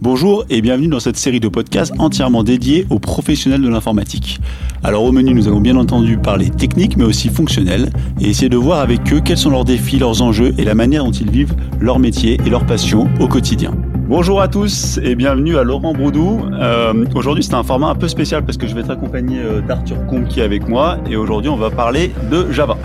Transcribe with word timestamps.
Bonjour 0.00 0.44
et 0.50 0.60
bienvenue 0.60 0.88
dans 0.88 1.00
cette 1.00 1.16
série 1.16 1.40
de 1.40 1.48
podcasts 1.48 1.92
entièrement 1.98 2.44
dédiée 2.44 2.86
aux 2.90 2.98
professionnels 2.98 3.62
de 3.62 3.68
l'informatique. 3.68 4.38
Alors 4.84 5.02
au 5.02 5.12
menu, 5.12 5.32
nous 5.32 5.48
allons 5.48 5.60
bien 5.60 5.76
entendu 5.76 6.18
parler 6.18 6.50
technique 6.50 6.96
mais 6.96 7.04
aussi 7.04 7.30
fonctionnel 7.30 7.90
et 8.20 8.28
essayer 8.28 8.50
de 8.50 8.56
voir 8.56 8.80
avec 8.80 9.12
eux 9.12 9.20
quels 9.24 9.38
sont 9.38 9.50
leurs 9.50 9.64
défis, 9.64 9.98
leurs 9.98 10.22
enjeux 10.22 10.54
et 10.58 10.64
la 10.64 10.74
manière 10.74 11.04
dont 11.04 11.10
ils 11.10 11.30
vivent 11.30 11.54
leur 11.80 11.98
métier 11.98 12.38
et 12.44 12.50
leur 12.50 12.64
passion 12.66 13.08
au 13.18 13.28
quotidien. 13.28 13.72
Bonjour 14.08 14.40
à 14.40 14.48
tous 14.48 15.00
et 15.02 15.14
bienvenue 15.14 15.56
à 15.56 15.64
Laurent 15.64 15.94
Broudou. 15.94 16.42
Euh, 16.52 17.04
aujourd'hui 17.14 17.42
c'est 17.42 17.54
un 17.54 17.64
format 17.64 17.88
un 17.88 17.94
peu 17.94 18.08
spécial 18.08 18.44
parce 18.44 18.58
que 18.58 18.66
je 18.66 18.74
vais 18.74 18.82
être 18.82 18.90
accompagné 18.90 19.40
euh, 19.40 19.62
d'Arthur 19.62 20.06
Combe 20.06 20.28
qui 20.28 20.40
est 20.40 20.44
avec 20.44 20.68
moi 20.68 20.98
et 21.10 21.16
aujourd'hui 21.16 21.50
on 21.50 21.56
va 21.56 21.70
parler 21.70 22.12
de 22.30 22.52
Java. 22.52 22.76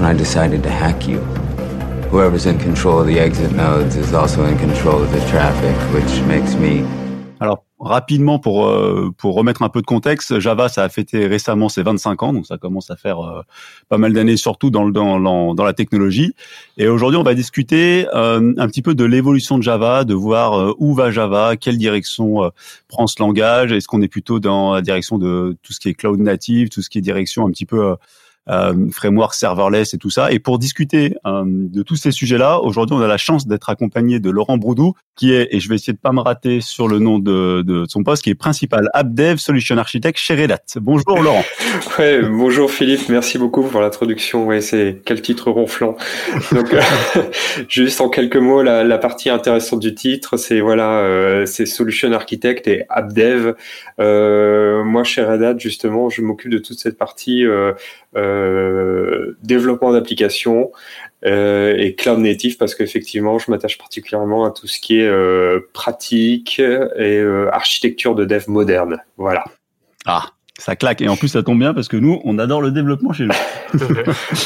I 0.00 0.12
decided 0.12 0.62
to 0.62 0.68
hack 0.68 1.08
you. 1.08 1.20
Whoever's 2.14 2.46
in 2.46 2.58
control 2.58 3.00
of 3.00 3.08
the 3.08 3.18
exit 3.18 3.50
nodes 3.56 3.96
is 3.96 4.14
also 4.14 4.44
in 4.44 4.56
control 4.56 5.02
of 5.02 5.10
the 5.10 5.18
traffic, 5.28 5.74
which 5.92 6.22
makes 6.28 6.54
me. 6.54 6.84
Alors 7.40 7.64
rapidement 7.80 8.38
pour 8.38 8.68
euh, 8.68 9.10
pour 9.18 9.34
remettre 9.34 9.62
un 9.62 9.68
peu 9.68 9.80
de 9.80 9.86
contexte, 9.86 10.38
Java 10.38 10.68
ça 10.68 10.84
a 10.84 10.88
fêté 10.88 11.26
récemment 11.26 11.68
ses 11.68 11.82
25 11.82 12.22
ans, 12.22 12.32
donc 12.32 12.46
ça 12.46 12.56
commence 12.56 12.88
à 12.92 12.96
faire 12.96 13.18
euh, 13.18 13.42
pas 13.88 13.98
mal 13.98 14.12
d'années 14.12 14.36
surtout 14.36 14.70
dans 14.70 14.84
le 14.84 14.92
dans, 14.92 15.18
dans, 15.54 15.64
la 15.64 15.72
technologie. 15.72 16.34
Et 16.78 16.86
aujourd'hui 16.86 17.18
on 17.18 17.24
va 17.24 17.34
discuter 17.34 18.06
euh, 18.14 18.54
un 18.58 18.68
petit 18.68 18.82
peu 18.82 18.94
de 18.94 19.04
l'évolution 19.04 19.58
de 19.58 19.64
Java, 19.64 20.04
de 20.04 20.14
voir 20.14 20.76
où 20.78 20.94
va 20.94 21.10
Java, 21.10 21.56
quelle 21.56 21.78
direction 21.78 22.48
prend 22.86 23.08
ce 23.08 23.16
langage, 23.18 23.72
est-ce 23.72 23.88
qu'on 23.88 24.02
est 24.02 24.08
plutôt 24.08 24.38
dans 24.38 24.74
la 24.74 24.82
direction 24.82 25.18
de 25.18 25.56
tout 25.64 25.72
ce 25.72 25.80
qui 25.80 25.88
est 25.88 25.94
cloud 25.94 26.20
native, 26.20 26.68
tout 26.68 26.80
ce 26.80 26.88
qui 26.88 26.98
est 26.98 27.02
direction 27.02 27.44
un 27.44 27.50
petit 27.50 27.66
peu 27.66 27.96
framework 28.46 29.34
serverless 29.34 29.94
et 29.94 29.98
tout 29.98 30.10
ça. 30.10 30.32
Et 30.32 30.38
pour 30.38 30.58
discuter 30.58 31.16
euh, 31.26 31.44
de 31.46 31.82
tous 31.82 31.96
ces 31.96 32.10
sujets-là, 32.10 32.60
aujourd'hui, 32.60 32.96
on 32.96 33.00
a 33.00 33.06
la 33.06 33.16
chance 33.16 33.46
d'être 33.46 33.70
accompagné 33.70 34.20
de 34.20 34.30
Laurent 34.30 34.58
Broudou, 34.58 34.94
qui 35.16 35.32
est, 35.32 35.48
et 35.50 35.60
je 35.60 35.68
vais 35.68 35.76
essayer 35.76 35.92
de 35.92 35.98
pas 35.98 36.12
me 36.12 36.20
rater 36.20 36.60
sur 36.60 36.88
le 36.88 36.98
nom 36.98 37.18
de, 37.18 37.62
de 37.62 37.84
son 37.88 38.02
poste, 38.02 38.24
qui 38.24 38.30
est 38.30 38.34
principal 38.34 38.90
AppDev 38.92 39.38
Solution 39.38 39.78
Architect 39.78 40.18
chez 40.18 40.34
Red 40.34 40.50
Hat. 40.50 40.60
Bonjour 40.76 41.22
Laurent. 41.22 41.44
ouais, 41.98 42.22
bonjour 42.22 42.70
Philippe, 42.70 43.08
merci 43.08 43.38
beaucoup 43.38 43.62
pour 43.62 43.80
l'introduction. 43.80 44.46
Ouais, 44.46 44.60
c'est 44.60 45.00
quel 45.04 45.22
titre 45.22 45.50
ronflant. 45.50 45.96
Donc, 46.52 46.74
juste 47.68 48.00
en 48.00 48.08
quelques 48.08 48.36
mots, 48.36 48.62
la, 48.62 48.84
la, 48.84 48.98
partie 48.98 49.30
intéressante 49.30 49.80
du 49.80 49.94
titre, 49.94 50.36
c'est 50.36 50.60
voilà, 50.60 51.00
euh, 51.00 51.46
c'est 51.46 51.66
Solution 51.66 52.12
Architect 52.12 52.66
et 52.66 52.84
AppDev. 52.88 53.54
Euh, 54.00 54.82
moi, 54.84 55.04
chez 55.04 55.22
Red 55.22 55.42
Hat, 55.42 55.58
justement, 55.58 56.08
je 56.10 56.22
m'occupe 56.22 56.50
de 56.50 56.58
toute 56.58 56.78
cette 56.78 56.98
partie 56.98 57.44
euh, 57.44 57.72
euh, 58.16 58.33
développement 59.42 59.92
d'applications 59.92 60.72
euh, 61.24 61.74
et 61.76 61.94
cloud 61.94 62.18
native 62.18 62.56
parce 62.56 62.74
qu'effectivement, 62.74 63.38
je 63.38 63.50
m'attache 63.50 63.78
particulièrement 63.78 64.44
à 64.44 64.50
tout 64.50 64.66
ce 64.66 64.78
qui 64.78 64.98
est 64.98 65.06
euh, 65.06 65.60
pratique 65.72 66.60
et 66.60 67.20
architecture 67.50 68.14
de 68.14 68.24
dev 68.24 68.44
moderne. 68.48 68.98
Voilà. 69.16 69.44
Ah, 70.06 70.33
ça 70.58 70.76
claque 70.76 71.00
et 71.00 71.08
en 71.08 71.16
plus 71.16 71.28
ça 71.28 71.42
tombe 71.42 71.58
bien 71.58 71.74
parce 71.74 71.88
que 71.88 71.96
nous 71.96 72.20
on 72.24 72.38
adore 72.38 72.62
le 72.62 72.70
développement 72.70 73.12
chez 73.12 73.24
nous. 73.24 73.34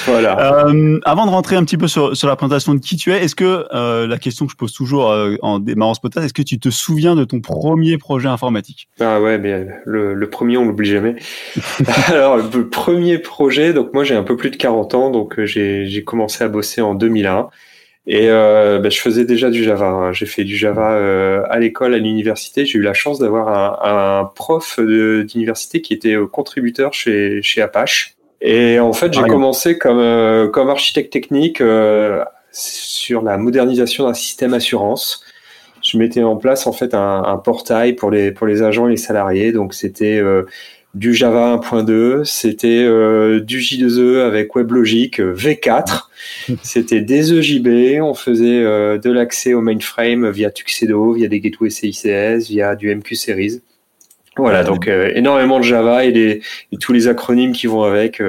voilà. 0.06 0.66
Euh, 0.66 0.98
avant 1.04 1.26
de 1.26 1.30
rentrer 1.30 1.56
un 1.56 1.64
petit 1.64 1.76
peu 1.76 1.86
sur, 1.86 2.16
sur 2.16 2.28
la 2.28 2.36
présentation 2.36 2.74
de 2.74 2.80
qui 2.80 2.96
tu 2.96 3.12
es, 3.12 3.22
est-ce 3.22 3.34
que 3.34 3.66
euh, 3.74 4.06
la 4.06 4.18
question 4.18 4.46
que 4.46 4.52
je 4.52 4.56
pose 4.56 4.72
toujours 4.72 5.10
euh, 5.10 5.36
en 5.42 5.58
démarrant 5.58 5.94
ce 5.94 6.00
podcast, 6.00 6.24
est-ce 6.24 6.34
que 6.34 6.42
tu 6.42 6.58
te 6.58 6.70
souviens 6.70 7.14
de 7.14 7.24
ton 7.24 7.40
premier 7.40 7.98
projet 7.98 8.28
informatique? 8.28 8.88
Ah 9.00 9.20
ouais, 9.20 9.38
mais 9.38 9.66
le, 9.84 10.14
le 10.14 10.30
premier 10.30 10.56
on 10.56 10.64
l'oublie 10.64 10.90
jamais. 10.90 11.16
Alors 12.08 12.38
le 12.38 12.68
premier 12.68 13.18
projet, 13.18 13.74
donc 13.74 13.92
moi 13.92 14.04
j'ai 14.04 14.14
un 14.14 14.22
peu 14.22 14.36
plus 14.36 14.50
de 14.50 14.56
40 14.56 14.94
ans, 14.94 15.10
donc 15.10 15.42
j'ai 15.44 16.04
commencé 16.04 16.42
à 16.42 16.48
bosser 16.48 16.80
en 16.80 16.94
2001. 16.94 17.48
Et 18.10 18.30
euh, 18.30 18.78
ben, 18.78 18.90
je 18.90 18.98
faisais 18.98 19.26
déjà 19.26 19.50
du 19.50 19.62
Java. 19.62 19.86
Hein. 19.86 20.12
J'ai 20.12 20.24
fait 20.24 20.42
du 20.42 20.56
Java 20.56 20.92
euh, 20.92 21.42
à 21.50 21.58
l'école, 21.58 21.92
à 21.92 21.98
l'université. 21.98 22.64
J'ai 22.64 22.78
eu 22.78 22.82
la 22.82 22.94
chance 22.94 23.18
d'avoir 23.18 23.48
un, 23.48 24.20
un, 24.20 24.24
prof 24.24 24.80
d'université 24.80 25.82
qui 25.82 25.92
était 25.92 26.14
euh, 26.14 26.26
contributeur 26.26 26.94
chez, 26.94 27.42
chez 27.42 27.60
Apache. 27.60 28.14
Et 28.40 28.80
en 28.80 28.94
fait, 28.94 29.12
j'ai 29.12 29.22
commencé 29.24 29.76
comme, 29.76 29.98
euh, 29.98 30.48
comme 30.48 30.70
architecte 30.70 31.12
technique 31.12 31.60
euh, 31.60 32.24
sur 32.50 33.20
la 33.20 33.36
modernisation 33.36 34.06
d'un 34.06 34.14
système 34.14 34.54
assurance. 34.54 35.22
Je 35.82 35.98
mettais 35.98 36.22
en 36.22 36.36
place 36.36 36.66
en 36.66 36.72
fait 36.72 36.94
un, 36.94 37.22
un, 37.24 37.36
portail 37.36 37.92
pour 37.92 38.10
les 38.10 38.32
pour 38.32 38.46
les 38.46 38.62
agents 38.62 38.86
et 38.88 38.92
les 38.92 38.96
salariés. 38.96 39.52
Donc 39.52 39.74
c'était 39.74 40.20
du 40.94 41.14
Java 41.14 41.56
1.2, 41.56 42.24
c'était 42.24 42.82
euh, 42.82 43.40
du 43.40 43.58
J2E 43.58 44.20
avec 44.26 44.54
WebLogic 44.54 45.20
euh, 45.20 45.34
V4, 45.34 46.08
c'était 46.62 47.02
des 47.02 47.32
EJB, 47.32 48.00
on 48.02 48.14
faisait 48.14 48.64
euh, 48.64 48.98
de 48.98 49.10
l'accès 49.10 49.54
au 49.54 49.60
mainframe 49.60 50.30
via 50.30 50.50
Tuxedo, 50.50 51.12
via 51.12 51.28
des 51.28 51.40
gateways 51.40 51.70
CICS, 51.70 52.48
via 52.48 52.74
du 52.74 52.94
MQ 52.94 53.14
Series. 53.14 53.60
Voilà, 54.36 54.62
donc 54.62 54.86
énormément 54.86 55.58
de 55.58 55.64
Java 55.64 56.04
et, 56.04 56.12
les, 56.12 56.42
et, 56.70 56.76
tous 56.76 56.92
les 56.92 57.08
acronymes 57.08 57.50
qui 57.50 57.66
vont 57.66 57.82
avec, 57.82 58.22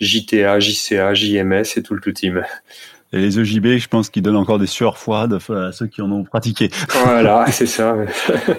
JTA, 0.00 0.58
JCA, 0.58 1.14
JMS 1.14 1.62
et 1.76 1.82
tout 1.84 1.94
le 1.94 2.00
tout 2.00 2.10
team. 2.10 2.42
Et 3.14 3.18
les 3.18 3.38
EJB, 3.38 3.78
je 3.78 3.86
pense 3.86 4.10
qu'ils 4.10 4.22
donnent 4.22 4.34
encore 4.34 4.58
des 4.58 4.66
sueurs 4.66 4.98
froides 4.98 5.38
à 5.48 5.70
ceux 5.70 5.86
qui 5.86 6.02
en 6.02 6.10
ont 6.10 6.24
pratiqué. 6.24 6.68
Voilà, 7.04 7.46
c'est 7.52 7.66
ça. 7.66 7.96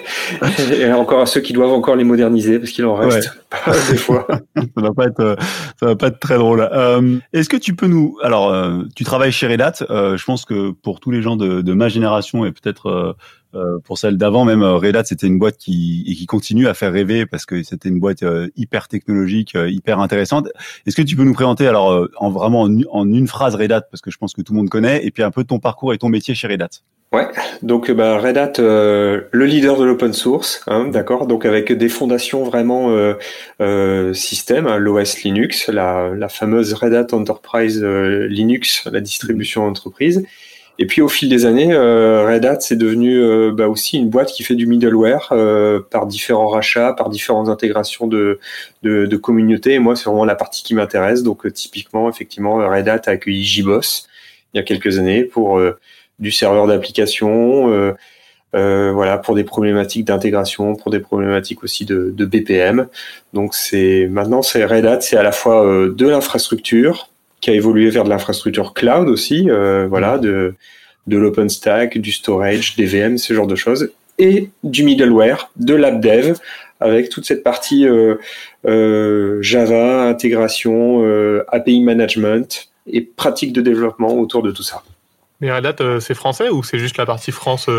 Et 0.72 0.90
encore 0.94 1.22
à 1.22 1.26
ceux 1.26 1.42
qui 1.42 1.52
doivent 1.52 1.74
encore 1.74 1.98
les 1.98 2.06
moderniser, 2.06 2.58
parce 2.58 2.72
qu'il 2.72 2.86
en 2.86 2.96
reste 2.96 3.38
des 3.92 3.98
fois. 3.98 4.26
ça 4.56 4.64
va 4.78 4.94
pas 4.94 5.08
être, 5.08 5.20
euh, 5.20 5.36
ça 5.78 5.88
va 5.88 5.96
pas 5.98 6.08
être 6.08 6.20
très 6.20 6.38
drôle. 6.38 6.70
Euh, 6.72 7.18
Est-ce 7.34 7.50
que 7.50 7.58
tu 7.58 7.76
peux 7.76 7.88
nous, 7.88 8.18
alors, 8.24 8.50
euh, 8.50 8.84
tu 8.96 9.04
travailles 9.04 9.34
chez 9.34 9.48
Red 9.48 9.60
Hat. 9.60 9.74
Euh, 9.90 10.16
je 10.16 10.24
pense 10.24 10.46
que 10.46 10.72
pour 10.72 11.02
tous 11.02 11.12
les 11.12 11.22
gens 11.22 11.36
de, 11.36 11.62
de 11.62 11.74
ma 11.74 11.90
génération 11.90 12.46
et 12.46 12.52
peut-être 12.54 13.18
euh, 13.56 13.66
euh, 13.66 13.80
pour 13.80 13.98
celle 13.98 14.18
d'avant, 14.18 14.46
même 14.46 14.64
euh, 14.64 14.76
Red 14.76 14.96
Hat, 14.96 15.06
c'était 15.06 15.28
une 15.28 15.40
boîte 15.40 15.58
qui, 15.58 16.04
et 16.08 16.16
qui 16.16 16.26
continue 16.26 16.68
à 16.68 16.74
faire 16.74 16.92
rêver 16.92 17.26
parce 17.26 17.46
que 17.46 17.64
c'était 17.64 17.90
une 17.90 18.00
boîte 18.00 18.24
euh, 18.24 18.48
hyper 18.56 18.88
technologique, 18.88 19.56
hyper 19.56 20.00
intéressante. 20.00 20.50
Est-ce 20.86 20.96
que 20.96 21.02
tu 21.02 21.16
peux 21.16 21.24
nous 21.24 21.34
présenter 21.34 21.68
alors 21.68 22.08
en 22.18 22.30
vraiment 22.30 22.68
en, 22.92 23.08
une 23.08 23.28
phrase 23.28 23.56
Red 23.56 23.72
Hat? 23.72 23.82
Parce 23.92 24.02
que 24.02 24.12
je 24.12 24.18
pense 24.18 24.34
que 24.34 24.42
tout 24.42 24.54
le 24.54 24.58
monde 24.58 24.70
connaît. 24.70 25.06
Et 25.06 25.12
puis 25.12 25.24
un 25.24 25.32
peu 25.32 25.44
ton 25.44 25.60
parcours 25.60 25.94
et 25.94 25.98
ton 25.98 26.10
métier 26.10 26.36
chez 26.36 26.48
Red 26.48 26.62
Hat. 26.62 26.82
Ouais, 27.14 27.28
donc 27.62 27.90
bah, 27.92 28.18
Red 28.18 28.38
Hat, 28.38 28.54
euh, 28.60 29.22
le 29.32 29.46
leader 29.46 29.78
de 29.78 29.86
l'open 29.86 30.12
source, 30.12 30.62
hein, 30.68 30.88
d'accord, 30.88 31.28
donc 31.28 31.46
avec 31.46 31.72
des 31.72 31.88
fondations 31.88 32.44
vraiment 32.44 32.90
euh, 32.90 33.14
euh, 33.62 34.14
système, 34.14 34.68
hein, 34.68 34.78
l'OS 34.78 35.24
Linux, 35.24 35.70
la, 35.70 36.10
la, 36.14 36.28
fameuse 36.28 36.74
Red 36.74 36.94
Hat 36.94 37.14
Enterprise 37.14 37.82
Linux, 37.82 38.84
la 38.92 39.00
distribution 39.00 39.64
entreprise, 39.64 40.26
et 40.78 40.88
puis 40.88 41.02
au 41.02 41.08
fil 41.08 41.30
des 41.30 41.46
années, 41.46 41.72
euh, 41.72 42.28
Red 42.28 42.46
Hat 42.46 42.60
c'est 42.60 42.76
devenu 42.76 43.18
euh, 43.18 43.52
bah, 43.54 43.68
aussi 43.70 43.98
une 43.98 44.10
boîte 44.10 44.32
qui 44.32 44.44
fait 44.44 44.56
du 44.56 44.68
middleware 44.68 45.30
euh, 45.32 45.80
par 45.90 46.06
différents 46.06 46.48
rachats, 46.48 46.94
par 46.94 47.10
différentes 47.10 47.48
intégrations 47.48 48.08
de, 48.08 48.40
de, 48.84 49.06
de 49.06 49.18
communautés. 49.18 49.74
Et 49.74 49.80
moi, 49.80 49.96
c'est 49.96 50.06
vraiment 50.06 50.26
la 50.26 50.36
partie 50.36 50.64
qui 50.64 50.74
m'intéresse. 50.74 51.24
Donc 51.24 51.52
typiquement, 51.54 52.10
effectivement, 52.10 52.58
Red 52.58 52.90
Hat 52.90 53.02
a 53.06 53.12
accueilli 53.12 53.44
JBoss 53.44 54.08
il 54.54 54.58
y 54.58 54.60
a 54.60 54.64
quelques 54.64 55.00
années 55.00 55.24
pour 55.24 55.62
du 56.20 56.32
serveur 56.32 56.68
d'application. 56.68 57.94
voilà 58.54 59.18
pour 59.18 59.36
des 59.36 59.44
problématiques 59.44 60.06
d'intégration, 60.06 60.76
pour 60.76 60.92
des 60.92 61.00
problématiques 61.00 61.64
aussi 61.64 61.86
de, 61.86 62.14
de 62.16 62.26
BPM. 62.26 62.88
Donc 63.34 63.54
c'est 63.54 64.08
maintenant 64.10 64.42
c'est 64.42 64.66
Red 64.66 64.86
Hat, 64.86 65.02
c'est 65.02 65.18
à 65.18 65.24
la 65.24 65.34
fois 65.34 65.66
de 65.90 66.08
l'infrastructure, 66.08 67.10
qui 67.46 67.52
a 67.52 67.54
évolué 67.54 67.92
vers 67.92 68.06
de 68.06 68.10
l'infrastructure 68.10 68.74
cloud 68.74 69.08
aussi, 69.08 69.52
euh, 69.52 69.86
voilà, 69.88 70.18
de, 70.18 70.56
de 71.06 71.16
l'OpenStack, 71.16 72.00
du 72.00 72.12
storage, 72.12 72.76
des 72.76 72.88
VM, 72.88 73.20
ce 73.20 73.36
genre 73.36 73.46
de 73.46 73.56
choses, 73.56 73.92
et 74.18 74.50
du 74.64 74.84
middleware, 74.84 75.52
de 75.56 75.76
l'AppDev, 75.76 76.40
avec 76.80 77.10
toute 77.10 77.26
cette 77.26 77.44
partie 77.44 77.88
euh, 77.88 78.16
euh, 78.66 79.38
Java, 79.44 80.08
intégration, 80.08 81.04
API 81.50 81.84
management 81.84 82.72
et 82.88 83.02
pratique 83.02 83.54
de 83.54 83.62
développement 83.62 84.16
autour 84.16 84.42
de 84.42 84.50
tout 84.50 84.64
ça. 84.64 84.82
Mais 85.40 85.52
Red 85.52 85.68
Hat, 85.68 86.00
c'est 86.00 86.16
français 86.16 86.50
ou 86.50 86.64
c'est 86.64 86.80
juste 86.80 86.98
la 86.98 87.06
partie 87.06 87.32
France 87.32 87.70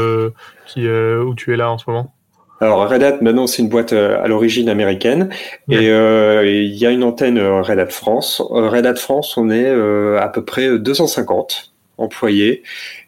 qui, 0.68 0.86
où 0.86 1.34
tu 1.34 1.52
es 1.52 1.56
là 1.56 1.72
en 1.72 1.78
ce 1.78 1.90
moment? 1.90 2.14
Alors 2.60 2.88
Red 2.88 3.02
Hat, 3.02 3.18
maintenant 3.20 3.46
c'est 3.46 3.62
une 3.62 3.68
boîte 3.68 3.92
euh, 3.92 4.22
à 4.22 4.28
l'origine 4.28 4.68
américaine 4.68 5.28
et 5.68 5.90
euh, 5.90 6.46
il 6.46 6.74
y 6.74 6.86
a 6.86 6.90
une 6.90 7.04
antenne 7.04 7.38
euh, 7.38 7.60
Red 7.60 7.78
Hat 7.78 7.88
France. 7.88 8.40
Red 8.48 8.86
Hat 8.86 8.96
France, 8.96 9.36
on 9.36 9.50
est 9.50 9.70
à 10.18 10.28
peu 10.28 10.44
près 10.44 10.78
250 10.78 11.72
employés 11.98 12.62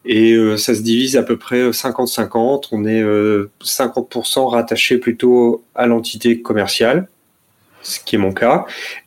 et 0.04 0.36
ça 0.56 0.74
se 0.74 0.80
divise 0.80 1.16
à 1.16 1.22
peu 1.22 1.36
près 1.36 1.70
50-50. 1.70 2.68
On 2.72 2.84
est 2.84 3.02
50% 3.02 4.48
rattaché 4.48 4.98
plutôt 4.98 5.62
à 5.74 5.86
l'entité 5.86 6.40
commerciale, 6.40 7.08
ce 7.82 8.00
qui 8.00 8.16
est 8.16 8.18
mon 8.18 8.32
cas, 8.32 8.64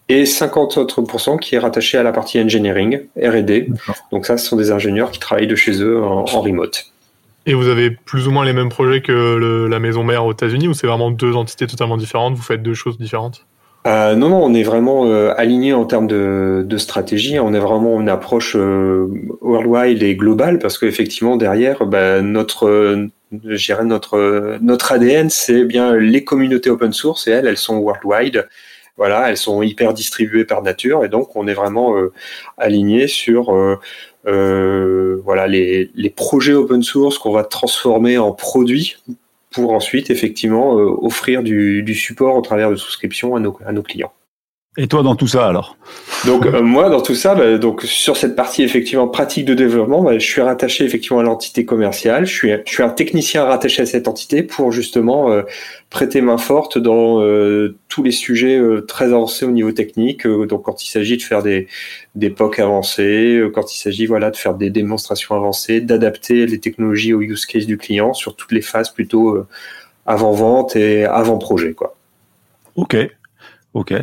et 0.10 0.26
50 0.26 0.78
autres 0.78 1.38
qui 1.40 1.56
est 1.56 1.60
rattaché 1.60 1.98
à 1.98 2.04
la 2.04 2.12
partie 2.12 2.40
engineering, 2.40 3.02
R&D. 3.18 3.70
Donc 4.12 4.28
ça, 4.28 4.38
ce 4.38 4.46
sont 4.46 4.56
des 4.56 4.72
ingénieurs 4.72 5.12
qui 5.12 5.20
travaillent 5.20 5.48
de 5.48 5.56
chez 5.56 5.82
eux 5.82 6.04
en 6.04 6.26
remote. 6.26 6.91
Et 7.46 7.54
vous 7.54 7.68
avez 7.68 7.90
plus 7.92 8.28
ou 8.28 8.32
moins 8.32 8.46
les 8.46 8.54
mêmes 8.54 8.70
projets 8.70 9.02
que 9.02 9.68
la 9.68 9.80
maison 9.80 10.04
mère 10.04 10.26
aux 10.26 10.32
États-Unis 10.32 10.68
ou 10.68 10.74
c'est 10.74 10.88
vraiment 10.88 11.12
deux 11.12 11.36
entités 11.36 11.68
totalement 11.68 11.98
différentes 11.98 12.36
Vous 12.36 12.44
faites 12.44 12.62
deux 12.62 12.76
choses 12.76 12.98
différentes? 12.98 13.46
Euh, 13.88 14.16
non, 14.16 14.30
non, 14.30 14.44
on 14.44 14.54
est 14.54 14.62
vraiment 14.62 15.08
euh, 15.08 15.34
aligné 15.38 15.74
en 15.74 15.86
termes 15.86 16.06
de, 16.06 16.78
stratégie. 16.78 17.40
On 17.40 17.54
est 17.54 17.60
vraiment 17.60 18.00
une 18.00 18.10
approche 18.10 18.56
euh, 18.56 19.08
worldwide 19.42 20.04
et 20.04 20.16
globale 20.16 20.60
parce 20.60 20.78
qu'effectivement 20.78 21.36
derrière, 21.36 21.86
bah, 21.86 22.22
notre 22.22 23.10
gérer 23.46 23.86
notre 23.86 24.60
notre 24.62 24.92
ADN, 24.92 25.30
c'est 25.30 25.64
bien 25.64 25.96
les 25.96 26.24
communautés 26.24 26.70
open 26.70 26.94
source 26.94 27.28
et 27.28 27.32
elles, 27.32 27.48
elles 27.48 27.58
sont 27.58 27.78
worldwide. 27.78 28.48
Voilà, 28.98 29.30
elles 29.30 29.38
sont 29.38 29.64
hyper 29.64 29.94
distribuées 29.94 30.46
par 30.46 30.62
nature 30.62 31.06
et 31.06 31.10
donc 31.10 31.36
on 31.36 31.48
est 31.48 31.54
vraiment 31.54 31.98
euh, 31.98 32.12
aligné 32.58 33.08
sur 33.08 33.52
euh, 33.52 33.80
euh, 33.80 33.80
voilà 34.26 35.48
les, 35.48 35.90
les 35.96 36.10
projets 36.10 36.54
open 36.54 36.84
source 36.84 37.18
qu'on 37.18 37.32
va 37.32 37.44
transformer 37.44 38.18
en 38.18 38.32
produits 38.32 38.98
pour 39.52 39.74
ensuite 39.74 40.10
effectivement 40.10 40.74
offrir 40.74 41.44
du, 41.44 41.84
du, 41.84 41.94
support 41.94 42.38
au 42.38 42.42
travers 42.42 42.70
de 42.70 42.76
souscriptions 42.76 43.36
à 43.36 43.40
nos, 43.40 43.58
à 43.66 43.72
nos 43.74 43.84
clients. 43.84 44.14
Et 44.78 44.88
toi 44.88 45.04
dans 45.04 45.18
tout 45.18 45.28
ça 45.28 45.48
alors? 45.48 45.76
Donc 46.26 46.46
euh, 46.46 46.62
moi 46.62 46.90
dans 46.90 47.02
tout 47.02 47.14
ça, 47.14 47.36
bah, 47.36 47.58
donc 47.58 47.82
sur 47.82 48.16
cette 48.16 48.38
partie 48.38 48.64
effectivement 48.64 49.10
pratique 49.10 49.44
de 49.44 49.54
développement, 49.54 50.02
bah, 50.02 50.18
je 50.18 50.26
suis 50.26 50.40
rattaché 50.40 50.86
effectivement 50.86 51.20
à 51.20 51.24
l'entité 51.24 51.66
commerciale. 51.66 52.26
Je 52.26 52.34
suis, 52.34 52.52
je 52.66 52.72
suis 52.72 52.82
un 52.82 52.90
technicien 52.90 53.44
rattaché 53.44 53.82
à 53.82 53.86
cette 53.86 54.08
entité 54.08 54.44
pour 54.44 54.72
justement 54.72 55.30
euh, 55.30 55.42
prêter 55.90 56.22
main 56.22 56.38
forte 56.38 56.78
dans 56.78 57.22
euh, 57.22 57.76
tous 57.90 58.02
les 58.02 58.12
sujets 58.12 58.62
très 58.88 59.08
avancés 59.08 59.44
au 59.44 59.52
niveau 59.52 59.74
technique. 59.74 60.26
donc 60.26 60.64
quand 60.64 60.82
il 60.82 60.90
s'agit 60.90 61.18
de 61.18 61.24
faire 61.24 61.44
des 61.44 61.68
des 62.16 62.30
POC 62.30 62.60
avancés, 62.60 63.44
quand 63.54 63.76
il 63.76 63.78
s'agit 63.78 64.06
voilà 64.06 64.32
de 64.32 64.38
faire 64.38 64.54
des 64.54 64.70
démonstrations 64.70 65.36
avancées, 65.36 65.82
d'adapter 65.82 66.46
les 66.46 66.60
technologies 66.60 67.14
au 67.14 67.20
use 67.20 67.46
case 67.46 67.66
du 67.66 67.78
client 67.78 68.14
sur 68.14 68.38
toutes 68.38 68.54
les 68.54 68.62
phases 68.62 68.90
plutôt 68.90 69.46
avant 70.06 70.32
vente 70.32 70.78
et 70.78 71.04
avant 71.04 71.38
projet 71.38 71.74
quoi. 71.74 71.98
Ok, 72.78 72.96
ok. 73.74 73.96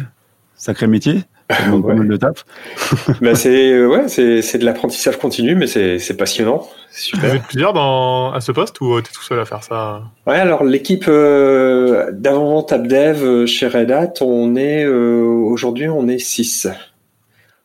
Sacré 0.59 0.87
métier. 0.87 1.23
Ouais. 1.73 1.95
de 1.95 2.19
bah 3.23 3.35
c'est 3.35 3.73
euh, 3.73 3.87
ouais, 3.87 4.07
c'est 4.09 4.43
c'est 4.43 4.59
de 4.59 4.67
l'apprentissage 4.67 5.17
continu, 5.17 5.55
mais 5.55 5.67
c'est 5.67 5.99
c'est 5.99 6.15
passionnant. 6.15 6.69
Super. 6.91 7.31
Vous 7.31 7.37
êtes 7.37 7.43
plusieurs 7.45 7.73
dans 7.73 8.33
à 8.33 8.41
ce 8.41 8.53
poste 8.53 8.81
ou 8.81 9.01
t'es 9.01 9.11
tout 9.13 9.23
seul 9.23 9.41
à 9.41 9.45
faire 9.45 9.63
ça? 9.63 10.03
Ouais, 10.27 10.37
alors 10.37 10.65
l'équipe 10.65 11.07
euh, 11.09 12.11
d'avant-vente 12.13 12.73
AppDev 12.73 13.25
euh, 13.25 13.47
chez 13.47 13.67
Red 13.67 13.91
Hat, 13.91 14.15
on 14.21 14.57
est 14.57 14.85
euh, 14.85 15.23
aujourd'hui 15.23 15.89
on 15.89 16.07
est 16.09 16.19
6 16.19 16.69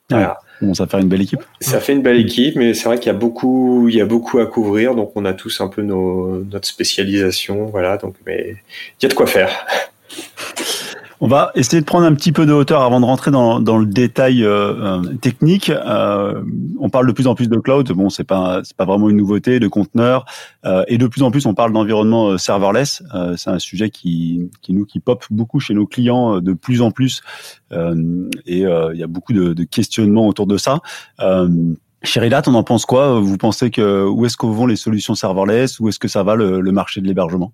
Voilà. 0.10 0.40
Bon, 0.62 0.74
ça 0.74 0.88
fait 0.88 1.02
une 1.02 1.10
belle 1.10 1.22
équipe. 1.22 1.42
Ça 1.60 1.82
fait 1.82 1.92
une 1.92 2.02
belle 2.04 2.20
équipe, 2.20 2.56
mais 2.56 2.74
c'est 2.74 2.86
vrai 2.86 2.98
qu'il 2.98 3.08
y 3.08 3.16
a 3.16 3.18
beaucoup, 3.18 3.90
il 3.90 3.96
y 3.96 4.02
a 4.02 4.06
beaucoup 4.06 4.40
à 4.40 4.46
couvrir, 4.46 4.96
donc 4.96 5.12
on 5.16 5.26
a 5.26 5.34
tous 5.34 5.60
un 5.60 5.68
peu 5.68 5.82
nos, 5.82 6.42
notre 6.46 6.68
spécialisation, 6.68 7.66
voilà. 7.66 7.98
Donc, 7.98 8.16
mais 8.26 8.56
il 9.00 9.04
y 9.04 9.06
a 9.08 9.10
de 9.10 9.14
quoi 9.14 9.28
faire. 9.28 9.66
On 11.24 11.28
va 11.28 11.54
essayer 11.56 11.80
de 11.80 11.86
prendre 11.86 12.06
un 12.06 12.14
petit 12.16 12.34
peu 12.34 12.46
de 12.46 12.52
hauteur 12.52 12.82
avant 12.82 13.00
de 13.00 13.06
rentrer 13.06 13.32
dans, 13.32 13.58
le 13.58 13.86
détail 13.86 14.44
euh, 14.44 15.00
euh, 15.00 15.16
technique. 15.22 15.70
Euh, 15.70 16.44
on 16.82 16.90
parle 16.90 17.08
de 17.08 17.14
plus 17.14 17.28
en 17.28 17.34
plus 17.34 17.48
de 17.48 17.58
cloud. 17.60 17.90
Bon, 17.94 18.10
c'est 18.10 18.26
pas 18.26 18.60
c'est 18.66 18.76
pas 18.76 18.84
vraiment 18.84 19.10
une 19.10 19.16
nouveauté, 19.16 19.62
de 19.62 19.70
conteneurs, 19.70 20.26
euh, 20.66 20.84
et 20.90 20.98
de 20.98 21.08
plus 21.08 21.24
en 21.24 21.32
plus 21.32 21.46
on 21.46 21.54
parle 21.54 21.72
d'environnement 21.72 22.32
euh, 22.32 22.38
serverless. 22.38 23.04
c'est 23.38 23.50
un 23.50 23.60
sujet 23.60 23.90
qui 23.90 24.52
qui 24.62 24.74
nous 24.74 24.84
qui 24.84 25.00
pop 25.00 25.24
beaucoup 25.32 25.62
chez 25.62 25.74
nos 25.74 25.88
clients 25.88 26.42
de 26.42 26.52
plus 26.52 26.82
en 26.82 26.92
plus, 26.92 27.22
et 27.72 28.64
il 28.64 28.98
y 28.98 29.04
a 29.04 29.08
beaucoup 29.08 29.32
de, 29.32 29.64
questionnements 29.64 30.28
autour 30.28 30.46
de 30.46 30.58
ça. 30.58 30.80
Chez 32.04 32.20
Red 32.20 32.34
on 32.48 32.54
en 32.54 32.64
pense 32.64 32.86
quoi? 32.86 33.22
Vous 33.22 33.38
pensez 33.38 33.72
que 33.72 34.06
où 34.06 34.26
est-ce 34.26 34.36
que 34.36 34.46
vont 34.46 34.66
les 34.66 34.76
solutions 34.76 35.16
serverless? 35.16 35.80
Où 35.80 35.88
est-ce 35.88 36.00
que 36.00 36.10
ça 36.10 36.24
va 36.24 36.36
le 36.36 36.72
marché 36.74 37.00
de 37.00 37.08
l'hébergement? 37.08 37.54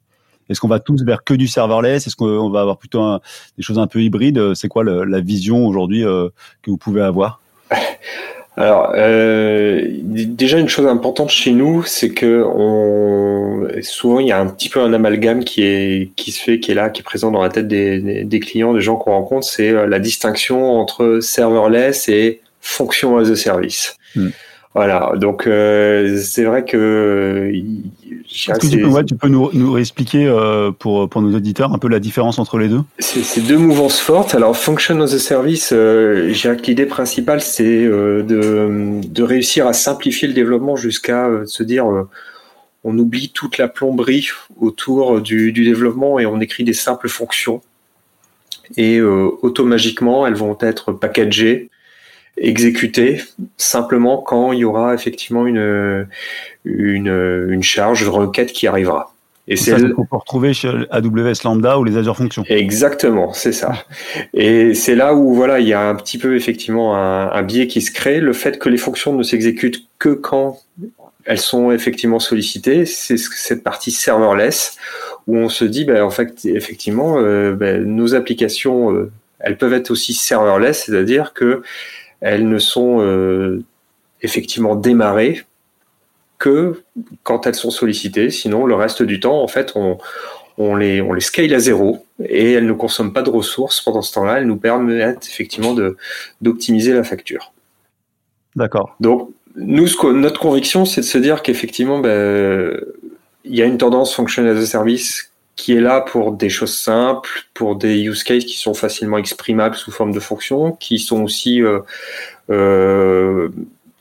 Est-ce 0.50 0.60
qu'on 0.60 0.68
va 0.68 0.80
tous 0.80 1.04
vers 1.04 1.24
que 1.24 1.34
du 1.34 1.48
serverless? 1.48 2.08
Est-ce 2.08 2.16
qu'on 2.16 2.50
va 2.50 2.62
avoir 2.62 2.78
plutôt 2.78 3.20
des 3.58 3.64
choses 3.64 3.80
un 3.80 3.88
peu 3.88 4.02
hybrides? 4.02 4.54
C'est 4.56 4.68
quoi 4.68 4.84
la 4.84 5.20
vision 5.20 5.66
aujourd'hui 5.66 6.04
euh, 6.04 6.30
que 6.62 6.72
vous 6.72 6.78
pouvez 6.78 7.02
avoir? 7.02 7.42
Alors, 8.58 8.92
euh, 8.96 9.86
déjà 10.02 10.60
une 10.60 10.68
chose 10.68 10.86
importante 10.86 11.30
chez 11.30 11.52
nous, 11.52 11.84
c'est 11.84 12.10
que 12.10 12.44
on, 12.46 13.70
souvent 13.82 14.20
il 14.20 14.28
y 14.28 14.34
a 14.34 14.40
un 14.40 14.48
petit 14.48 14.68
peu 14.68 14.82
un 14.82 14.92
amalgame 14.92 15.46
qui 15.46 15.64
est 15.64 16.12
qui 16.18 16.34
se 16.34 16.44
fait, 16.44 16.60
qui 16.60 16.72
est 16.72 16.74
là, 16.74 16.90
qui 16.90 17.00
est 17.00 17.04
présent 17.04 17.32
dans 17.32 17.42
la 17.42 17.48
tête 17.48 17.70
des, 17.70 18.26
des 18.26 18.40
clients, 18.42 18.74
des 18.74 18.82
gens 18.82 18.98
qu'on 18.98 19.12
rencontre, 19.12 19.48
c'est 19.48 19.70
euh, 19.70 19.88
la 19.88 20.00
distinction 20.00 20.78
entre 20.78 21.20
serverless 21.22 22.10
et 22.10 22.42
fonction 22.60 23.18
as 23.18 23.30
a 23.30 23.38
service. 23.38 23.96
Hmm. 24.14 24.30
Voilà, 24.76 25.14
donc 25.16 25.48
euh, 25.48 26.20
c'est 26.22 26.44
vrai 26.44 26.64
que. 26.64 27.50
que 27.50 28.68
tu, 28.68 28.78
peux, 28.80 29.04
tu 29.04 29.16
peux 29.16 29.28
nous, 29.28 29.50
nous 29.52 29.72
réexpliquer 29.72 30.28
euh, 30.28 30.72
pour, 30.72 31.10
pour 31.10 31.24
nos 31.24 31.36
auditeurs 31.36 31.74
un 31.74 31.80
peu 31.80 31.88
la 31.88 32.00
différence 32.00 32.38
entre 32.38 32.60
les 32.60 32.68
deux? 32.68 32.82
C'est 33.00 33.42
deux 33.42 33.58
mouvances 33.58 34.00
fortes. 34.00 34.36
Alors, 34.36 34.56
Function 34.56 35.02
as 35.02 35.14
a 35.16 35.18
Service, 35.18 35.72
euh, 35.74 36.30
j'ai 36.34 36.56
que 36.56 36.68
l'idée 36.68 36.86
principale, 36.86 37.42
c'est 37.42 37.84
euh, 37.84 38.22
de, 38.22 39.02
de 39.08 39.24
réussir 39.24 39.66
à 39.66 39.74
simplifier 39.74 40.28
le 40.28 40.36
développement 40.36 40.76
jusqu'à 40.76 41.26
euh, 41.26 41.46
se 41.48 41.64
dire 41.64 41.88
on 42.84 42.98
oublie 42.98 43.32
toute 43.32 43.58
la 43.58 43.68
plomberie 43.68 44.30
autour 44.62 45.20
du, 45.20 45.52
du, 45.52 45.66
développement 45.66 46.20
et 46.20 46.28
on 46.28 46.40
écrit 46.40 46.64
des 46.64 46.74
simples 46.74 47.10
fonctions. 47.10 47.62
Et 48.78 49.02
automatiquement, 49.02 50.28
elles 50.28 50.36
vont 50.36 50.56
être 50.62 50.92
packagées 50.92 51.72
exécuter 52.40 53.22
simplement 53.58 54.18
quand 54.18 54.52
il 54.52 54.60
y 54.60 54.66
aura 54.66 54.94
effectivement 54.94 55.46
une, 55.46 56.08
une, 56.66 57.48
une 57.50 57.64
charge 57.64 58.04
de 58.04 58.10
requête 58.10 58.52
qui 58.52 58.68
arrivera. 58.68 59.14
Et 59.52 59.56
c'est 59.56 59.80
ce 59.80 59.86
qu'on 59.88 60.06
peut 60.06 60.18
retrouver 60.18 60.54
chez 60.54 60.70
AWS 60.92 61.44
Lambda 61.44 61.80
ou 61.80 61.84
les 61.84 61.98
Azure 61.98 62.16
Functions. 62.16 62.44
Exactement, 62.48 63.34
c'est 63.34 63.52
ça. 63.52 63.84
Et 64.36 64.76
c'est 64.76 64.94
là 64.94 65.16
où 65.16 65.34
voilà, 65.34 65.60
il 65.60 65.68
y 65.68 65.74
a 65.74 65.90
un 65.90 65.96
petit 65.96 66.20
peu 66.20 66.36
effectivement 66.36 66.96
un, 66.96 67.32
un 67.32 67.42
biais 67.42 67.66
qui 67.66 67.82
se 67.82 67.92
crée. 67.92 68.20
Le 68.20 68.34
fait 68.34 68.60
que 68.60 68.70
les 68.70 68.78
fonctions 68.78 69.14
ne 69.14 69.24
s'exécutent 69.24 69.88
que 69.98 70.10
quand 70.10 70.60
elles 71.26 71.40
sont 71.40 71.72
effectivement 71.72 72.20
sollicitées, 72.20 72.86
c'est 72.86 73.18
cette 73.18 73.64
partie 73.64 73.92
serverless 73.92 74.78
où 75.28 75.38
on 75.38 75.50
se 75.50 75.66
dit, 75.66 75.84
ben, 75.84 76.04
en 76.04 76.10
fait, 76.12 76.46
effectivement, 76.46 77.20
euh, 77.20 77.54
ben, 77.54 77.84
nos 77.84 78.16
applications, 78.16 78.94
euh, 78.94 79.12
elles 79.40 79.58
peuvent 79.58 79.74
être 79.74 79.92
aussi 79.92 80.14
serverless, 80.14 80.86
c'est-à-dire 80.86 81.34
que 81.34 81.62
elles 82.22 82.48
ne 82.48 82.60
sont 82.60 83.02
euh, 83.02 83.64
effectivement 84.22 84.76
démarrées 84.76 85.44
que 86.38 86.84
quand 87.24 87.48
elles 87.48 87.56
sont 87.56 87.72
sollicitées. 87.72 88.30
Sinon, 88.30 88.66
le 88.66 88.76
reste 88.76 89.04
du 89.04 89.20
temps, 89.20 89.42
en 89.42 89.48
fait, 89.48 89.74
on, 89.76 89.98
on 90.58 90.76
les, 90.76 91.02
on 91.02 91.14
les 91.14 91.22
scale 91.22 91.54
à 91.54 91.60
zéro 91.60 92.06
et 92.24 92.54
elles 92.54 92.66
ne 92.66 92.74
consomment 92.74 93.14
pas 93.14 93.22
de 93.22 93.30
ressources 93.30 93.82
pendant 93.82 94.02
ce 94.02 94.14
temps-là. 94.14 94.40
Elles 94.40 94.48
nous 94.48 94.58
permettent 94.58 95.28
effectivement 95.28 95.76
d'optimiser 96.42 96.94
la 96.94 97.04
facture. 97.04 97.54
D'accord. 98.56 98.96
Donc, 99.00 99.32
nous, 99.56 99.88
notre 100.14 100.40
conviction, 100.40 100.86
c'est 100.86 101.02
de 101.02 101.06
se 101.06 101.18
dire 101.18 101.42
qu'effectivement, 101.42 102.00
ben, 102.00 102.80
il 103.44 103.56
y 103.56 103.62
a 103.62 103.66
une 103.66 103.78
tendance 103.78 104.14
function 104.14 104.46
as 104.46 104.58
a 104.58 104.66
service 104.66 105.29
qui 105.60 105.74
est 105.74 105.82
là 105.82 106.00
pour 106.00 106.32
des 106.32 106.48
choses 106.48 106.74
simples, 106.74 107.30
pour 107.54 107.76
des 107.76 108.04
use 108.04 108.24
cases 108.24 108.46
qui 108.46 108.58
sont 108.58 108.74
facilement 108.74 109.18
exprimables 109.18 109.76
sous 109.76 109.92
forme 109.92 110.14
de 110.14 110.22
fonctions, 110.22 110.72
qui 110.72 111.00
sont 111.00 111.22
aussi 111.22 111.62
euh, 111.62 111.82
euh, 112.50 113.50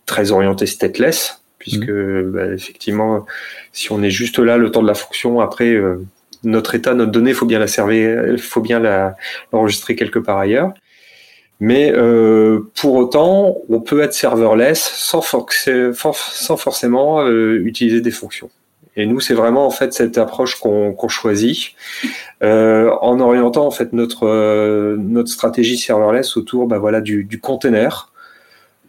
très 0.06 0.30
orientés 0.30 0.66
stateless, 0.66 1.42
puisque 1.58 1.88
mmh. 1.88 2.30
bah, 2.30 2.46
effectivement, 2.54 3.26
si 3.72 3.90
on 3.90 4.04
est 4.04 4.10
juste 4.10 4.38
là 4.38 4.56
le 4.56 4.70
temps 4.70 4.82
de 4.82 4.86
la 4.86 4.94
fonction, 4.94 5.40
après 5.40 5.72
euh, 5.72 5.96
notre 6.44 6.76
état, 6.76 6.94
notre 6.94 7.10
donnée, 7.10 7.30
il 7.30 7.36
faut 7.36 7.44
bien 7.44 7.58
la 7.58 7.66
servir, 7.66 8.38
faut 8.38 8.60
bien 8.60 8.80
l'enregistrer 9.52 9.96
quelque 9.96 10.20
part 10.20 10.38
ailleurs. 10.38 10.72
Mais 11.58 11.90
euh, 11.92 12.70
pour 12.80 12.94
autant, 12.94 13.58
on 13.68 13.80
peut 13.80 14.00
être 14.00 14.14
serverless 14.14 14.80
sans, 14.80 15.22
sans 15.22 16.56
forcément 16.56 17.20
euh, 17.20 17.60
utiliser 17.64 18.00
des 18.00 18.12
fonctions. 18.12 18.48
Et 18.98 19.06
nous, 19.06 19.20
c'est 19.20 19.32
vraiment 19.32 19.64
en 19.64 19.70
fait 19.70 19.94
cette 19.94 20.18
approche 20.18 20.56
qu'on 20.56 21.08
choisit 21.08 21.74
euh, 22.42 22.90
en 23.00 23.20
orientant 23.20 23.64
en 23.64 23.70
fait 23.70 23.92
notre 23.92 24.26
euh, 24.26 24.96
notre 24.98 25.30
stratégie 25.30 25.78
serverless 25.78 26.36
autour 26.36 26.66
bah, 26.66 26.78
voilà 26.78 27.00
du, 27.00 27.22
du 27.22 27.40
container 27.40 28.12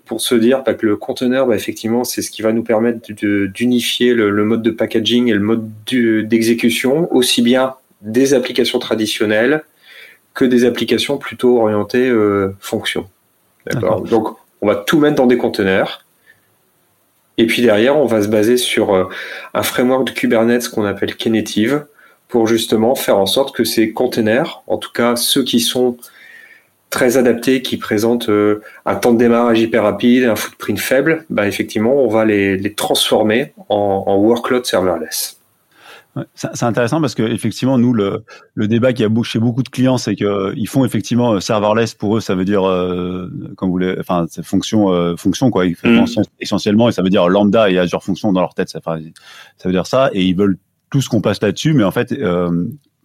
pour 0.06 0.20
se 0.20 0.34
dire 0.34 0.63
bah, 0.63 0.74
que 0.74 0.88
le 0.88 0.98
container, 0.98 1.46
bah, 1.46 1.56
effectivement, 1.56 2.04
c'est 2.04 2.24
ce 2.24 2.32
qui 2.32 2.42
va 2.42 2.51
nous 2.51 2.63
permettre 2.63 3.12
d'unifier 3.13 4.16
le, 4.16 4.32
le, 4.32 4.44
mode 4.44 4.63
de 4.63 4.72
packaging 4.72 5.28
et 5.28 5.34
le 5.34 5.42
mode 5.42 5.70
d'exécution, 6.28 7.08
aussi 7.13 7.44
bien 7.44 7.75
des 8.01 8.34
applications 8.34 8.80
traditionnelles 8.80 9.62
que 10.34 10.46
des 10.46 10.66
applications 10.66 11.20
plutôt 11.20 11.60
orientées 11.60 12.10
euh, 12.10 12.56
fonction. 12.60 13.08
D'accord. 13.68 14.01
Donc, 14.01 14.36
on 14.62 14.68
va 14.68 14.75
tout 14.75 15.00
mettre 15.00 15.18
dans 15.18 15.28
des 15.28 15.38
containers 15.38 16.04
et 17.39 17.48
puis 17.48 17.62
derrière, 17.62 17.98
on 17.98 18.05
va 18.05 18.22
se 18.22 18.27
baser 18.27 18.58
sur 18.58 18.93
euh, 18.93 19.05
un 19.53 19.63
framework 19.63 20.05
de 20.05 20.12
Kubernetes 20.12 20.67
qu'on 20.67 20.84
appelle 20.84 21.15
Knative 21.15 21.86
pour 22.27 22.48
justement 22.48 22.96
faire 22.96 23.17
en 23.17 23.25
sorte 23.25 23.55
que 23.55 23.63
ces 23.63 23.93
containers, 23.93 24.62
en 24.67 24.77
tout 24.77 24.91
cas 24.91 25.15
ceux 25.15 25.43
qui 25.43 25.62
sont 25.62 25.96
très 26.89 27.15
adaptés, 27.15 27.62
qui 27.62 27.77
présentent 27.77 28.27
euh, 28.27 28.62
un 28.86 28.96
temps 28.96 29.13
de 29.13 29.17
démarrage 29.17 29.62
hyper 29.62 29.84
rapide, 29.84 30.25
un 30.25 30.36
footprint 30.36 30.79
faible, 30.79 31.25
bah 31.29 31.48
effectivement, 31.48 31.96
on 31.96 32.10
va 32.10 32.25
les, 32.25 32.74
transformer 32.74 33.53
en 33.69 34.17
workload 34.17 34.65
serverless. 34.65 35.38
C'est 36.34 36.63
intéressant 36.63 37.01
parce 37.01 37.13
que 37.13 37.24
effectivement, 37.24 37.78
nous, 37.78 37.94
le, 37.94 38.24
le 38.56 38.68
débat 38.68 38.94
qui 38.94 39.04
a 39.04 39.10
chez 39.24 39.39
beaucoup 39.39 39.62
de 39.62 39.70
clients, 39.70 39.98
c'est 39.98 40.16
que 40.16 40.54
ils 40.56 40.68
font 40.68 40.84
effectivement 40.84 41.34
euh, 41.34 41.39
serverless 41.39 41.94
pour 41.94 42.18
eux, 42.18 42.20
ça 42.20 42.34
veut 42.36 42.46
dire, 42.46 42.68
euh, 42.68 43.30
comme 43.56 43.70
vous 43.70 43.74
voulez, 43.74 43.96
enfin, 44.00 44.25
c'est 44.30 44.44
fonction, 44.44 44.92
euh, 44.92 45.16
fonction 45.16 45.51
quoi, 45.51 45.66
mm. 45.66 46.06
essentiellement, 46.39 46.89
et 46.89 46.92
ça 46.92 47.04
veut 47.04 47.10
dire 47.10 47.30
lambda 47.30 47.70
et 47.70 47.78
Azure 47.78 48.04
fonction 48.04 48.34
dans 48.34 48.42
leur 48.42 48.56
tête, 48.56 48.70
ça, 48.70 48.80
ça 48.84 49.00
veut 49.66 49.72
dire 49.72 49.86
ça, 49.86 50.10
et 50.13 50.25
ils 50.25 50.36
veulent 50.36 50.58
tout 50.92 51.01
ce 51.01 51.10
qu'on 51.10 51.22
passe 51.22 51.42
là-dessus, 51.42 51.74
mais 51.74 51.84
en 51.84 51.92
fait, 51.92 52.12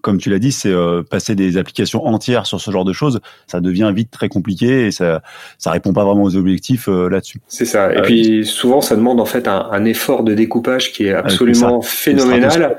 comme 0.04 0.18
tu 0.18 0.30
l'as 0.30 0.38
dit, 0.38 0.52
c'est 0.52 0.72
passer 1.10 1.34
des 1.34 1.56
applications 1.56 2.06
entières 2.06 2.46
sur 2.46 2.60
ce 2.60 2.70
genre 2.70 2.84
de 2.84 2.92
choses, 2.92 3.20
ça 3.46 3.60
devient 3.60 3.90
vite 3.94 4.10
très 4.10 4.28
compliqué 4.28 4.86
et 4.86 4.90
ça 4.90 5.22
ça 5.58 5.70
répond 5.70 5.92
pas 5.92 6.04
vraiment 6.04 6.22
aux 6.22 6.36
objectifs 6.36 6.88
là-dessus. 6.88 7.40
C'est 7.48 7.64
ça. 7.64 7.92
Et 7.92 8.02
puis 8.02 8.44
souvent, 8.44 8.80
ça 8.80 8.96
demande 8.96 9.20
en 9.20 9.24
fait 9.24 9.48
un, 9.48 9.68
un, 9.72 9.84
effort 9.84 10.22
de 10.22 10.34
découpage 10.34 10.92
qui 10.92 11.06
est 11.06 11.14
absolument 11.14 11.80
phénoménal. 11.82 12.76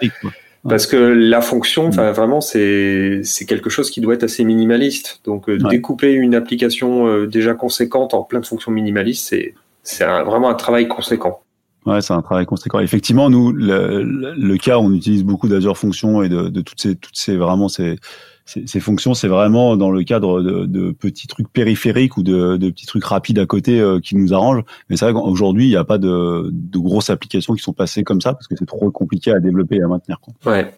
Parce 0.68 0.88
que 0.88 0.96
la 0.96 1.42
fonction, 1.42 1.88
enfin 1.88 2.10
mm. 2.10 2.14
vraiment, 2.14 2.42
c'est 2.42 3.22
c'est 3.24 3.46
quelque 3.46 3.70
chose 3.70 3.92
qui 3.92 4.02
doit 4.02 4.16
être 4.16 4.24
assez 4.24 4.44
minimaliste. 4.44 5.22
Donc 5.24 5.48
euh, 5.48 5.58
découper 5.58 6.12
une 6.12 6.34
application 6.34 7.08
euh, 7.08 7.28
déjà 7.28 7.54
conséquente 7.54 8.14
en 8.14 8.24
plein 8.24 8.40
de 8.40 8.46
fonctions 8.46 8.72
minimalistes, 8.72 9.28
c'est 9.30 9.54
c'est 9.84 10.06
vraiment 10.06 10.50
un 10.50 10.56
travail 10.56 10.88
conséquent. 10.88 11.42
Ouais, 11.86 12.02
c'est 12.02 12.14
un 12.14 12.22
travail 12.22 12.46
conséquent. 12.46 12.80
Effectivement, 12.80 13.30
nous, 13.30 13.52
le, 13.52 14.02
le, 14.04 14.58
cas, 14.58 14.80
on 14.80 14.92
utilise 14.92 15.24
beaucoup 15.24 15.48
d'Azure 15.48 15.78
Functions 15.78 16.24
et 16.24 16.30
de, 16.30 16.50
de 16.50 16.62
toutes 16.62 16.82
ces 16.82 16.96
toutes 16.96 17.16
ces 17.16 17.38
vraiment 17.38 17.70
ces 17.70 17.98
ces, 18.46 18.80
fonctions, 18.80 19.16
c'est 19.16 19.28
vraiment 19.28 19.76
dans 19.76 19.90
le 19.90 20.04
cadre 20.04 20.42
de, 20.42 20.66
de, 20.66 20.92
petits 20.92 21.28
trucs 21.28 21.50
périphériques 21.50 22.16
ou 22.16 22.24
de, 22.24 22.58
de, 22.58 22.70
petits 22.70 22.86
trucs 22.86 23.04
rapides 23.04 23.40
à 23.40 23.48
côté 23.48 23.80
euh, 23.80 24.00
qui 24.00 24.16
nous 24.16 24.34
arrangent. 24.34 24.64
Mais 24.90 24.98
c'est 24.98 25.06
vrai 25.06 25.14
qu'aujourd'hui, 25.14 25.66
il 25.66 25.70
n'y 25.70 25.76
a 25.76 25.84
pas 25.84 25.98
de, 25.98 26.50
de, 26.52 26.78
grosses 26.78 27.10
applications 27.10 27.56
qui 27.56 27.64
sont 27.64 27.74
passées 27.74 28.04
comme 28.04 28.22
ça 28.22 28.34
parce 28.34 28.48
que 28.48 28.56
c'est 28.56 28.68
trop 28.68 28.92
compliqué 28.92 29.32
à 29.32 29.40
développer 29.40 29.78
et 29.78 29.82
à 29.82 29.88
maintenir. 29.88 30.20
Ouais. 30.46 30.72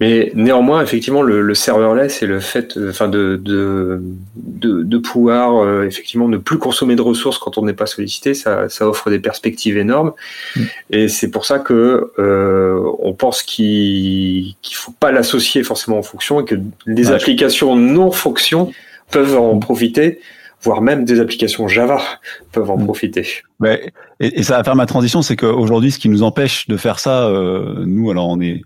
Mais 0.00 0.32
néanmoins, 0.34 0.82
effectivement, 0.82 1.22
le, 1.22 1.42
le 1.42 1.54
serverless 1.54 2.22
et 2.22 2.26
le 2.26 2.40
fait, 2.40 2.76
euh, 2.76 2.90
enfin, 2.90 3.08
de, 3.08 3.40
de, 3.42 4.02
de, 4.34 4.82
de, 4.82 4.98
pouvoir 4.98 5.62
euh, 5.62 5.84
effectivement 5.84 6.28
ne 6.28 6.36
plus 6.36 6.58
consommer 6.58 6.96
de 6.96 7.02
ressources 7.02 7.38
quand 7.38 7.58
on 7.58 7.64
n'est 7.64 7.72
pas 7.72 7.86
sollicité, 7.86 8.34
ça, 8.34 8.68
ça, 8.68 8.88
offre 8.88 9.10
des 9.10 9.20
perspectives 9.20 9.78
énormes. 9.78 10.12
Mm. 10.56 10.60
Et 10.90 11.08
c'est 11.08 11.30
pour 11.30 11.44
ça 11.44 11.58
que 11.58 12.12
euh, 12.18 12.80
on 12.98 13.12
pense 13.12 13.42
qu'il 13.42 14.54
qu'il 14.62 14.76
faut 14.76 14.92
pas 14.92 15.12
l'associer 15.12 15.62
forcément 15.62 15.98
en 15.98 16.02
fonction 16.02 16.40
et 16.40 16.44
que 16.44 16.56
des 16.86 17.10
applications 17.10 17.76
non 17.76 18.10
fonctions 18.10 18.72
peuvent 19.10 19.38
en 19.38 19.56
mm. 19.56 19.60
profiter 19.60 20.20
voire 20.62 20.80
même 20.80 21.04
des 21.04 21.20
applications 21.20 21.68
Java 21.68 22.00
peuvent 22.52 22.70
en 22.70 22.78
mm. 22.78 22.84
profiter. 22.84 23.26
Ouais, 23.60 23.92
et, 24.20 24.38
et, 24.38 24.42
ça 24.42 24.56
va 24.56 24.64
faire 24.64 24.76
ma 24.76 24.86
transition, 24.86 25.22
c'est 25.22 25.36
qu'aujourd'hui, 25.36 25.90
ce 25.90 25.98
qui 25.98 26.08
nous 26.08 26.22
empêche 26.22 26.68
de 26.68 26.76
faire 26.76 26.98
ça, 26.98 27.26
euh, 27.26 27.82
nous, 27.84 28.10
alors 28.10 28.28
on 28.28 28.40
est, 28.40 28.62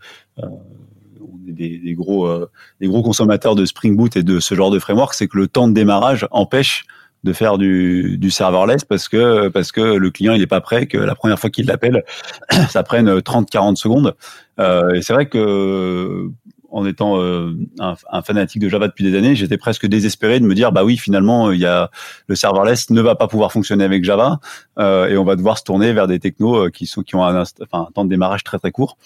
euh, 1.49 1.53
des, 1.53 1.95
gros, 1.95 2.27
euh, 2.27 2.51
des 2.81 2.89
gros 2.89 3.03
consommateurs 3.03 3.55
de 3.55 3.65
Spring 3.65 3.97
Boot 3.97 4.17
et 4.17 4.23
de 4.23 4.41
ce 4.41 4.55
genre 4.55 4.71
de 4.71 4.79
framework, 4.79 5.15
c'est 5.15 5.29
que 5.29 5.39
le 5.39 5.49
temps 5.49 5.69
de 5.69 5.75
démarrage 5.75 6.27
empêche 6.31 6.85
de 7.27 7.33
faire 7.33 7.59
du, 7.59 8.19
du 8.19 8.31
serverless 8.31 8.85
parce 8.85 9.09
que 9.09 9.49
parce 9.49 9.73
que 9.73 9.81
le 9.81 10.11
client 10.11 10.33
il 10.35 10.43
est 10.43 10.47
pas 10.47 10.61
prêt 10.61 10.87
que 10.87 10.97
la 10.97 11.15
première 11.15 11.39
fois 11.39 11.51
qu'il 11.51 11.67
l'appelle 11.67 12.05
ça 12.71 12.83
prenne 12.83 13.21
30 13.21 13.51
40 13.51 13.77
secondes 13.77 14.15
euh, 14.61 14.95
et 14.95 15.03
c'est 15.03 15.13
vrai 15.13 15.29
que 15.29 16.31
en 16.71 16.85
étant 16.85 17.21
euh, 17.21 17.53
un, 17.79 18.23
fanatique 18.23 18.61
de 18.61 18.69
Java 18.69 18.89
depuis 18.89 19.05
des 19.05 19.17
années, 19.17 19.35
j'étais 19.35 19.57
presque 19.57 19.87
désespéré 19.87 20.41
de 20.41 20.45
me 20.45 20.55
dire 20.55 20.73
bah 20.73 20.85
oui 20.85 20.97
finalement 20.97 21.51
il 21.51 21.61
y 21.61 21.67
a 21.67 21.91
le 22.27 22.35
serverless 22.35 22.91
ne 22.91 23.01
va 23.01 23.15
pas 23.15 23.29
pouvoir 23.29 23.51
fonctionner 23.51 23.85
avec 23.85 24.05
Java 24.05 24.41
euh, 24.79 25.09
et 25.09 25.17
on 25.17 25.25
va 25.25 25.37
devoir 25.37 25.59
se 25.59 25.65
tourner 25.65 25.93
vers 25.93 26.07
des 26.07 26.19
technos 26.19 26.71
qui 26.71 26.87
sont 26.87 27.03
qui 27.03 27.17
ont 27.17 27.25
un, 27.25 27.43
enfin, 27.43 27.87
un 27.89 27.93
temps 27.93 28.05
de 28.05 28.11
démarrage 28.11 28.45
très 28.45 28.59
très 28.59 28.73
court. 28.73 28.99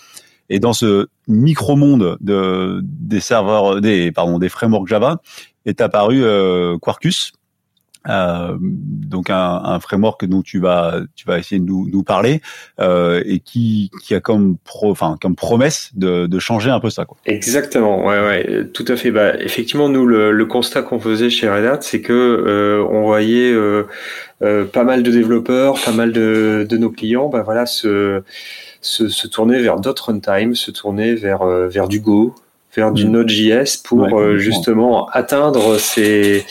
Et 0.50 0.58
dans 0.58 0.72
ce 0.72 1.06
micro-monde 1.28 2.18
de, 2.20 2.80
des 2.82 3.20
serveurs, 3.20 3.80
des, 3.80 4.12
pardon, 4.12 4.38
des 4.38 4.48
frameworks 4.48 4.88
Java, 4.88 5.20
est 5.64 5.80
apparu 5.80 6.24
euh, 6.24 6.76
Quarkus, 6.78 7.32
euh, 8.08 8.56
donc 8.60 9.28
un, 9.28 9.60
un, 9.62 9.78
framework 9.78 10.24
dont 10.24 10.40
tu 10.40 10.58
vas 10.58 11.00
tu 11.16 11.26
vas 11.26 11.38
essayer 11.38 11.60
de 11.60 11.66
nous, 11.66 11.86
nous 11.92 12.02
parler 12.02 12.40
euh, 12.80 13.22
et 13.26 13.40
qui, 13.40 13.90
qui 14.02 14.14
a 14.14 14.20
comme 14.20 14.56
pro, 14.64 14.90
enfin 14.90 15.18
comme 15.20 15.36
promesse 15.36 15.90
de, 15.94 16.26
de 16.26 16.38
changer 16.38 16.70
un 16.70 16.80
peu 16.80 16.88
ça 16.88 17.04
quoi. 17.04 17.18
Exactement, 17.26 18.06
ouais 18.06 18.18
ouais, 18.20 18.66
tout 18.72 18.86
à 18.88 18.96
fait. 18.96 19.10
Bah 19.10 19.38
effectivement 19.38 19.90
nous 19.90 20.06
le, 20.06 20.32
le 20.32 20.46
constat 20.46 20.80
qu'on 20.80 20.98
faisait 20.98 21.28
chez 21.28 21.50
Red 21.50 21.66
Hat, 21.66 21.82
c'est 21.82 22.00
que 22.00 22.12
euh, 22.14 22.82
on 22.90 23.02
voyait 23.02 23.52
euh, 23.52 23.82
euh, 24.40 24.64
pas 24.64 24.84
mal 24.84 25.02
de 25.02 25.10
développeurs, 25.10 25.74
pas 25.84 25.92
mal 25.92 26.12
de, 26.12 26.66
de 26.66 26.76
nos 26.78 26.90
clients, 26.90 27.28
bah 27.28 27.42
voilà 27.42 27.66
se 27.66 28.22
se, 28.80 29.08
se 29.08 29.26
tourner 29.26 29.60
vers 29.60 29.78
d'autres 29.80 30.10
runtime, 30.10 30.54
se 30.54 30.70
tourner 30.70 31.14
vers 31.14 31.42
euh, 31.42 31.68
vers 31.68 31.88
du 31.88 32.00
Go, 32.00 32.34
vers 32.74 32.92
du 32.92 33.06
mm. 33.06 33.10
Node.js 33.10 33.82
pour 33.82 34.18
euh, 34.18 34.38
justement 34.38 35.08
atteindre 35.08 35.78
ces, 35.78 36.44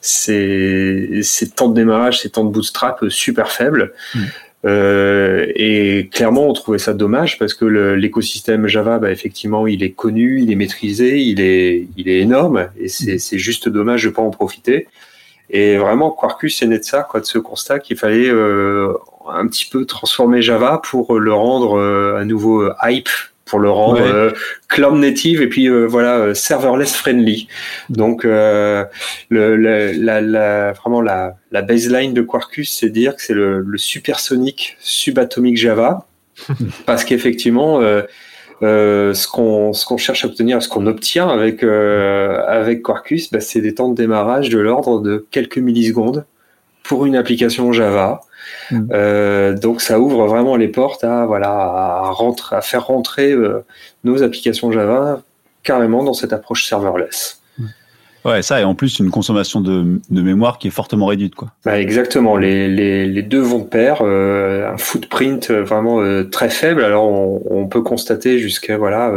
ces, 0.00 1.20
ces, 1.22 1.50
temps 1.50 1.68
de 1.68 1.74
démarrage, 1.74 2.20
ces 2.20 2.30
temps 2.30 2.44
de 2.44 2.50
bootstrap 2.50 3.04
super 3.08 3.50
faibles. 3.50 3.92
Mm. 4.14 4.20
Euh, 4.64 5.46
et 5.56 6.08
clairement, 6.12 6.48
on 6.48 6.52
trouvait 6.52 6.78
ça 6.78 6.94
dommage 6.94 7.36
parce 7.38 7.52
que 7.54 7.64
l'écosystème 7.64 8.68
Java, 8.68 8.98
bah, 8.98 9.10
effectivement, 9.10 9.66
il 9.66 9.82
est 9.82 9.90
connu, 9.90 10.40
il 10.40 10.52
est 10.52 10.56
maîtrisé, 10.56 11.18
il 11.18 11.40
est, 11.40 11.88
il 11.96 12.08
est 12.08 12.20
énorme, 12.20 12.68
et 12.78 12.88
c'est 12.88 13.16
mm. 13.16 13.38
juste 13.38 13.68
dommage 13.68 14.04
de 14.04 14.10
pas 14.10 14.22
en 14.22 14.30
profiter. 14.30 14.86
Et 15.50 15.76
vraiment, 15.76 16.10
Quarkus 16.10 16.62
est 16.62 16.66
né 16.66 16.78
de 16.78 16.84
ça, 16.84 17.02
quoi, 17.02 17.20
de 17.20 17.26
ce 17.26 17.38
constat 17.38 17.78
qu'il 17.78 17.96
fallait 17.96 18.28
euh, 18.28 18.94
un 19.30 19.46
petit 19.46 19.66
peu 19.66 19.84
transformer 19.84 20.42
Java 20.42 20.80
pour 20.82 21.18
le 21.18 21.32
rendre 21.32 21.78
euh, 21.78 22.18
à 22.18 22.24
nouveau 22.24 22.62
euh, 22.62 22.74
hype, 22.82 23.08
pour 23.44 23.58
le 23.58 23.70
rendre 23.70 24.00
euh, 24.00 24.30
cloud 24.68 24.94
native 24.94 25.42
et 25.42 25.48
puis 25.48 25.68
voilà 25.68 26.34
serverless 26.34 26.94
friendly. 26.94 27.48
Donc 27.90 28.24
le, 28.24 28.86
la, 29.30 30.20
la, 30.20 30.72
vraiment 30.72 31.02
la, 31.02 31.36
la 31.50 31.62
baseline 31.62 32.14
de 32.14 32.22
Quarkus, 32.22 32.72
c'est 32.72 32.88
dire 32.88 33.16
que 33.16 33.22
c'est 33.22 33.34
le, 33.34 33.60
le 33.60 33.78
supersonic 33.78 34.76
subatomic 34.80 35.56
Java, 35.56 36.06
parce 36.86 37.04
qu'effectivement 37.04 37.80
euh, 38.62 39.12
ce 39.12 39.26
qu'on 39.28 39.72
ce 39.72 39.84
qu'on 39.84 39.96
cherche 39.98 40.24
à 40.24 40.28
obtenir, 40.28 40.62
ce 40.62 40.68
qu'on 40.68 40.86
obtient 40.86 41.28
avec 41.28 41.62
avec 41.62 42.82
Quarkus, 42.82 43.30
bah, 43.30 43.40
c'est 43.40 43.60
des 43.60 43.74
temps 43.74 43.90
de 43.90 43.96
démarrage 43.96 44.48
de 44.48 44.58
l'ordre 44.58 45.00
de 45.00 45.26
quelques 45.30 45.58
millisecondes 45.58 46.24
pour 46.84 47.06
une 47.06 47.16
application 47.16 47.72
Java. 47.72 48.20
Mm. 48.70 48.88
Euh, 48.92 49.54
donc 49.56 49.80
ça 49.80 50.00
ouvre 50.00 50.26
vraiment 50.26 50.56
les 50.56 50.68
portes 50.68 51.04
à 51.04 51.26
voilà 51.26 51.50
à, 51.50 52.60
faire 52.62 52.86
rentrer 52.86 53.32
euh, 53.32 53.64
nos 54.04 54.22
applications 54.22 54.72
Java 54.72 55.22
carrément 55.62 56.02
dans 56.02 56.14
cette 56.14 56.32
approche 56.32 56.66
serverless. 56.66 57.40
Mm. 57.58 57.64
Ouais, 58.24 58.42
ça 58.42 58.60
et 58.60 58.64
en 58.64 58.74
plus 58.74 58.98
une 58.98 59.10
consommation 59.10 59.60
de, 59.60 60.00
de 60.10 60.22
mémoire 60.22 60.58
qui 60.58 60.68
est 60.68 60.72
fortement 60.72 61.06
réduite 61.06 61.34
quoi. 61.34 61.48
Bah, 61.64 61.80
exactement, 61.80 62.36
les, 62.36 62.68
les, 62.68 63.06
les, 63.06 63.22
deux 63.22 63.40
vont 63.40 63.58
de 63.58 63.64
pair, 63.64 63.98
euh, 64.02 64.72
un 64.72 64.78
footprint 64.78 65.50
vraiment 65.50 66.00
très 66.30 66.50
faible. 66.50 66.84
Alors 66.84 67.04
on, 67.04 67.42
on 67.50 67.66
peut 67.66 67.82
constater 67.82 68.38
jusqu'à 68.38 68.76
voilà 68.76 69.12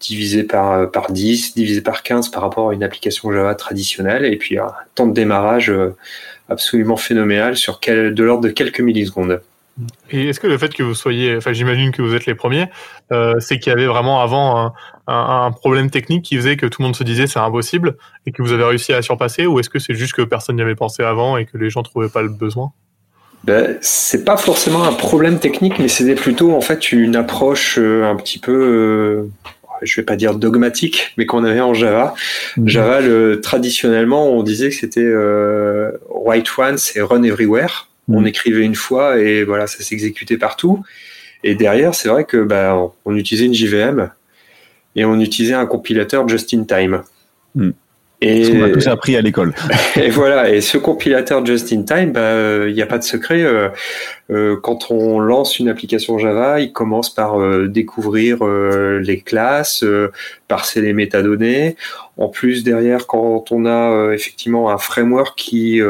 divisé 0.00 0.44
par 0.44 0.90
par 0.90 1.10
10, 1.10 1.54
divisé 1.54 1.80
par 1.80 2.02
15 2.02 2.28
par 2.28 2.42
rapport 2.42 2.70
à 2.70 2.74
une 2.74 2.82
application 2.82 3.32
Java 3.32 3.54
traditionnelle 3.54 4.24
et 4.24 4.36
puis 4.36 4.58
un 4.58 4.72
temps 4.94 5.06
de 5.06 5.14
démarrage 5.14 5.72
absolument 6.48 6.96
phénoménal 6.96 7.56
sur 7.56 7.80
de 7.80 8.22
l'ordre 8.22 8.44
de 8.44 8.50
quelques 8.50 8.80
millisecondes. 8.80 9.40
Et 10.10 10.28
est-ce 10.28 10.38
que 10.38 10.46
le 10.46 10.58
fait 10.58 10.74
que 10.74 10.82
vous 10.82 10.94
soyez, 10.94 11.36
enfin 11.36 11.52
j'imagine 11.52 11.92
que 11.92 12.02
vous 12.02 12.14
êtes 12.14 12.26
les 12.26 12.34
premiers, 12.34 12.66
euh, 13.10 13.40
c'est 13.40 13.58
qu'il 13.58 13.70
y 13.70 13.72
avait 13.72 13.86
vraiment 13.86 14.20
avant 14.20 14.74
un, 15.06 15.50
problème 15.52 15.90
technique 15.90 16.24
qui 16.24 16.36
faisait 16.36 16.56
que 16.56 16.66
tout 16.66 16.82
le 16.82 16.86
monde 16.86 16.96
se 16.96 17.04
disait 17.04 17.26
c'est 17.26 17.38
impossible 17.38 17.96
et 18.26 18.32
que 18.32 18.42
vous 18.42 18.52
avez 18.52 18.64
réussi 18.64 18.92
à 18.92 19.00
surpasser 19.00 19.46
ou 19.46 19.58
est-ce 19.60 19.70
que 19.70 19.78
c'est 19.78 19.94
juste 19.94 20.12
que 20.12 20.22
personne 20.22 20.56
n'y 20.56 20.62
avait 20.62 20.74
pensé 20.74 21.02
avant 21.02 21.36
et 21.36 21.46
que 21.46 21.56
les 21.56 21.70
gens 21.70 21.82
trouvaient 21.82 22.10
pas 22.10 22.22
le 22.22 22.28
besoin? 22.28 22.72
Ben, 23.44 23.76
c'est 23.80 24.24
pas 24.24 24.36
forcément 24.36 24.84
un 24.84 24.92
problème 24.92 25.38
technique, 25.38 25.78
mais 25.78 25.88
c'était 25.88 26.14
plutôt 26.14 26.52
en 26.52 26.60
fait 26.60 26.92
une 26.92 27.16
approche 27.16 27.76
euh, 27.78 28.04
un 28.04 28.14
petit 28.14 28.38
peu 28.38 28.52
euh, 28.52 29.28
je 29.82 30.00
vais 30.00 30.04
pas 30.04 30.16
dire 30.16 30.34
dogmatique, 30.36 31.12
mais 31.16 31.26
qu'on 31.26 31.44
avait 31.44 31.60
en 31.60 31.74
Java. 31.74 32.14
Mhm. 32.56 32.68
Java, 32.68 33.00
le, 33.00 33.40
traditionnellement, 33.40 34.30
on 34.30 34.42
disait 34.42 34.70
que 34.70 34.76
c'était 34.76 35.00
euh, 35.02 35.92
write 36.08 36.46
once 36.56 36.96
et 36.96 37.00
run 37.00 37.22
everywhere. 37.22 37.88
On 38.08 38.20
mhm. 38.20 38.26
écrivait 38.28 38.64
une 38.64 38.74
fois 38.74 39.18
et 39.18 39.44
voilà, 39.44 39.66
ça 39.66 39.82
s'exécutait 39.82 40.36
partout. 40.36 40.82
Et 41.44 41.54
derrière, 41.54 41.94
c'est 41.94 42.08
vrai 42.08 42.24
que 42.24 42.42
bah, 42.42 42.92
on 43.04 43.16
utilisait 43.16 43.46
une 43.46 43.54
JVM 43.54 44.10
et 44.94 45.04
on 45.04 45.18
utilisait 45.20 45.54
un 45.54 45.66
compilateur 45.66 46.28
just 46.28 46.54
in 46.54 46.64
time. 46.64 47.02
Mhm. 47.54 47.74
Et, 48.22 48.50
qu'on 48.50 48.62
a 48.62 48.70
tous 48.70 48.86
appris 48.86 49.16
à 49.16 49.20
l'école. 49.20 49.54
et 49.96 50.10
voilà, 50.10 50.50
et 50.50 50.60
ce 50.60 50.78
compilateur 50.78 51.44
just 51.44 51.72
in 51.72 51.82
time, 51.82 52.12
bah, 52.12 52.34
il 52.34 52.66
bah, 52.66 52.70
n'y 52.70 52.82
a 52.82 52.86
pas 52.86 52.98
de 52.98 53.04
secret. 53.04 53.42
Euh, 53.42 53.68
euh, 54.32 54.56
quand 54.60 54.90
on 54.90 55.20
lance 55.20 55.58
une 55.58 55.68
application 55.68 56.18
Java, 56.18 56.60
il 56.60 56.72
commence 56.72 57.12
par 57.12 57.40
euh, 57.40 57.68
découvrir 57.68 58.38
euh, 58.42 58.98
les 59.00 59.20
classes, 59.20 59.84
parser 60.48 60.80
les 60.80 60.92
métadonnées. 60.92 61.76
En 62.16 62.28
plus, 62.28 62.64
derrière, 62.64 63.06
quand 63.06 63.52
on 63.52 63.66
a 63.66 64.12
effectivement 64.14 64.70
un 64.70 64.78
framework 64.78 65.36
qui, 65.36 65.80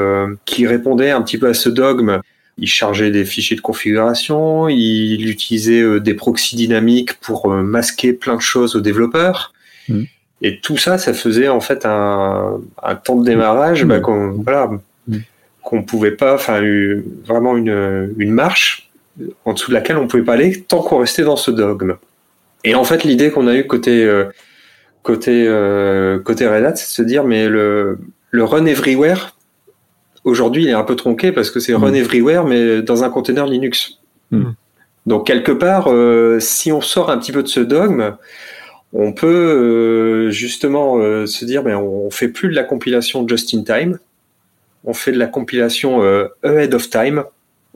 qui 0.45 0.67
répondait 0.67 1.11
un 1.11 1.23
petit 1.23 1.39
peu 1.39 1.49
à 1.49 1.55
ce 1.55 1.69
dogme, 1.69 2.21
il 2.59 2.69
chargeait 2.69 3.11
des 3.11 3.25
fichiers 3.25 3.57
de 3.57 3.61
configuration, 3.61 4.69
il 4.69 5.29
utilisait 5.29 6.01
des 6.01 6.15
proxys 6.15 6.57
dynamiques 6.57 7.15
pour 7.15 7.49
masquer 7.49 8.13
plein 8.13 8.37
de 8.37 8.41
choses 8.41 8.77
aux 8.77 8.81
développeurs. 8.81 9.53
Mmh. 9.89 10.05
Et 10.43 10.61
tout 10.61 10.77
ça, 10.77 10.99
ça 10.99 11.15
faisait 11.15 11.49
en 11.49 11.61
fait 11.61 11.87
un, 11.87 12.61
un 12.83 12.95
temps 12.95 13.17
de 13.17 13.25
démarrage 13.25 13.85
bah, 13.85 14.01
qu'on 14.01 14.33
voilà, 14.33 14.71
mm. 15.09 15.19
qu'on 15.63 15.83
pouvait 15.83 16.13
pas, 16.13 16.35
enfin 16.35 16.61
vraiment 17.27 17.57
une, 17.57 18.13
une 18.19 18.33
marche 18.33 18.91
en 19.45 19.53
dessous 19.53 19.71
de 19.71 19.75
laquelle 19.75 19.99
on 19.99 20.09
pouvait 20.09 20.25
pas 20.25 20.35
aller 20.35 20.63
tant 20.63 20.83
qu'on 20.83 20.99
restait 20.99 21.23
dans 21.23 21.37
ce 21.37 21.51
dogme. 21.51 21.97
Et 22.65 22.75
en 22.75 22.85
fait, 22.85 23.05
l'idée 23.05 23.31
qu'on 23.31 23.47
a 23.47 23.55
eu 23.55 23.67
côté 23.67 24.09
côté 25.03 25.47
côté 26.25 26.47
Red 26.47 26.65
Hat, 26.65 26.77
c'est 26.77 26.87
de 26.87 26.91
se 26.91 27.03
dire 27.03 27.25
mais 27.25 27.49
le 27.49 27.99
le 28.31 28.45
run 28.45 28.67
everywhere 28.67 29.37
aujourd'hui 30.25 30.65
il 30.65 30.69
est 30.69 30.75
un 30.75 30.85
peu 30.85 30.97
tronqué 30.97 31.33
parce 31.33 31.51
que 31.51 31.61
c'est 31.61 31.75
run 31.75 31.93
everywhere 31.93 32.45
mais 32.45 32.83
dans 32.83 33.05
un 33.05 33.11
container 33.11 33.47
Linux. 33.47 33.99
Mm. 34.31 34.53
Donc 35.07 35.27
quelque 35.27 35.53
part, 35.53 35.87
euh, 35.89 36.39
si 36.41 36.71
on 36.71 36.81
sort 36.81 37.11
un 37.11 37.19
petit 37.19 37.33
peu 37.33 37.43
de 37.43 37.49
ce 37.49 37.61
dogme, 37.61 38.15
on 38.93 39.13
peut 39.13 39.27
euh, 39.27 40.31
justement 40.31 40.99
euh, 40.99 41.27
se 41.27 41.45
dire, 41.45 41.63
ben 41.63 41.77
on 41.77 42.11
fait 42.11 42.29
plus 42.29 42.49
de 42.49 42.55
la 42.55 42.65
compilation 42.65 43.27
just 43.27 43.55
in 43.55 43.63
time, 43.63 43.99
on 44.85 44.95
fait 44.95 45.13
de 45.13 45.19
la 45.19 45.27
compilation 45.27 46.03
ahead 46.43 46.75
of 46.75 46.91
time 46.91 47.25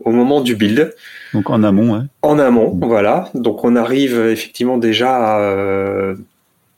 au 0.05 0.11
moment 0.11 0.41
du 0.41 0.57
build. 0.57 0.95
Donc 1.33 1.51
en 1.51 1.63
amont, 1.63 1.95
hein. 1.95 2.09
En 2.23 2.39
amont, 2.39 2.79
voilà. 2.83 3.31
Donc 3.35 3.65
on 3.65 3.77
arrive 3.77 4.19
effectivement 4.19 4.77
déjà 4.77 5.17
à 5.17 6.15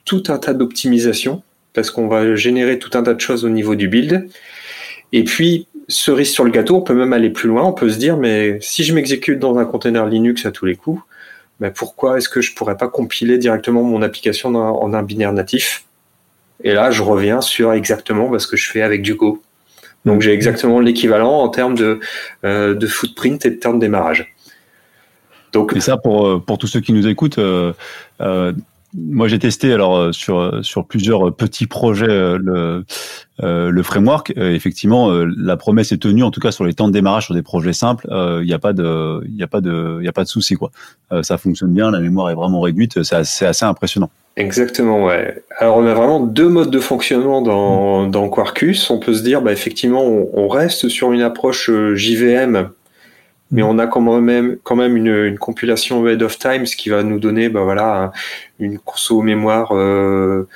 tout 0.05 0.23
un 0.29 0.39
tas 0.39 0.55
d'optimisations 0.55 1.43
parce 1.73 1.91
qu'on 1.91 2.09
va 2.09 2.35
générer 2.35 2.79
tout 2.79 2.91
un 2.99 3.03
tas 3.03 3.15
de 3.15 3.21
choses 3.21 3.45
au 3.45 3.49
niveau 3.49 3.75
du 3.75 3.89
build. 3.89 4.29
Et 5.13 5.25
puis, 5.25 5.67
cerise 5.89 6.31
sur 6.31 6.45
le 6.45 6.51
gâteau, 6.51 6.77
on 6.77 6.81
peut 6.83 6.95
même 6.95 7.13
aller 7.13 7.31
plus 7.31 7.49
loin. 7.49 7.65
On 7.65 7.73
peut 7.73 7.91
se 7.91 7.99
dire, 7.99 8.17
mais 8.17 8.59
si 8.61 8.85
je 8.85 8.95
m'exécute 8.95 9.39
dans 9.39 9.59
un 9.59 9.65
container 9.65 10.07
Linux 10.07 10.45
à 10.47 10.51
tous 10.51 10.67
les 10.67 10.77
coups, 10.77 11.01
mais 11.61 11.71
pourquoi 11.71 12.19
est-ce 12.19 12.29
que 12.29 12.41
je 12.41 12.55
pourrais 12.55 12.77
pas 12.77 12.89
compiler 12.89 13.39
directement 13.39 13.83
mon 13.83 14.03
application 14.03 14.55
en 14.55 14.95
un 14.95 15.03
binaire 15.03 15.33
natif? 15.33 15.85
Et 16.63 16.73
là, 16.73 16.91
je 16.91 17.03
reviens 17.03 17.41
sur 17.41 17.73
exactement 17.73 18.37
ce 18.39 18.47
que 18.47 18.57
je 18.57 18.71
fais 18.71 18.83
avec 18.83 19.03
du 19.03 19.15
Go. 19.15 19.43
Donc 20.05 20.23
j'ai 20.23 20.33
exactement 20.33 20.81
l'équivalent 20.81 21.41
en 21.41 21.49
termes 21.49 21.75
de, 21.75 22.01
euh, 22.45 22.79
footprint 22.87 23.45
et 23.47 23.51
de 23.51 23.57
temps 23.57 23.75
de 23.75 23.81
démarrage. 23.81 24.35
Donc, 25.53 25.75
et 25.75 25.81
ça, 25.81 25.97
pour, 25.97 26.27
euh, 26.27 26.39
pour 26.39 26.59
tous 26.59 26.67
ceux 26.67 26.81
qui 26.81 26.93
nous 26.93 27.07
écoutent, 27.07 27.39
euh, 27.39 27.73
moi, 29.07 29.29
j'ai 29.29 29.39
testé 29.39 29.73
alors 29.73 29.97
euh, 29.97 30.13
sur 30.13 30.39
euh, 30.39 30.63
sur 30.63 30.87
plusieurs 30.87 31.35
petits 31.35 31.67
projets 31.67 32.09
euh, 32.09 32.39
le 32.41 32.85
le 33.41 33.83
framework. 33.85 34.33
effectivement, 34.37 35.13
la 35.13 35.57
promesse 35.57 35.93
est 35.93 35.99
tenue. 35.99 36.25
En 36.25 36.33
tout 36.33 36.41
cas, 36.41 36.51
sur 36.51 36.65
les 36.65 36.75
temps 36.75 36.89
de 36.89 36.93
démarrage 36.93 37.27
sur 37.27 37.35
des 37.35 37.43
projets 37.43 37.73
simples, 37.73 38.09
il 38.11 38.47
n'y 38.47 38.53
a 38.53 38.59
pas 38.59 38.73
de 38.73 39.23
il 39.29 39.37
y 39.37 39.45
a 39.45 39.47
pas 39.47 39.61
de 39.61 39.99
il 40.01 40.05
y 40.05 40.09
a 40.09 40.13
pas 40.13 40.25
de 40.25 40.29
souci 40.29 40.57
quoi. 40.57 40.73
ça 41.23 41.39
fonctionne 41.39 41.73
bien. 41.73 41.93
La 41.93 42.01
mémoire 42.01 42.31
est 42.31 42.35
vraiment 42.35 42.61
réduite. 42.61 43.01
C'est 43.05 43.15
assez, 43.15 43.45
assez, 43.45 43.65
impressionnant. 43.65 44.11
Exactement, 44.37 45.05
ouais. 45.05 45.45
Alors 45.59 45.77
on 45.77 45.87
a 45.87 45.95
vraiment 45.95 46.19
deux 46.19 46.49
modes 46.49 46.73
de 46.73 46.81
fonctionnement 46.81 47.41
dans, 47.41 48.07
mmh. 48.07 48.11
dans 48.11 48.29
Quarkus. 48.29 48.91
On 48.91 48.99
peut 48.99 49.15
se 49.15 49.23
dire, 49.23 49.41
bah 49.41 49.53
effectivement, 49.53 50.05
on, 50.05 50.29
on 50.33 50.49
reste 50.49 50.89
sur 50.89 51.13
une 51.13 51.23
approche 51.23 51.71
JVM 51.95 52.71
mais 53.51 53.63
on 53.63 53.79
a 53.79 53.87
quand 53.87 54.01
même, 54.21 54.59
quand 54.63 54.77
même 54.77 54.97
une, 54.97 55.15
une 55.25 55.39
compilation 55.39 56.07
head 56.07 56.23
of 56.23 56.39
time, 56.39 56.67
ce 56.67 56.77
qui 56.77 56.91
va 56.91 57.03
nous 57.03 57.19
donner 57.19 57.49
bah 57.49 57.63
voilà, 57.63 58.13
une 58.59 58.79
conso 58.79 59.23
mémoire 59.23 59.71
euh, 59.73 60.47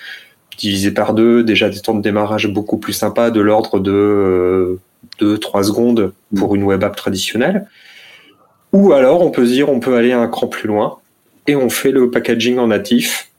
divisée 0.58 0.90
par 0.90 1.14
deux, 1.14 1.42
déjà 1.42 1.70
des 1.70 1.80
temps 1.80 1.94
de 1.94 2.02
démarrage 2.02 2.48
beaucoup 2.48 2.76
plus 2.76 2.92
sympas, 2.92 3.30
de 3.30 3.40
l'ordre 3.40 3.80
de 3.80 4.78
2-3 5.20 5.22
euh, 5.22 5.62
secondes 5.62 6.12
pour 6.36 6.54
une 6.54 6.64
web 6.64 6.84
app 6.84 6.96
traditionnelle. 6.96 7.66
Ou 8.72 8.92
alors 8.92 9.22
on 9.22 9.30
peut 9.30 9.46
se 9.46 9.52
dire 9.52 9.68
on 9.68 9.80
peut 9.80 9.96
aller 9.96 10.12
un 10.12 10.28
cran 10.28 10.46
plus 10.46 10.68
loin 10.68 10.98
et 11.46 11.56
on 11.56 11.68
fait 11.68 11.90
le 11.90 12.10
packaging 12.10 12.58
en 12.58 12.68
natif 12.68 13.31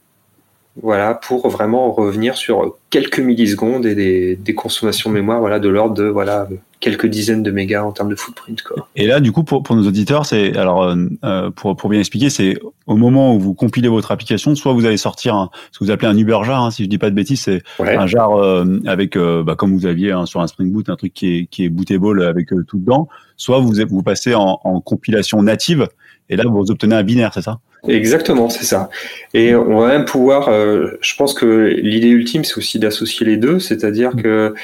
voilà, 0.82 1.14
pour 1.14 1.48
vraiment 1.48 1.92
revenir 1.92 2.36
sur 2.36 2.76
quelques 2.90 3.20
millisecondes 3.20 3.86
et 3.86 3.94
des, 3.94 4.36
des 4.36 4.54
consommations 4.54 5.08
de 5.10 5.14
mémoire, 5.14 5.38
voilà, 5.38 5.60
de 5.60 5.68
l'ordre 5.68 5.94
de 5.94 6.04
voilà 6.04 6.48
quelques 6.80 7.06
dizaines 7.06 7.42
de 7.42 7.50
mégas 7.50 7.82
en 7.82 7.92
termes 7.92 8.10
de 8.10 8.16
footprint. 8.16 8.60
Quoi. 8.60 8.88
Et 8.94 9.06
là, 9.06 9.20
du 9.20 9.32
coup, 9.32 9.44
pour, 9.44 9.62
pour 9.62 9.76
nos 9.76 9.86
auditeurs, 9.86 10.26
c'est 10.26 10.56
alors 10.56 10.82
euh, 10.82 10.96
euh, 11.24 11.50
pour, 11.50 11.76
pour 11.76 11.88
bien 11.88 12.00
expliquer, 12.00 12.28
c'est 12.28 12.58
au 12.86 12.96
moment 12.96 13.34
où 13.34 13.40
vous 13.40 13.54
compilez 13.54 13.88
votre 13.88 14.10
application, 14.10 14.54
soit 14.54 14.72
vous 14.72 14.84
allez 14.84 14.96
sortir 14.96 15.48
ce 15.70 15.78
que 15.78 15.84
vous 15.84 15.90
appelez 15.90 16.08
un 16.08 16.18
Uber 16.18 16.40
jar, 16.42 16.62
hein, 16.64 16.70
si 16.70 16.84
je 16.84 16.88
dis 16.88 16.98
pas 16.98 17.08
de 17.08 17.14
bêtises, 17.14 17.42
c'est 17.42 17.62
un 17.78 18.06
jar 18.06 18.32
euh, 18.32 18.80
avec, 18.84 19.16
bah, 19.16 19.54
comme 19.56 19.72
vous 19.74 19.86
aviez 19.86 20.12
hein, 20.12 20.26
sur 20.26 20.40
un 20.40 20.46
Spring 20.46 20.70
Boot, 20.72 20.88
un 20.90 20.96
truc 20.96 21.14
qui 21.14 21.38
est, 21.38 21.46
qui 21.46 21.64
est 21.64 21.68
bootable 21.68 22.22
avec 22.22 22.48
tout 22.66 22.78
dedans. 22.78 23.08
Soit 23.36 23.60
vous 23.60 23.72
vous 23.88 24.02
passez 24.02 24.34
en, 24.34 24.60
en 24.62 24.80
compilation 24.80 25.42
native 25.42 25.88
et 26.28 26.36
là 26.36 26.44
vous 26.46 26.70
obtenez 26.70 26.96
un 26.96 27.02
binaire, 27.02 27.32
c'est 27.32 27.42
ça? 27.42 27.60
Exactement, 27.88 28.48
c'est 28.48 28.64
ça. 28.64 28.88
Et 29.34 29.54
on 29.54 29.80
va 29.80 29.88
même 29.88 30.04
pouvoir, 30.04 30.50
je 30.50 31.16
pense 31.16 31.34
que 31.34 31.74
l'idée 31.76 32.08
ultime, 32.08 32.44
c'est 32.44 32.56
aussi 32.56 32.78
d'associer 32.78 33.26
les 33.26 33.36
deux, 33.36 33.58
c'est-à-dire 33.58 34.14
mm. 34.14 34.22
que 34.22 34.54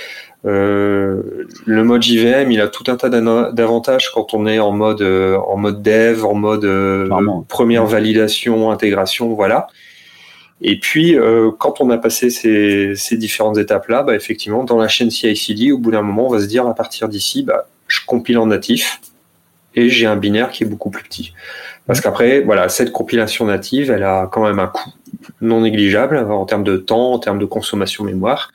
euh, 0.46 1.46
le 1.66 1.84
mode 1.84 2.02
JVM, 2.02 2.50
il 2.50 2.60
a 2.60 2.68
tout 2.68 2.84
un 2.90 2.96
tas 2.96 3.10
d'avantages 3.10 4.10
quand 4.12 4.32
on 4.32 4.46
est 4.46 4.58
en 4.58 4.72
mode 4.72 5.02
euh, 5.02 5.36
en 5.36 5.56
mode 5.58 5.82
dev, 5.82 6.24
en 6.24 6.34
mode 6.34 6.64
euh, 6.64 7.08
première 7.48 7.84
validation, 7.84 8.70
intégration, 8.70 9.34
voilà. 9.34 9.66
Et 10.62 10.78
puis 10.78 11.16
quand 11.58 11.80
on 11.80 11.88
a 11.88 11.96
passé 11.96 12.28
ces, 12.28 12.94
ces 12.94 13.16
différentes 13.16 13.56
étapes-là, 13.56 14.02
bah, 14.02 14.14
effectivement, 14.14 14.62
dans 14.62 14.76
la 14.76 14.88
chaîne 14.88 15.10
CI/CD, 15.10 15.72
au 15.72 15.78
bout 15.78 15.90
d'un 15.90 16.02
moment, 16.02 16.26
on 16.26 16.30
va 16.30 16.40
se 16.40 16.46
dire 16.46 16.66
à 16.66 16.74
partir 16.74 17.08
d'ici, 17.08 17.42
bah, 17.42 17.66
je 17.86 18.00
compile 18.06 18.36
en 18.36 18.46
natif 18.46 19.00
et 19.74 19.88
j'ai 19.88 20.04
un 20.04 20.16
binaire 20.16 20.50
qui 20.50 20.64
est 20.64 20.66
beaucoup 20.66 20.90
plus 20.90 21.02
petit. 21.02 21.32
Parce 21.90 22.00
qu'après, 22.00 22.40
voilà, 22.40 22.68
cette 22.68 22.92
compilation 22.92 23.46
native, 23.46 23.90
elle 23.90 24.04
a 24.04 24.28
quand 24.30 24.44
même 24.44 24.60
un 24.60 24.68
coût 24.68 24.90
non 25.40 25.62
négligeable 25.62 26.18
en 26.18 26.44
termes 26.44 26.62
de 26.62 26.76
temps, 26.76 27.12
en 27.14 27.18
termes 27.18 27.40
de 27.40 27.44
consommation 27.44 28.04
mémoire 28.04 28.52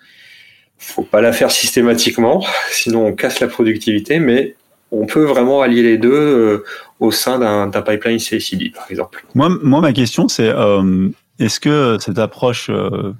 faut 0.77 1.03
pas 1.03 1.21
la 1.21 1.33
faire 1.33 1.51
systématiquement, 1.51 2.45
sinon 2.71 3.07
on 3.07 3.13
casse 3.13 3.39
la 3.39 3.47
productivité, 3.47 4.19
mais 4.19 4.55
on 4.91 5.05
peut 5.05 5.23
vraiment 5.23 5.61
allier 5.61 5.83
les 5.83 5.97
deux 5.97 6.11
euh, 6.13 6.63
au 6.99 7.11
sein 7.11 7.39
d'un 7.39 7.81
pipeline 7.81 8.19
CI/CD, 8.19 8.71
par 8.73 8.85
exemple. 8.89 9.25
Moi, 9.33 9.49
moi 9.61 9.81
ma 9.81 9.93
question, 9.93 10.27
c'est 10.27 10.47
euh, 10.47 11.09
est-ce 11.39 11.59
que 11.59 11.97
cette 11.99 12.19
approche 12.19 12.69
euh, 12.69 13.13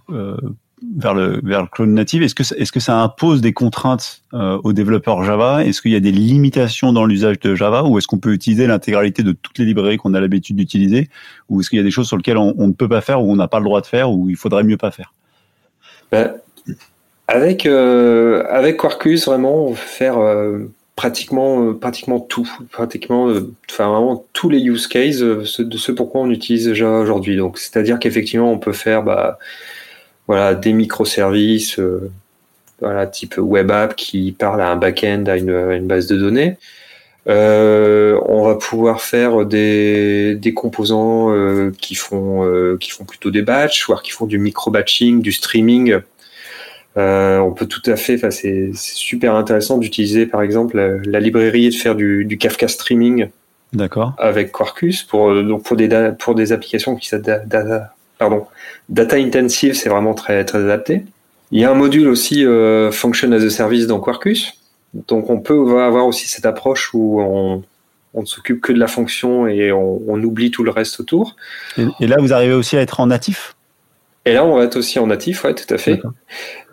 vers 0.95 1.13
le 1.13 1.39
vers 1.43 1.61
le 1.61 1.67
clone 1.67 1.93
native, 1.93 2.23
est-ce 2.23 2.35
que 2.35 2.43
est-ce 2.43 2.71
que 2.71 2.79
ça 2.79 3.01
impose 3.01 3.41
des 3.41 3.53
contraintes 3.53 4.21
aux 4.31 4.73
développeurs 4.73 5.23
Java? 5.23 5.63
Est-ce 5.63 5.81
qu'il 5.81 5.91
y 5.91 5.95
a 5.95 5.99
des 5.99 6.11
limitations 6.11 6.93
dans 6.93 7.05
l'usage 7.05 7.39
de 7.39 7.55
Java, 7.55 7.83
ou 7.83 7.97
est-ce 7.97 8.07
qu'on 8.07 8.19
peut 8.19 8.33
utiliser 8.33 8.67
l'intégralité 8.67 9.23
de 9.23 9.31
toutes 9.31 9.57
les 9.57 9.65
librairies 9.65 9.97
qu'on 9.97 10.13
a 10.13 10.19
l'habitude 10.19 10.55
d'utiliser, 10.55 11.09
ou 11.49 11.61
est-ce 11.61 11.69
qu'il 11.69 11.77
y 11.77 11.81
a 11.81 11.83
des 11.83 11.91
choses 11.91 12.07
sur 12.07 12.17
lesquelles 12.17 12.37
on, 12.37 12.67
ne 12.67 12.73
peut 12.73 12.89
pas 12.89 13.01
faire, 13.01 13.21
ou 13.21 13.31
on 13.31 13.35
n'a 13.35 13.47
pas 13.47 13.59
le 13.59 13.65
droit 13.65 13.81
de 13.81 13.85
faire, 13.85 14.11
ou 14.11 14.29
il 14.29 14.35
faudrait 14.35 14.63
mieux 14.63 14.77
pas 14.77 14.91
faire? 14.91 15.13
Ben, 16.11 16.33
avec 17.27 17.65
euh, 17.65 18.43
avec 18.49 18.77
Quarkus 18.77 19.25
vraiment 19.25 19.67
on 19.67 19.71
peut 19.71 19.77
faire 19.77 20.19
euh, 20.19 20.71
pratiquement 20.95 21.63
euh, 21.63 21.73
pratiquement 21.73 22.19
tout, 22.19 22.49
pratiquement 22.71 23.31
enfin 23.69 23.89
vraiment 23.89 24.25
tous 24.33 24.49
les 24.49 24.59
use 24.59 24.87
cases 24.87 25.19
de 25.19 25.43
ce 25.43 25.91
pourquoi 25.91 26.21
on 26.21 26.29
utilise 26.29 26.73
Java 26.73 26.99
aujourd'hui. 26.99 27.37
Donc 27.37 27.57
c'est-à-dire 27.57 27.99
qu'effectivement 27.99 28.51
on 28.51 28.59
peut 28.59 28.73
faire 28.73 29.03
bah, 29.03 29.39
voilà 30.27 30.55
des 30.55 30.73
microservices 30.73 31.79
voilà 32.79 33.07
type 33.07 33.35
web 33.37 33.71
app 33.71 33.95
qui 33.95 34.31
parle 34.31 34.61
à 34.61 34.69
un 34.69 34.75
back-end 34.75 35.25
à 35.27 35.37
une, 35.37 35.49
une, 35.49 35.87
base 35.87 36.07
de 36.07 36.17
données. 36.17 36.57
on 37.27 38.43
va 38.43 38.55
pouvoir 38.55 39.01
faire 39.01 39.45
des, 39.45 40.35
des 40.35 40.53
composants 40.53 41.33
qui 41.79 41.95
font 41.95 42.77
qui 42.79 42.91
font 42.91 43.05
plutôt 43.05 43.31
des 43.31 43.41
batchs, 43.41 43.85
voire 43.85 44.03
qui 44.03 44.11
font 44.11 44.25
du 44.25 44.39
micro 44.39 44.71
batching, 44.71 45.21
du 45.21 45.31
streaming 45.31 46.01
euh, 46.97 47.39
on 47.39 47.51
peut 47.51 47.65
tout 47.65 47.81
à 47.87 47.97
fait, 47.97 48.15
enfin 48.15 48.31
c'est 48.31 48.71
super 48.73 49.35
intéressant 49.35 49.77
d'utiliser 49.77 50.25
par 50.25 50.41
exemple 50.41 51.01
la, 51.05 51.19
librairie 51.19 51.65
et 51.65 51.69
de 51.69 51.75
faire 51.75 51.95
du, 51.95 52.23
du 52.23 52.37
Kafka 52.37 52.67
streaming. 52.69 53.27
D'accord. 53.73 54.13
Avec 54.17 54.53
Quarkus 54.53 55.03
pour 55.03 55.29
euh, 55.29 55.43
donc 55.43 55.63
pour 55.63 55.75
des 55.75 55.89
pour 56.17 56.35
des 56.35 56.53
applications 56.53 56.95
qui 56.95 57.09
data, 57.13 57.94
pardon 58.17 58.45
data 58.89 59.17
intensive, 59.17 59.73
c'est 59.73 59.89
vraiment 59.89 60.13
très 60.13 60.45
très 60.45 60.59
adapté. 60.59 61.03
Il 61.51 61.59
y 61.59 61.65
a 61.65 61.71
un 61.71 61.75
module 61.75 62.07
aussi 62.07 62.45
euh, 62.45 62.91
function 62.91 63.31
as 63.31 63.43
a 63.43 63.49
service 63.49 63.87
dans 63.87 63.99
Quarkus, 63.99 64.53
donc 64.93 65.29
on 65.29 65.39
peut 65.39 65.81
avoir 65.81 66.05
aussi 66.07 66.27
cette 66.27 66.45
approche 66.45 66.93
où 66.93 67.21
on 67.21 67.63
on 68.15 68.21
ne 68.21 68.25
s'occupe 68.25 68.61
que 68.61 68.71
de 68.71 68.79
la 68.79 68.87
fonction 68.87 69.45
et 69.45 69.73
on, 69.73 70.01
on, 70.07 70.23
oublie 70.23 70.49
tout 70.49 70.63
le 70.63 70.71
reste 70.71 71.01
autour. 71.01 71.35
et 71.77 72.07
là, 72.07 72.15
vous 72.17 72.31
arrivez 72.31 72.53
aussi 72.53 72.77
à 72.77 72.81
être 72.81 73.01
en 73.01 73.07
natif? 73.07 73.55
Et 74.25 74.33
là, 74.33 74.43
on 74.43 74.55
va 74.57 74.63
être 74.63 74.77
aussi 74.77 74.97
en 74.97 75.07
natif, 75.07 75.43
ouais, 75.43 75.53
tout 75.53 75.71
à 75.71 75.77
fait. 75.77 76.01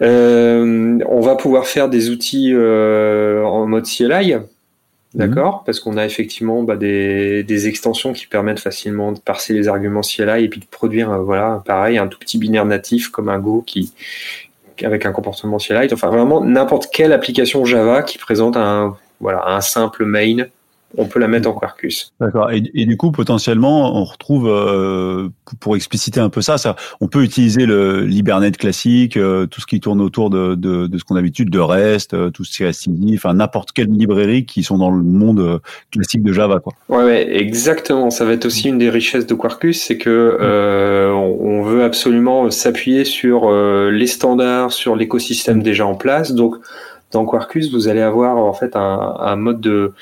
Euh, 0.01 0.99
on 1.07 1.21
va 1.21 1.37
pouvoir 1.37 1.67
faire 1.67 1.91
des 1.91 2.09
outils 2.09 2.51
euh, 2.53 3.45
en 3.45 3.67
mode 3.67 3.85
CLI, 3.85 4.37
d'accord, 5.15 5.63
parce 5.65 5.81
qu'on 5.81 5.97
a 5.97 6.05
effectivement 6.05 6.63
bah, 6.63 6.77
des, 6.77 7.43
des, 7.43 7.69
extensions 7.69 8.13
qui 8.13 8.27
permettent 8.27 8.61
facilement 8.61 9.13
de 9.13 9.21
parser 9.21 9.53
les 9.53 9.69
arguments 9.69 10.01
CLI 10.01 10.45
et 10.45 10.49
puis 10.49 10.61
de 10.61 10.67
produire, 10.67 11.11
euh, 11.11 11.23
voilà, 11.23 11.63
pareil, 11.65 11.99
un 11.99 12.09
tout 12.09 12.19
petit 12.19 12.39
binaire 12.39 12.65
natif 12.65 13.09
comme 13.09 13.29
un 13.29 13.39
Go 13.39 13.63
qui 13.67 13.93
avec 14.83 15.07
un 15.07 15.13
comportement 15.13 15.59
CLI. 15.59 15.89
Enfin, 15.93 16.09
vraiment 16.09 16.43
n'importe 16.43 16.89
quelle 16.93 17.13
application 17.13 17.65
Java 17.65 18.03
qui 18.03 18.19
présente 18.19 18.57
un 18.57 18.97
voilà 19.21 19.47
un 19.47 19.61
simple 19.61 20.05
main 20.05 20.47
on 20.99 21.07
peut 21.07 21.19
la 21.19 21.29
mettre 21.29 21.49
en 21.49 21.55
Quarkus. 21.55 22.13
D'accord. 22.21 22.51
Et, 22.51 22.61
du 22.61 22.97
coup, 22.97 23.13
potentiellement, 23.13 23.97
on 23.97 24.05
retrouve, 24.05 24.49
euh, 24.49 25.29
pour 25.61 25.77
expliciter 25.77 26.21
un 26.21 26.29
peu 26.29 26.41
ça, 26.41 26.59
ça, 26.59 26.77
on 27.01 27.09
peut 27.09 27.23
utiliser 27.23 27.67
le 27.67 28.03
l'Hibernate 28.03 28.57
classique, 28.57 29.17
euh, 29.17 29.47
tout 29.47 29.61
ce 29.61 29.67
qui 29.67 29.81
tourne 29.81 30.01
autour 30.01 30.31
de, 30.31 30.55
de, 30.55 30.87
de 30.87 30.99
ce 30.99 31.05
qu'on 31.05 31.15
a 31.15 31.19
l'habitude 31.19 31.51
de 31.51 31.59
REST, 31.59 32.15
euh, 32.15 32.31
tout 32.31 32.45
ce 32.45 32.57
qui 32.57 32.65
est 32.65 33.15
enfin 33.15 33.35
n'importe 33.35 33.73
quelle 33.73 33.89
librairie 33.89 34.45
qui 34.45 34.63
sont 34.63 34.79
dans 34.79 34.91
le 34.91 35.03
monde 35.03 35.61
classique 35.91 36.23
de 36.23 36.33
Java, 36.33 36.61
quoi. 36.61 36.75
Ouais, 36.89 37.05
ouais, 37.05 37.37
exactement. 37.37 38.11
Ça 38.11 38.25
va 38.25 38.33
être 38.33 38.47
aussi 38.47 38.69
une 38.69 38.79
des 38.79 38.91
richesses 38.91 39.27
de 39.27 39.35
Quarkus, 39.35 39.83
c'est 39.83 39.99
que 39.99 40.39
on 41.13 41.63
veut 41.63 41.85
absolument 41.85 42.51
s'appuyer 42.51 43.05
sur 43.05 43.51
les 43.53 44.07
standards, 44.07 44.73
sur 44.73 44.97
l'écosystème 44.97 45.63
déjà 45.63 45.87
en 45.87 45.95
place. 45.95 46.33
Donc, 46.33 46.57
dans 47.13 47.27
Quarkus, 47.27 47.71
vous 47.73 47.89
allez 47.89 48.01
avoir 48.01 48.37
en 48.37 48.53
fait 48.53 48.75
un, 48.75 49.17
un 49.19 49.37
mode 49.37 49.61
de 49.61 49.93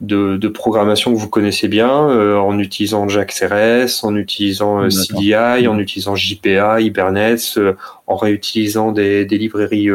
de, 0.00 0.48
programmation 0.48 1.12
que 1.12 1.18
vous 1.18 1.28
connaissez 1.28 1.68
bien 1.68 2.08
euh, 2.08 2.38
en 2.38 2.58
utilisant 2.58 3.08
JAX-RS, 3.08 4.02
en 4.02 4.16
utilisant 4.16 4.82
euh, 4.82 4.90
CDI, 4.90 5.68
en 5.68 5.78
utilisant 5.78 6.14
JPA, 6.14 6.80
Hibernate, 6.80 7.54
euh, 7.58 7.74
en 8.06 8.16
réutilisant 8.16 8.92
des, 8.92 9.24
des 9.24 9.38
librairies 9.38 9.90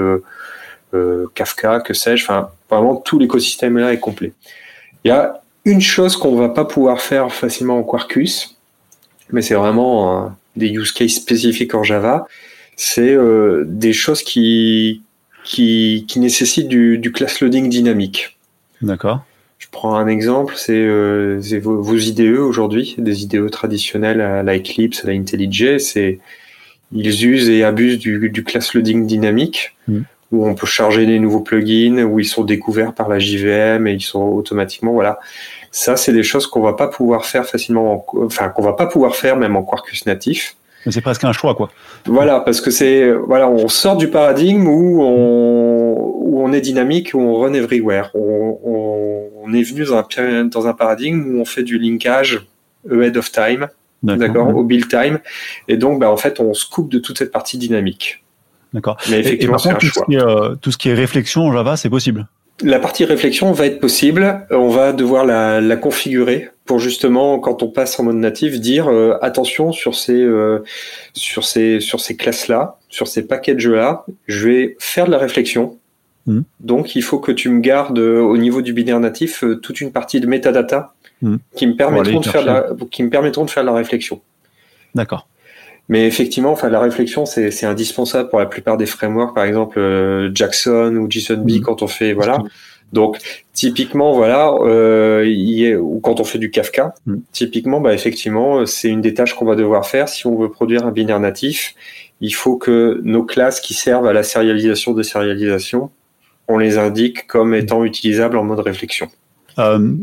Kafka, 1.33 1.81
que 1.81 1.93
sais-je. 1.93 2.23
Enfin, 2.23 2.49
vraiment 2.69 2.95
tout 2.95 3.19
l'écosystème 3.19 3.77
là 3.77 3.91
est 3.91 3.99
complet. 3.99 4.31
Il 5.03 5.09
y 5.09 5.11
a 5.11 5.41
une 5.65 5.81
chose 5.81 6.15
qu'on 6.15 6.35
va 6.35 6.49
pas 6.49 6.65
pouvoir 6.65 7.01
faire 7.01 7.33
facilement 7.33 7.79
en 7.79 7.83
Quarkus, 7.83 8.55
mais 9.31 9.41
c'est 9.41 9.55
vraiment 9.55 10.33
des 10.55 10.69
use 10.69 10.93
cases 10.93 11.15
spécifiques 11.15 11.75
en 11.75 11.83
Java. 11.83 12.27
C'est 12.77 13.17
des 13.65 13.91
choses 13.91 14.23
qui, 14.23 15.01
qui, 15.43 16.05
qui 16.07 16.19
nécessitent 16.19 16.69
du, 16.69 16.97
du 16.97 17.11
class 17.11 17.41
loading 17.41 17.69
dynamique. 17.69 18.37
D'accord. 18.81 19.25
Je 19.65 19.71
prends 19.71 19.95
un 19.95 20.06
exemple, 20.06 20.54
c'est 20.58 20.78
euh, 20.78 21.41
vos, 21.63 21.97
IDE 21.97 22.38
aujourd'hui, 22.38 22.93
des 22.99 23.23
IDE 23.23 23.49
traditionnels 23.49 24.21
à 24.21 24.43
la 24.43 24.58
Eclipse, 24.58 25.04
à 25.04 25.08
la 25.08 25.13
IntelliJ, 25.13 25.80
c'est 25.80 26.19
ils 26.91 27.25
usent 27.25 27.49
et 27.49 27.63
abusent 27.63 27.97
du, 27.97 28.30
du 28.30 28.43
class 28.43 28.75
loading 28.75 29.08
dynamique, 29.08 29.75
mm. 29.88 30.01
où 30.32 30.47
on 30.47 30.54
peut 30.54 30.67
charger 30.67 31.08
des 31.08 31.17
nouveaux 31.17 31.39
plugins, 31.39 32.04
où 32.04 32.19
ils 32.19 32.28
sont 32.28 32.43
découverts 32.43 32.93
par 32.93 33.10
la 33.10 33.17
JVM 33.17 33.88
et 33.88 33.93
ils 33.93 34.04
sont 34.04 34.21
automatiquement, 34.21 34.93
voilà. 34.93 35.19
Ça, 35.71 35.97
c'est 35.97 36.13
des 36.13 36.23
choses 36.23 36.45
qu'on 36.45 36.62
va 36.62 36.73
pas 36.73 36.88
pouvoir 36.88 37.25
faire 37.25 37.47
facilement, 37.47 38.06
enfin 38.17 38.49
qu'on 38.49 38.62
va 38.62 38.73
pas 38.73 38.86
pouvoir 38.86 39.15
faire 39.15 39.36
même 39.36 39.56
en 39.56 39.63
Quarkus 39.63 40.06
natif. 40.06 40.58
Mais 40.86 40.91
c'est 40.91 41.02
presque 41.02 41.24
un 41.24 41.34
choix, 41.34 41.56
quoi. 41.56 41.69
Voilà, 42.06 42.39
parce 42.39 42.62
que 42.62 42.71
c'est, 42.71 43.12
voilà, 43.12 43.50
on 43.50 43.67
sort 43.67 43.98
du 43.98 44.10
paradigme 44.10 44.67
où 44.67 45.02
on, 45.02 45.95
où 46.21 46.41
on 46.43 46.54
est 46.54 46.62
dynamique, 46.62 47.12
où 47.13 47.19
on 47.19 47.39
run 47.39 47.54
everywhere. 47.54 48.12
On, 48.13 48.60
on, 48.63 49.30
on 49.43 49.54
est 49.54 49.63
venu 49.63 49.84
dans 49.86 49.98
un, 49.98 50.45
dans 50.45 50.67
un 50.67 50.74
paradigme 50.74 51.36
où 51.36 51.41
on 51.41 51.45
fait 51.45 51.63
du 51.63 51.80
linkage 51.80 52.45
ahead 52.91 53.17
of 53.17 53.32
time, 53.32 53.67
d'accord, 54.04 54.56
au 54.56 54.63
build 54.63 54.88
time, 54.88 55.19
et 55.67 55.78
donc, 55.78 56.00
bah, 56.00 56.12
en 56.12 56.17
fait, 56.17 56.39
on 56.39 56.54
se 56.54 56.69
coupe 56.69 56.91
de 56.91 57.00
toute 57.00 57.17
cette 57.17 57.32
partie 57.32 57.58
dynamique. 57.58 58.24
D'accord. 58.74 58.98
Mais 59.10 59.21
effectivement, 59.21 59.58
c'est 59.58 59.69
un 59.69 59.76
tout. 59.76 59.88
Ce 59.88 60.04
qui 60.04 60.15
est, 60.15 60.21
euh, 60.21 60.56
tout 60.56 60.71
ce 60.71 60.78
qui 60.78 60.89
est 60.89 60.93
réflexion 60.93 61.48
en 61.48 61.54
Java, 61.54 61.78
c'est 61.78 61.89
possible. 61.89 62.28
La 62.61 62.79
partie 62.79 63.03
réflexion 63.03 63.51
va 63.51 63.65
être 63.65 63.79
possible. 63.79 64.47
On 64.49 64.69
va 64.69 64.93
devoir 64.93 65.25
la, 65.25 65.59
la, 65.59 65.75
configurer 65.75 66.49
pour 66.63 66.79
justement, 66.79 67.39
quand 67.39 67.63
on 67.63 67.67
passe 67.67 67.99
en 67.99 68.03
mode 68.03 68.15
natif, 68.15 68.59
dire 68.59 68.87
euh, 68.87 69.17
attention 69.21 69.73
sur 69.73 69.95
ces 69.95 70.21
euh, 70.21 70.63
sur 71.13 71.43
ces 71.43 71.81
sur 71.81 71.99
ces 71.99 72.15
classes 72.15 72.47
là, 72.47 72.79
sur 72.89 73.07
ces 73.07 73.27
packages 73.27 73.67
là, 73.67 74.05
je 74.27 74.47
vais 74.47 74.75
faire 74.79 75.05
de 75.05 75.11
la 75.11 75.17
réflexion. 75.17 75.77
Hmm. 76.27 76.41
Donc, 76.61 76.95
il 76.95 77.03
faut 77.03 77.19
que 77.19 77.31
tu 77.31 77.49
me 77.49 77.59
gardes 77.59 77.99
euh, 77.99 78.19
au 78.21 78.37
niveau 78.37 78.61
du 78.61 78.73
binaire 78.73 78.99
natif 78.99 79.43
toute 79.61 79.81
une 79.81 79.91
partie 79.91 80.19
de 80.19 80.25
metadata 80.25 80.93
hmm. 81.21 81.35
qui 81.55 81.67
me 81.67 81.75
permettront 81.75 82.21
de 82.21 82.25
faire 82.25 82.45
la, 82.45 82.67
qui 82.89 83.03
me 83.03 83.09
permettront 83.09 83.45
de 83.45 83.51
faire 83.51 83.63
la 83.63 83.73
réflexion. 83.73 84.21
D'accord. 84.95 85.27
Mais 85.88 86.08
effectivement, 86.08 86.52
enfin, 86.52 86.69
la 86.69 86.80
réflexion, 86.80 87.26
c'est 87.26 87.65
indispensable 87.65 88.30
pour 88.30 88.39
la 88.39 88.48
plupart 88.48 88.78
des 88.78 88.88
frameworks, 88.88 89.36
par 89.36 89.43
exemple 89.43 89.80
euh, 89.80 90.32
Jackson 90.34 90.95
ou 91.00 91.10
JSONB 91.10 91.50
mm. 91.50 91.62
quand 91.62 91.84
on 91.84 91.88
fait 91.88 92.13
voilà. 92.13 92.39
Donc 92.93 93.17
typiquement 93.54 94.13
voilà, 94.13 94.54
euh, 94.62 95.24
y 95.28 95.76
ou 95.76 96.00
quand 96.00 96.19
on 96.19 96.24
fait 96.24 96.38
du 96.38 96.50
Kafka, 96.50 96.93
mm. 97.06 97.15
typiquement 97.32 97.82
bah 97.82 97.93
effectivement 97.93 98.65
c'est 98.65 98.89
une 98.89 99.02
des 99.02 99.13
tâches 99.13 99.34
qu'on 99.34 99.45
va 99.45 99.56
devoir 99.56 99.86
faire 99.86 100.08
si 100.10 100.26
on 100.28 100.38
veut 100.38 100.50
produire 100.50 100.86
un 100.86 100.91
binaire 100.91 101.19
natif. 101.19 101.76
Il 102.21 102.34
faut 102.34 102.58
que 102.58 103.02
nos 103.04 103.24
classes 103.24 103.60
qui 103.60 103.74
servent 103.74 104.08
à 104.08 104.13
la 104.13 104.24
sérialisation 104.24 104.93
de 104.93 105.04
sérialisation, 105.04 105.91
on 106.48 106.58
les 106.58 106.78
indique 106.78 107.28
comme 107.28 107.52
mm. 107.52 107.56
étant 107.56 107.84
utilisables 107.84 108.38
en 108.38 108.43
mode 108.43 108.60
réflexion. 108.60 109.08
Euh, 109.60 109.93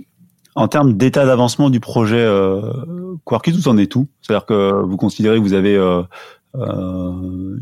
en 0.55 0.69
termes 0.69 0.95
d'état 0.95 1.25
d'avancement 1.25 1.71
du 1.71 1.81
projet 1.81 2.21
euh, 2.21 2.61
Quarkus, 3.25 3.57
vous 3.57 3.69
en 3.69 3.79
êtes 3.79 3.91
tout 3.91 4.09
C'est-à-dire 4.21 4.47
que 4.47 4.83
vous 4.83 4.97
considérez 4.97 5.39
que 5.39 5.43
vous 5.43 5.55
avez 5.55 5.77
euh, 5.77 6.03
euh 6.55 7.13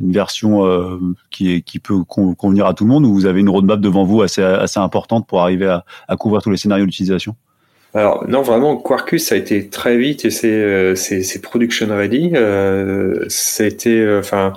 une 0.00 0.12
version 0.12 0.66
euh, 0.66 0.98
qui, 1.30 1.52
est, 1.52 1.60
qui 1.60 1.78
peut 1.78 2.02
convenir 2.04 2.66
à 2.66 2.74
tout 2.74 2.84
le 2.84 2.90
monde 2.90 3.04
ou 3.04 3.12
vous 3.12 3.26
avez 3.26 3.40
une 3.40 3.50
roadmap 3.50 3.80
devant 3.80 4.04
vous 4.04 4.22
assez, 4.22 4.42
assez 4.42 4.80
importante 4.80 5.26
pour 5.26 5.42
arriver 5.42 5.66
à, 5.66 5.84
à 6.08 6.16
couvrir 6.16 6.42
tous 6.42 6.50
les 6.50 6.56
scénarios 6.56 6.86
d'utilisation? 6.86 7.36
Alors 7.92 8.26
non, 8.28 8.42
vraiment, 8.42 8.76
Quarkus 8.76 9.26
ça 9.26 9.34
a 9.34 9.38
été 9.38 9.68
très 9.68 9.96
vite 9.98 10.24
et 10.24 10.30
c'est 10.30 10.52
euh, 10.52 10.94
production 11.42 11.88
ready. 11.88 12.30
Euh, 12.34 13.26
été 13.58 14.18
enfin, 14.18 14.52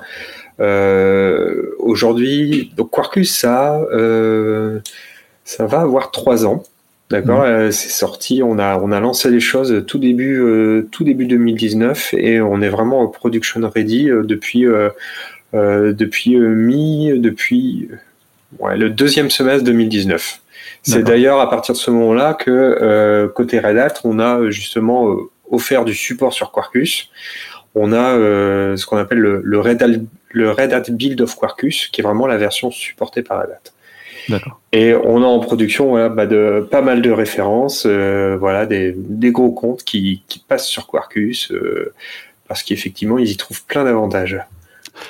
euh, 0.59 1.75
aujourd'hui, 1.79 2.71
donc 2.77 2.91
Quarkus 2.91 3.35
ça, 3.35 3.81
ça 5.43 5.65
va 5.65 5.81
avoir 5.81 6.11
trois 6.11 6.45
ans. 6.45 6.63
D'accord, 7.13 7.41
mmh. 7.41 7.45
euh, 7.45 7.71
c'est 7.71 7.89
sorti. 7.89 8.41
On 8.43 8.57
a 8.57 8.79
on 8.79 8.91
a 8.91 8.99
lancé 8.99 9.29
les 9.29 9.39
choses 9.39 9.83
tout 9.85 9.99
début 9.99 10.39
euh, 10.39 10.89
tout 10.91 11.03
début 11.03 11.27
2019 11.27 12.15
et 12.15 12.41
on 12.41 12.59
est 12.59 12.69
vraiment 12.69 13.05
production 13.05 13.61
ready 13.69 14.09
euh, 14.09 14.23
depuis 14.23 14.65
depuis 15.53 16.39
mi 16.39 17.19
depuis 17.19 17.89
le 18.75 18.89
deuxième 18.89 19.29
semestre 19.29 19.63
2019. 19.63 20.39
C'est 20.81 21.03
d'ailleurs 21.03 21.39
à 21.39 21.51
partir 21.51 21.75
de 21.75 21.79
ce 21.79 21.91
moment-là 21.91 22.33
que 22.33 23.31
côté 23.35 23.59
Red 23.59 23.77
Hat, 23.77 23.93
on 24.05 24.17
a 24.17 24.49
justement 24.49 25.15
offert 25.51 25.85
du 25.85 25.93
support 25.93 26.33
sur 26.33 26.51
Quarkus. 26.51 27.09
On 27.75 27.93
a 27.93 28.15
ce 28.75 28.85
qu'on 28.87 28.97
appelle 28.97 29.19
le, 29.19 29.39
le, 29.43 29.59
Red 29.59 29.83
Hat, 29.83 29.89
le 30.31 30.49
Red 30.49 30.73
Hat 30.73 30.85
Build 30.89 31.21
of 31.21 31.35
Quarkus, 31.35 31.89
qui 31.89 32.01
est 32.01 32.03
vraiment 32.03 32.25
la 32.25 32.37
version 32.37 32.71
supportée 32.71 33.21
par 33.21 33.41
Red 33.41 33.51
Hat. 33.51 33.71
Et 34.71 34.93
on 34.93 35.21
a 35.23 35.25
en 35.25 35.39
production 35.39 35.89
voilà, 35.89 36.09
bah 36.09 36.25
de, 36.25 36.67
pas 36.69 36.81
mal 36.81 37.01
de 37.01 37.11
références, 37.11 37.85
euh, 37.85 38.37
voilà, 38.39 38.65
des, 38.65 38.93
des, 38.95 39.31
gros 39.31 39.51
comptes 39.51 39.83
qui, 39.83 40.23
qui 40.27 40.39
passent 40.39 40.67
sur 40.67 40.87
Quarkus, 40.87 41.51
euh, 41.51 41.93
parce 42.47 42.63
qu'effectivement, 42.63 43.17
ils 43.17 43.29
y 43.29 43.37
trouvent 43.37 43.63
plein 43.65 43.83
d'avantages. 43.83 44.39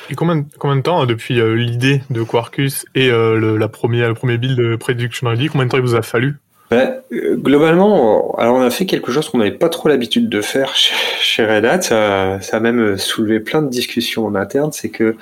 Et 0.10 0.16
combien, 0.16 0.46
combien 0.60 0.78
de 0.78 0.82
temps 0.82 1.02
hein, 1.02 1.06
depuis 1.06 1.40
euh, 1.40 1.56
l'idée 1.56 2.02
de 2.10 2.24
Quarkus 2.24 2.86
et 2.96 3.10
le, 3.10 3.58
la 3.58 3.68
première, 3.68 4.08
le 4.08 4.16
premier 4.16 4.38
build 4.38 4.58
de 4.58 4.76
Production 4.76 5.28
Ready, 5.28 5.48
combien 5.48 5.66
de 5.66 5.72
temps 5.72 5.78
il 5.78 5.84
vous 5.84 5.96
a 5.96 6.02
fallu? 6.02 6.36
Ben, 6.72 7.02
globalement, 7.12 8.34
alors 8.38 8.56
on 8.56 8.62
a 8.62 8.72
fait 8.72 8.88
quelque 8.88 9.12
chose 9.12 9.30
qu'on 9.30 9.38
n'avait 9.38 9.52
pas 9.52 9.70
trop 9.70 9.90
l'habitude 9.90 10.28
de 10.28 10.42
faire 10.42 10.74
chez, 10.76 11.46
Red 11.46 11.66
Hat. 11.66 11.82
Ça, 11.82 12.42
ça, 12.42 12.58
a 12.58 12.60
même 12.60 12.98
soulevé 12.98 13.40
plein 13.40 13.62
de 13.62 13.70
discussions 13.70 14.26
en 14.26 14.34
interne. 14.36 14.72
C'est 14.72 14.90
que, 14.90 15.16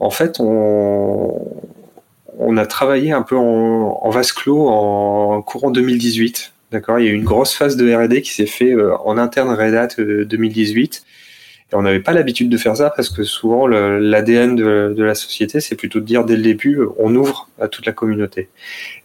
en 0.00 0.10
fait, 0.10 0.40
on, 0.40 1.40
on 2.38 2.56
a 2.56 2.66
travaillé 2.66 3.12
un 3.12 3.22
peu 3.22 3.36
en, 3.36 4.00
en 4.02 4.10
vase 4.10 4.32
clos 4.32 4.68
en 4.68 5.42
courant 5.42 5.70
2018. 5.70 6.52
D'accord, 6.70 6.98
il 6.98 7.06
y 7.06 7.08
a 7.08 7.12
eu 7.12 7.14
une 7.14 7.24
grosse 7.24 7.54
phase 7.54 7.76
de 7.76 7.94
R&D 7.94 8.20
qui 8.20 8.32
s'est 8.32 8.46
fait 8.46 8.72
euh, 8.72 8.94
en 8.98 9.16
interne 9.16 9.48
Red 9.48 9.74
Hat 9.74 9.88
2018. 9.98 11.02
Euh, 11.02 11.72
Et 11.72 11.74
on 11.74 11.82
n'avait 11.82 12.00
pas 12.00 12.12
l'habitude 12.12 12.50
de 12.50 12.58
faire 12.58 12.76
ça 12.76 12.92
parce 12.94 13.08
que 13.08 13.22
souvent 13.24 13.66
l'ADN 13.66 14.54
de, 14.54 15.02
la 15.02 15.14
société, 15.14 15.60
c'est 15.60 15.76
plutôt 15.76 16.00
de 16.00 16.04
dire 16.04 16.24
dès 16.24 16.36
le 16.36 16.42
début, 16.42 16.76
euh, 16.76 16.88
on 16.98 17.14
ouvre 17.14 17.48
à 17.58 17.68
toute 17.68 17.86
la 17.86 17.92
communauté. 17.92 18.50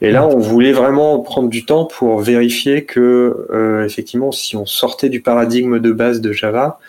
Et 0.01 0.11
là, 0.11 0.27
on 0.27 0.39
voulait 0.39 0.73
vraiment 0.73 1.19
prendre 1.19 1.47
du 1.47 1.65
temps 1.65 1.85
pour 1.85 2.19
vérifier 2.19 2.83
que, 2.83 3.47
effectivement, 3.85 4.33
si 4.33 4.57
on 4.57 4.65
sortait 4.65 5.09
du 5.09 5.21
paradigme 5.21 5.79
de 5.79 5.91
base 5.91 6.19
de 6.19 6.33
Java, 6.33 6.79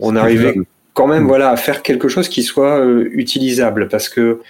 on 0.00 0.16
arrivait 0.16 0.56
quand 0.92 1.06
même, 1.06 1.26
voilà, 1.26 1.50
à 1.50 1.56
faire 1.56 1.82
quelque 1.82 2.08
chose 2.08 2.28
qui 2.28 2.42
soit 2.42 2.84
utilisable 3.12 3.88
parce 3.88 4.08
que 4.08 4.40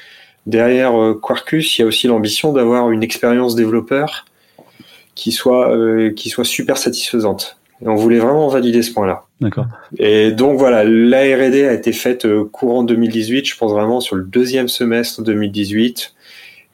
Derrière 0.47 1.01
euh, 1.01 1.15
Quarkus, 1.15 1.77
il 1.77 1.83
y 1.83 1.85
a 1.85 1.89
aussi 1.89 2.07
l'ambition 2.07 2.53
d'avoir 2.53 2.91
une 2.91 3.03
expérience 3.03 3.55
développeur 3.55 4.25
qui 5.15 5.33
soit, 5.33 5.71
euh, 5.75 6.13
qui 6.13 6.29
soit 6.29 6.45
super 6.45 6.79
satisfaisante. 6.79 7.59
Et 7.83 7.89
on 7.89 7.95
voulait 7.95 8.19
vraiment 8.19 8.49
valider 8.49 8.83
ce 8.83 8.93
point-là. 8.93 9.25
D'accord. 9.41 9.67
Et 9.99 10.31
donc 10.31 10.59
voilà, 10.59 10.85
la 10.85 11.21
R&D 11.21 11.67
a 11.67 11.73
été 11.73 11.93
faite 11.93 12.25
euh, 12.25 12.45
courant 12.45 12.85
2018, 12.85 13.45
je 13.47 13.57
pense 13.57 13.73
vraiment 13.73 14.01
sur 14.01 14.17
le 14.17 14.25
deuxième 14.25 14.69
semestre 14.69 15.23
2018. 15.23 16.15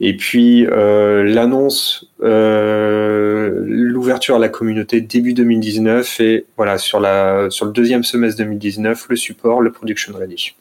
Et 0.05 0.17
puis 0.17 0.67
euh, 0.67 1.23
l'annonce, 1.23 2.07
euh, 2.23 3.63
l'ouverture 3.65 4.37
à 4.37 4.39
la 4.39 4.49
communauté 4.49 5.01
début 5.01 5.33
2019 5.33 6.21
et 6.21 6.47
voilà 6.57 6.79
sur 6.79 6.99
la 6.99 7.51
sur 7.51 7.67
le 7.67 7.73
deuxième 7.73 8.03
semestre 8.03 8.39
2019 8.39 9.07
le 9.09 9.17
support, 9.17 9.61
le 9.61 9.71
production 9.71 10.13
ready. 10.17 10.55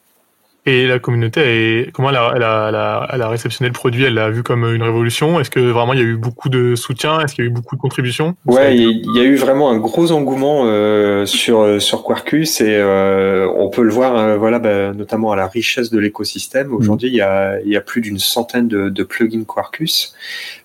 Et 0.67 0.85
la 0.85 0.99
communauté, 0.99 1.41
est, 1.41 1.91
comment 1.91 2.11
elle 2.11 2.17
a, 2.17 2.33
elle, 2.35 2.43
a, 2.43 3.09
elle, 3.11 3.21
a, 3.23 3.29
réceptionné 3.29 3.69
le 3.69 3.73
produit 3.73 4.03
Elle 4.03 4.13
l'a 4.13 4.29
vu 4.29 4.43
comme 4.43 4.63
une 4.63 4.83
révolution? 4.83 5.39
Est-ce 5.39 5.49
que 5.49 5.59
vraiment 5.59 5.93
il 5.93 5.99
y 5.99 6.03
a 6.03 6.05
eu 6.05 6.17
beaucoup 6.17 6.49
de 6.49 6.75
soutien? 6.75 7.19
Est-ce 7.19 7.33
qu'il 7.33 7.43
y 7.43 7.47
a 7.47 7.49
eu 7.49 7.53
beaucoup 7.53 7.75
de 7.75 7.81
contributions? 7.81 8.35
Ouais, 8.45 8.77
il 8.77 9.15
y 9.15 9.19
a 9.19 9.23
eu 9.23 9.35
vraiment 9.35 9.71
un 9.71 9.77
gros 9.77 10.11
engouement 10.11 10.65
euh, 10.65 11.25
sur 11.25 11.81
sur 11.81 12.03
Quarkus 12.03 12.61
et 12.61 12.75
euh, 12.75 13.51
on 13.55 13.69
peut 13.69 13.81
le 13.81 13.89
voir, 13.89 14.15
euh, 14.15 14.37
voilà, 14.37 14.59
bah, 14.59 14.93
notamment 14.93 15.31
à 15.31 15.35
la 15.35 15.47
richesse 15.47 15.89
de 15.89 15.97
l'écosystème. 15.97 16.67
Mmh. 16.67 16.75
Aujourd'hui, 16.75 17.09
il 17.09 17.15
y 17.15 17.21
a 17.21 17.59
il 17.61 17.71
y 17.71 17.75
a 17.75 17.81
plus 17.81 18.01
d'une 18.01 18.19
centaine 18.19 18.67
de, 18.67 18.89
de 18.89 19.03
plugins 19.03 19.45
Quarkus 19.45 20.13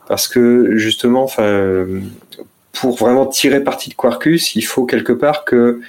parce 0.08 0.28
que 0.28 0.76
justement, 0.76 1.24
enfin, 1.24 1.86
pour 2.72 2.96
vraiment 2.96 3.24
tirer 3.24 3.64
parti 3.64 3.88
de 3.88 3.94
Quarkus, 3.94 4.56
il 4.56 4.62
faut 4.62 4.84
quelque 4.84 5.14
part 5.14 5.46
que 5.46 5.80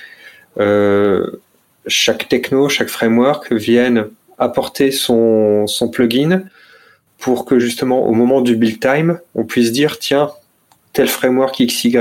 euh, 0.59 1.41
chaque 1.87 2.27
techno, 2.27 2.69
chaque 2.69 2.89
framework 2.89 3.51
vienne 3.51 4.07
apporter 4.37 4.91
son, 4.91 5.67
son 5.67 5.89
plugin 5.89 6.43
pour 7.17 7.45
que 7.45 7.59
justement 7.59 8.07
au 8.07 8.13
moment 8.13 8.41
du 8.41 8.55
build 8.55 8.79
time, 8.79 9.19
on 9.35 9.43
puisse 9.43 9.71
dire 9.71 9.97
tiens, 9.99 10.31
tel 10.93 11.07
framework 11.07 11.57
XY, 11.59 11.97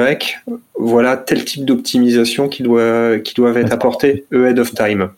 voilà 0.79 1.17
tel 1.17 1.45
type 1.45 1.65
d'optimisation 1.65 2.49
qui 2.49 2.63
doit 2.63 3.19
qui 3.19 3.35
doivent 3.35 3.59
être 3.59 3.73
apporté 3.73 4.27
ahead 4.33 4.59
of 4.59 4.75
time. 4.75 5.11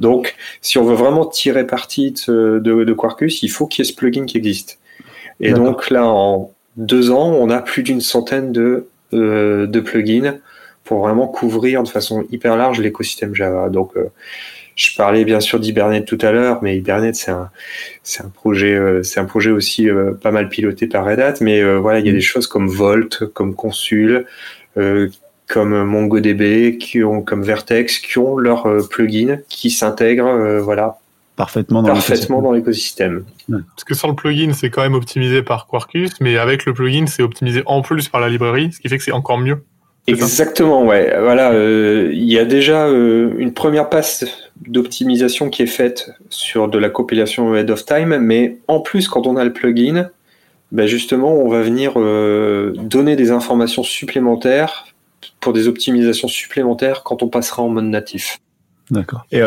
Donc, 0.00 0.36
si 0.60 0.76
on 0.76 0.84
veut 0.84 0.94
vraiment 0.94 1.24
tirer 1.24 1.66
parti 1.66 2.12
de, 2.28 2.60
de, 2.62 2.92
Quarkus, 2.92 3.42
il 3.42 3.48
faut 3.48 3.66
qu'il 3.66 3.84
y 3.84 3.88
ait 3.88 3.90
ce 3.90 3.96
plugin 3.96 4.26
qui 4.26 4.36
existe. 4.36 4.78
Et 5.40 5.52
donc 5.52 5.90
là, 5.90 6.06
en 6.06 6.50
deux 6.76 7.10
ans, 7.10 7.30
on 7.32 7.48
a 7.48 7.60
plus 7.62 7.82
d'une 7.82 8.00
centaine 8.00 8.52
de, 8.52 8.88
euh, 9.14 9.66
de 9.66 9.80
plugins 9.80 10.36
pour 10.86 11.00
vraiment 11.00 11.26
couvrir 11.26 11.82
de 11.82 11.88
façon 11.88 12.24
hyper 12.30 12.56
large 12.56 12.80
l'écosystème 12.80 13.34
Java. 13.34 13.68
Donc, 13.68 13.90
euh, 13.96 14.06
je 14.76 14.94
parlais 14.96 15.24
bien 15.24 15.40
sûr 15.40 15.58
d'Hibernate 15.58 16.06
tout 16.06 16.18
à 16.22 16.32
l'heure, 16.32 16.60
mais 16.62 16.76
Hibernate 16.76 17.14
c'est 17.14 17.30
un 17.30 17.50
c'est 18.02 18.22
un 18.22 18.28
projet 18.28 18.74
euh, 18.74 19.02
c'est 19.02 19.20
un 19.20 19.24
projet 19.24 19.50
aussi 19.50 19.88
euh, 19.88 20.12
pas 20.12 20.30
mal 20.30 20.48
piloté 20.48 20.86
par 20.86 21.04
Red 21.04 21.18
Hat, 21.18 21.34
mais 21.40 21.62
voilà 21.76 21.98
il 21.98 22.06
y 22.06 22.10
a 22.10 22.12
des 22.12 22.20
choses 22.20 22.46
comme 22.46 22.68
Volt, 22.68 23.24
comme 23.32 23.54
Consul, 23.54 24.26
comme 24.74 25.84
MongoDB, 25.84 26.76
qui 26.78 27.02
ont 27.02 27.22
comme 27.22 27.42
Vertex, 27.42 27.98
qui 27.98 28.18
ont 28.18 28.36
leur 28.36 28.68
plugin 28.88 29.38
qui 29.48 29.70
s'intègre 29.70 30.60
voilà 30.60 30.98
parfaitement 31.36 31.82
dans 31.82 31.88
parfaitement 31.88 32.42
dans 32.42 32.52
l'écosystème. 32.52 33.24
Parce 33.48 33.84
que 33.84 33.94
sans 33.94 34.08
le 34.08 34.14
plugin, 34.14 34.52
c'est 34.52 34.68
quand 34.68 34.82
même 34.82 34.94
optimisé 34.94 35.42
par 35.42 35.66
Quarkus, 35.66 36.12
mais 36.20 36.36
avec 36.36 36.66
le 36.66 36.74
plugin, 36.74 37.06
c'est 37.06 37.22
optimisé 37.22 37.62
en 37.64 37.80
plus 37.80 38.08
par 38.08 38.20
la 38.20 38.28
librairie, 38.28 38.72
ce 38.72 38.80
qui 38.80 38.88
fait 38.88 38.98
que 38.98 39.04
c'est 39.04 39.12
encore 39.12 39.38
mieux. 39.38 39.62
Exactement, 40.06 40.84
ouais. 40.84 41.16
Voilà, 41.20 41.52
euh, 41.52 42.10
il 42.12 42.30
y 42.30 42.38
a 42.38 42.44
déjà 42.44 42.86
euh, 42.86 43.34
une 43.38 43.52
première 43.52 43.88
passe 43.88 44.24
d'optimisation 44.66 45.50
qui 45.50 45.62
est 45.62 45.66
faite 45.66 46.10
sur 46.30 46.68
de 46.68 46.78
la 46.78 46.90
compilation 46.90 47.54
head 47.56 47.70
of 47.70 47.84
time, 47.84 48.16
mais 48.18 48.58
en 48.68 48.80
plus, 48.80 49.08
quand 49.08 49.26
on 49.26 49.36
a 49.36 49.44
le 49.44 49.52
plugin, 49.52 50.10
bah 50.70 50.86
justement, 50.86 51.34
on 51.34 51.48
va 51.48 51.62
venir 51.62 51.94
euh, 51.96 52.72
donner 52.76 53.16
des 53.16 53.30
informations 53.32 53.82
supplémentaires 53.82 54.86
pour 55.40 55.52
des 55.52 55.66
optimisations 55.66 56.28
supplémentaires 56.28 57.02
quand 57.02 57.22
on 57.22 57.28
passera 57.28 57.62
en 57.62 57.68
mode 57.68 57.86
natif. 57.86 58.38
D'accord. 58.90 59.26
Et 59.32 59.40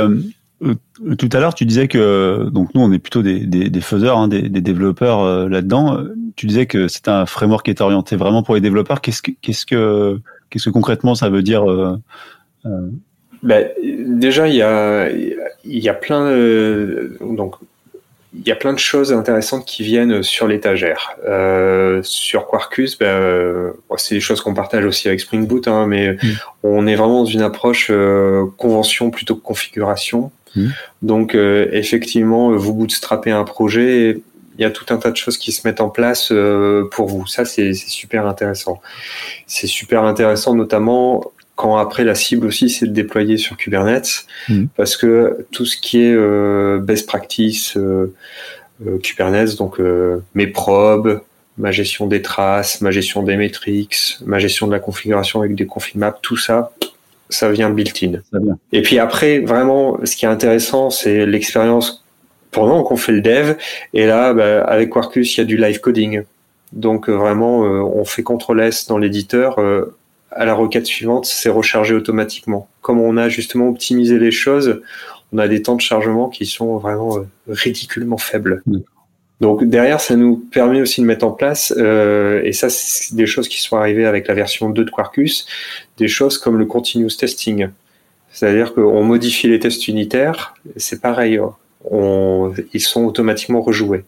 tout 1.18 1.30
à 1.32 1.40
l'heure, 1.40 1.54
tu 1.54 1.66
disais 1.66 1.88
que 1.88 2.50
donc 2.52 2.76
nous, 2.76 2.82
on 2.82 2.92
est 2.92 3.00
plutôt 3.00 3.22
des, 3.22 3.46
des, 3.46 3.70
des 3.70 3.82
faiseurs, 3.82 4.18
hein, 4.18 4.28
des, 4.28 4.50
des, 4.50 4.60
développeurs 4.60 5.48
là-dedans. 5.48 6.04
Tu 6.36 6.48
disais 6.48 6.66
que 6.66 6.90
c'est 6.90 7.08
un 7.08 7.26
framework 7.26 7.64
qui 7.64 7.72
est 7.72 7.80
orienté 7.80 8.18
vraiment 8.18 8.44
pour 8.44 8.56
les 8.56 8.62
développeurs. 8.62 9.00
Qu'est-ce 9.00 9.22
que 9.22 9.32
qu'est-ce 9.42 9.66
que 9.66 10.20
Qu'est-ce 10.50 10.66
que 10.66 10.70
concrètement 10.70 11.16
ça 11.16 11.30
veut 11.30 11.42
dire 11.44 11.64
ben, 13.42 13.70
déjà, 13.80 14.48
il 14.48 14.56
y 14.56 14.62
a, 14.62 15.10
il 15.10 15.38
y 15.64 15.90
a 15.90 15.94
plein 15.94 16.30
de, 16.30 17.18
donc 17.22 17.56
il 18.34 18.48
y 18.48 18.52
a 18.52 18.56
plein 18.56 18.74
de 18.74 18.80
choses 18.80 19.12
intéressantes 19.12 19.66
qui 19.66 19.84
viennent 19.84 20.22
sur 20.22 20.48
l'étagère. 20.48 21.16
Euh, 21.28 22.02
sur 22.04 22.48
Quarkus, 22.48 22.98
ben, 22.98 23.74
c'est 23.98 24.16
des 24.16 24.22
choses 24.22 24.42
qu'on 24.42 24.54
partage 24.54 24.86
aussi 24.86 25.08
avec 25.08 25.20
Spring 25.20 25.48
Boot, 25.48 25.68
hein, 25.68 25.88
mais 25.88 26.14
mm. 26.14 26.18
on 26.64 26.86
est 26.86 26.96
vraiment 26.96 27.24
dans 27.24 27.26
une 27.26 27.42
approche 27.42 27.88
euh, 27.90 28.46
convention 28.58 29.10
plutôt 29.10 29.36
que 29.36 29.42
configuration. 29.42 30.32
Mm. 30.56 30.68
Donc 31.02 31.34
euh, 31.34 31.70
effectivement, 31.72 32.52
vous 32.56 32.74
bootstrappez 32.74 33.32
un 33.32 33.46
projet, 33.46 34.22
il 34.60 34.64
y 34.64 34.66
a 34.66 34.72
tout 34.72 34.86
un 34.94 34.98
tas 34.98 35.10
de 35.10 35.16
choses 35.16 35.38
qui 35.38 35.54
se 35.54 35.66
mettent 35.66 35.80
en 35.80 35.90
place 35.90 36.32
euh, 36.34 36.84
pour 36.92 37.08
vous. 37.08 37.26
Ça, 37.26 37.46
c'est 37.46 37.74
super 37.74 38.28
intéressant. 38.28 38.82
C'est 39.48 39.68
super 39.68 40.04
intéressant, 40.04 40.54
notamment 40.54 41.32
quand 41.56 41.78
après 41.78 42.04
la 42.04 42.14
cible 42.14 42.46
aussi, 42.46 42.70
c'est 42.70 42.86
de 42.86 42.92
déployer 42.92 43.38
sur 43.38 43.56
Kubernetes, 43.56 44.26
mmh. 44.50 44.66
parce 44.76 44.98
que 44.98 45.46
tout 45.52 45.66
ce 45.66 45.78
qui 45.78 46.02
est 46.02 46.14
euh, 46.14 46.78
best 46.80 47.08
practice 47.08 47.78
euh, 47.78 48.14
Kubernetes, 49.02 49.58
donc 49.58 49.78
mes 50.36 50.48
probes, 50.48 51.22
ma 51.58 51.72
gestion 51.72 52.08
des 52.08 52.22
traces, 52.22 52.80
ma 52.82 52.92
gestion 52.92 53.24
des 53.24 53.36
métriques, 53.36 54.18
ma 54.26 54.40
gestion 54.40 54.68
de 54.68 54.72
la 54.72 54.80
configuration 54.80 55.42
avec 55.42 55.56
des 55.56 55.66
config 55.66 55.98
maps, 55.98 56.18
tout 56.22 56.38
ça, 56.38 56.72
ça 57.30 57.52
vient 57.52 57.70
built-in. 57.70 58.22
Et 58.72 58.82
puis 58.82 59.00
après, 59.00 59.40
vraiment, 59.40 60.00
ce 60.06 60.16
qui 60.16 60.26
est 60.26 60.30
intéressant, 60.30 60.90
c'est 60.90 61.26
l'expérience 61.26 62.06
pendant 62.52 62.84
qu'on 62.84 62.98
fait 62.98 63.12
le 63.12 63.22
dev. 63.22 63.56
Et 63.94 64.06
là, 64.06 64.34
bah, 64.34 64.64
avec 64.64 64.92
Quarkus, 64.92 65.36
il 65.36 65.40
y 65.40 65.42
a 65.42 65.46
du 65.46 65.58
live 65.58 65.80
coding. 65.80 66.24
Donc 66.72 67.10
euh, 67.10 67.14
vraiment, 67.14 67.66
euh, 67.66 67.82
on 67.82 68.06
fait 68.06 68.24
CTRL 68.24 68.60
S 68.62 68.88
dans 68.88 68.98
l'éditeur. 68.98 69.60
Euh, 69.60 69.96
à 70.32 70.46
la 70.46 70.54
requête 70.54 70.86
suivante, 70.86 71.26
c'est 71.26 71.50
rechargé 71.50 71.96
automatiquement. 71.96 72.68
Comme 72.82 73.00
on 73.00 73.18
a 73.18 73.30
justement 73.30 73.68
optimisé 73.70 74.20
les 74.20 74.32
choses, 74.32 74.82
on 75.34 75.40
a 75.40 75.48
des 75.48 75.64
temps 75.64 75.76
de 75.76 75.82
chargement 75.82 76.30
qui 76.30 76.46
sont 76.46 76.78
vraiment 76.78 77.18
ridiculement 77.48 78.20
faibles. 78.20 78.62
Donc 79.42 79.64
derrière, 79.64 80.00
ça 80.00 80.16
nous 80.16 80.38
permet 80.38 80.82
aussi 80.82 81.02
de 81.02 81.08
mettre 81.08 81.26
en 81.26 81.32
place, 81.32 81.72
et 81.72 82.52
ça 82.54 82.70
c'est 82.70 83.16
des 83.16 83.26
choses 83.26 83.48
qui 83.48 83.60
sont 83.60 83.76
arrivées 83.76 84.06
avec 84.06 84.28
la 84.28 84.36
version 84.36 84.70
2 84.70 84.86
de 84.86 84.92
Quarkus, 84.92 85.48
des 85.98 86.08
choses 86.08 86.38
comme 86.38 86.60
le 86.60 86.68
continuous 86.68 87.18
testing. 87.18 87.70
C'est-à-dire 88.32 88.76
qu'on 88.76 89.04
modifie 89.04 89.48
les 89.48 89.60
tests 89.60 89.88
unitaires, 89.88 90.54
c'est 90.78 91.02
pareil, 91.02 91.38
hein 91.38 91.56
on, 91.86 92.54
ils 92.74 92.82
sont 92.82 93.06
automatiquement 93.06 93.62
rejoués. 93.62 94.06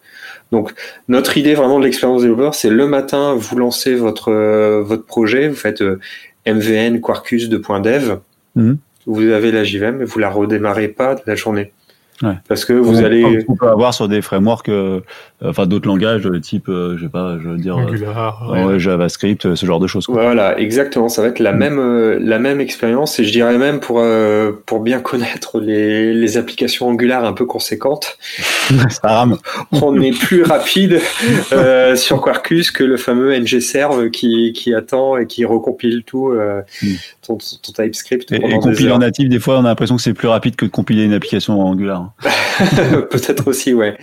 Donc 0.51 0.73
notre 1.07 1.37
idée 1.37 1.53
vraiment 1.53 1.79
de 1.79 1.85
l'expérience 1.85 2.21
développeur, 2.21 2.55
c'est 2.55 2.69
le 2.69 2.87
matin, 2.87 3.35
vous 3.35 3.57
lancez 3.57 3.95
votre 3.95 4.31
euh, 4.31 4.81
votre 4.83 5.05
projet, 5.05 5.47
vous 5.47 5.55
faites 5.55 5.81
euh, 5.81 5.99
mvn 6.45 6.99
quarkus 6.99 7.49
2.dev, 7.49 8.17
mmh. 8.55 8.73
vous 9.05 9.21
avez 9.21 9.51
la 9.51 9.63
JVM, 9.63 10.01
et 10.01 10.05
vous 10.05 10.19
la 10.19 10.29
redémarrez 10.29 10.89
pas 10.89 11.15
de 11.15 11.21
la 11.25 11.35
journée. 11.35 11.71
Parce 12.47 12.65
que 12.65 12.73
vous 12.73 13.03
allez. 13.03 13.45
On 13.47 13.55
peut 13.55 13.67
avoir 13.67 13.93
sur 13.93 14.07
des 14.07 14.21
frameworks, 14.21 14.69
euh, 14.69 15.01
enfin 15.43 15.65
d'autres 15.65 15.87
langages, 15.87 16.27
type, 16.41 16.69
euh, 16.69 16.97
je 16.97 17.03
sais 17.03 17.09
pas, 17.09 17.37
je 17.41 17.49
veux 17.49 17.57
dire, 17.57 17.77
Angular, 17.77 18.77
JavaScript, 18.77 19.55
ce 19.55 19.65
genre 19.65 19.79
de 19.79 19.87
choses. 19.87 20.05
Voilà, 20.07 20.59
exactement. 20.59 21.09
Ça 21.09 21.21
va 21.21 21.29
être 21.29 21.39
la 21.39 21.53
mm. 21.53 21.57
même, 21.57 21.79
euh, 21.79 22.19
la 22.21 22.39
même 22.39 22.61
expérience, 22.61 23.19
et 23.19 23.23
je 23.23 23.31
dirais 23.31 23.57
même 23.57 23.79
pour 23.79 24.03
pour 24.65 24.79
bien 24.81 24.99
connaître 24.99 25.59
les, 25.59 26.13
les 26.13 26.37
applications 26.37 26.87
Angular 26.87 27.23
un 27.25 27.33
peu 27.33 27.45
conséquentes. 27.45 28.17
Ça 28.89 29.07
rame. 29.07 29.37
on 29.71 29.99
est 30.01 30.17
plus 30.17 30.43
rapide 30.43 30.99
sur 31.95 32.21
Quarkus 32.21 32.71
que 32.71 32.83
le 32.83 32.97
fameux 32.97 33.35
ngserve 33.37 34.09
qui 34.09 34.53
qui 34.53 34.73
attend 34.73 35.17
et 35.17 35.27
qui 35.27 35.45
recompile 35.45 36.03
tout 36.05 36.31
mm. 36.31 36.87
ton, 37.21 37.37
ton, 37.37 37.71
TypeScript. 37.73 38.31
Et, 38.31 38.35
et 38.35 38.59
compiler 38.59 38.91
en 38.91 38.99
natif, 38.99 39.29
des 39.29 39.39
fois, 39.39 39.57
on 39.57 39.65
a 39.65 39.69
l'impression 39.69 39.95
que 39.95 40.01
c'est 40.01 40.13
plus 40.13 40.27
rapide 40.27 40.55
que 40.55 40.65
de 40.65 40.71
compiler 40.71 41.03
une 41.03 41.13
application 41.13 41.59
en 41.59 41.65
Angular. 41.69 42.11
Peut-être 43.09 43.47
aussi, 43.47 43.73
ouais. 43.73 43.97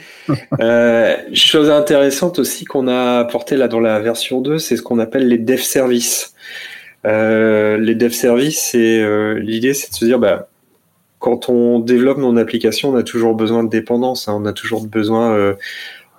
Euh, 0.61 1.17
chose 1.35 1.71
intéressante 1.71 2.39
aussi 2.39 2.65
qu'on 2.65 2.89
a 2.89 3.19
apporté 3.19 3.57
là 3.57 3.69
dans 3.69 3.81
la 3.81 4.01
version 4.01 4.41
2, 4.41 4.59
c'est 4.59 4.77
ce 4.77 4.83
qu'on 4.83 4.99
appelle 4.99 5.29
les 5.29 5.39
dev 5.39 5.59
services. 5.59 6.35
Euh, 7.07 7.77
les 7.79 7.95
dev 7.95 8.11
services, 8.11 8.61
c'est 8.73 9.01
euh, 9.01 9.39
l'idée, 9.39 9.75
c'est 9.75 9.91
de 9.91 9.95
se 9.95 10.05
dire, 10.05 10.19
bah, 10.19 10.49
quand 11.19 11.49
on 11.49 11.79
développe 11.79 12.19
mon 12.19 12.37
application, 12.37 12.91
on 12.91 12.97
a 12.97 13.03
toujours 13.03 13.35
besoin 13.35 13.65
de 13.65 13.69
dépendance. 13.69 14.29
Hein. 14.29 14.37
on 14.37 14.47
a 14.47 14.53
toujours 14.53 14.87
besoin 14.87 15.57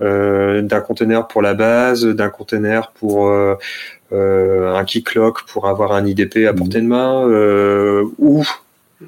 euh, 0.01 0.61
d'un 0.61 0.81
conteneur 0.81 1.27
pour 1.27 1.41
la 1.41 1.53
base, 1.53 2.05
d'un 2.05 2.29
conteneur 2.29 2.91
pour 2.91 3.31
un 4.11 4.85
keyclock 4.85 5.43
pour 5.45 5.67
avoir 5.67 5.91
un 5.91 6.05
IDP 6.05 6.47
à 6.47 6.53
portée 6.53 6.81
de 6.81 6.87
main, 6.87 7.23
ou 8.17 8.43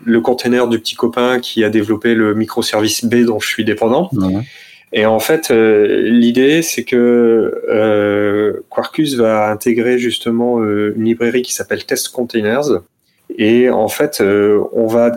le 0.05 0.21
container 0.21 0.67
du 0.67 0.79
petit 0.79 0.95
copain 0.95 1.39
qui 1.39 1.63
a 1.63 1.69
développé 1.69 2.15
le 2.15 2.33
microservice 2.33 3.03
B 3.05 3.25
dont 3.25 3.39
je 3.39 3.47
suis 3.47 3.65
dépendant. 3.65 4.09
Et 4.93 5.05
en 5.05 5.19
fait, 5.19 5.51
euh, 5.51 6.01
l'idée, 6.09 6.61
c'est 6.61 6.83
que 6.83 7.61
euh, 7.69 8.65
Quarkus 8.69 9.15
va 9.15 9.49
intégrer 9.49 9.97
justement 9.97 10.59
euh, 10.59 10.93
une 10.97 11.05
librairie 11.05 11.43
qui 11.43 11.53
s'appelle 11.53 11.85
Test 11.85 12.09
Containers. 12.09 12.81
Et 13.37 13.69
en 13.69 13.87
fait, 13.87 14.21
on 14.21 14.87
va 14.87 15.13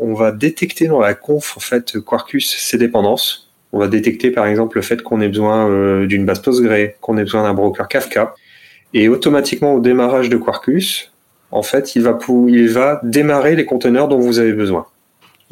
on 0.00 0.14
va 0.14 0.32
détecter 0.32 0.86
dans 0.86 1.00
la 1.00 1.12
conf 1.12 1.54
en 1.58 1.60
fait 1.60 2.00
Quarkus 2.00 2.56
ses 2.56 2.78
dépendances. 2.78 3.52
On 3.72 3.78
va 3.78 3.88
détecter 3.88 4.30
par 4.30 4.46
exemple 4.46 4.78
le 4.78 4.82
fait 4.82 5.02
qu'on 5.02 5.20
ait 5.20 5.28
besoin 5.28 6.06
d'une 6.06 6.24
base 6.24 6.40
Postgre, 6.40 6.94
qu'on 7.02 7.18
ait 7.18 7.24
besoin 7.24 7.42
d'un 7.42 7.52
broker 7.52 7.86
Kafka. 7.88 8.34
Et 8.94 9.10
automatiquement 9.10 9.74
au 9.74 9.80
démarrage 9.80 10.30
de 10.30 10.38
Quarkus, 10.38 11.12
en 11.50 11.62
fait, 11.62 11.94
il 11.96 12.02
va, 12.02 12.18
il 12.48 12.70
va 12.70 13.00
démarrer 13.02 13.56
les 13.56 13.66
conteneurs 13.66 14.08
dont 14.08 14.18
vous 14.18 14.38
avez 14.38 14.54
besoin. 14.54 14.86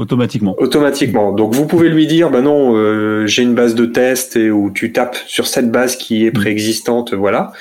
Automatiquement. 0.00 0.54
Automatiquement. 0.56 1.30
Donc 1.30 1.52
vous 1.54 1.66
pouvez 1.66 1.90
lui 1.90 2.06
dire, 2.06 2.30
bah 2.30 2.40
non, 2.40 2.74
euh, 2.74 3.26
j'ai 3.26 3.42
une 3.42 3.54
base 3.54 3.74
de 3.74 3.84
test 3.84 4.34
et 4.34 4.50
où 4.50 4.70
tu 4.70 4.92
tapes 4.92 5.18
sur 5.26 5.46
cette 5.46 5.70
base 5.70 5.96
qui 5.96 6.24
est 6.24 6.30
préexistante, 6.30 7.12
voilà. 7.12 7.52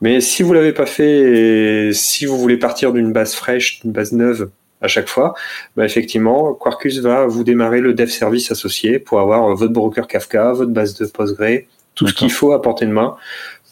Mais 0.00 0.20
si 0.20 0.42
vous 0.42 0.52
l'avez 0.52 0.72
pas 0.72 0.84
fait, 0.84 1.88
et 1.88 1.92
si 1.92 2.26
vous 2.26 2.38
voulez 2.38 2.56
partir 2.56 2.92
d'une 2.92 3.12
base 3.12 3.34
fraîche, 3.34 3.78
d'une 3.82 3.92
base 3.92 4.10
neuve 4.10 4.50
à 4.82 4.88
chaque 4.88 5.08
fois, 5.08 5.34
bah 5.76 5.84
effectivement, 5.84 6.54
Quarkus 6.54 6.98
va 6.98 7.28
vous 7.28 7.44
démarrer 7.44 7.80
le 7.80 7.94
dev 7.94 8.08
service 8.08 8.50
associé 8.50 8.98
pour 8.98 9.20
avoir 9.20 9.54
votre 9.54 9.72
broker 9.72 10.08
Kafka, 10.08 10.54
votre 10.54 10.72
base 10.72 10.94
de 10.94 11.06
Postgre, 11.06 11.66
tout 11.94 12.08
ce 12.08 12.14
qu'il 12.14 12.32
faut 12.32 12.50
à 12.50 12.60
portée 12.60 12.86
de 12.86 12.90
main 12.90 13.14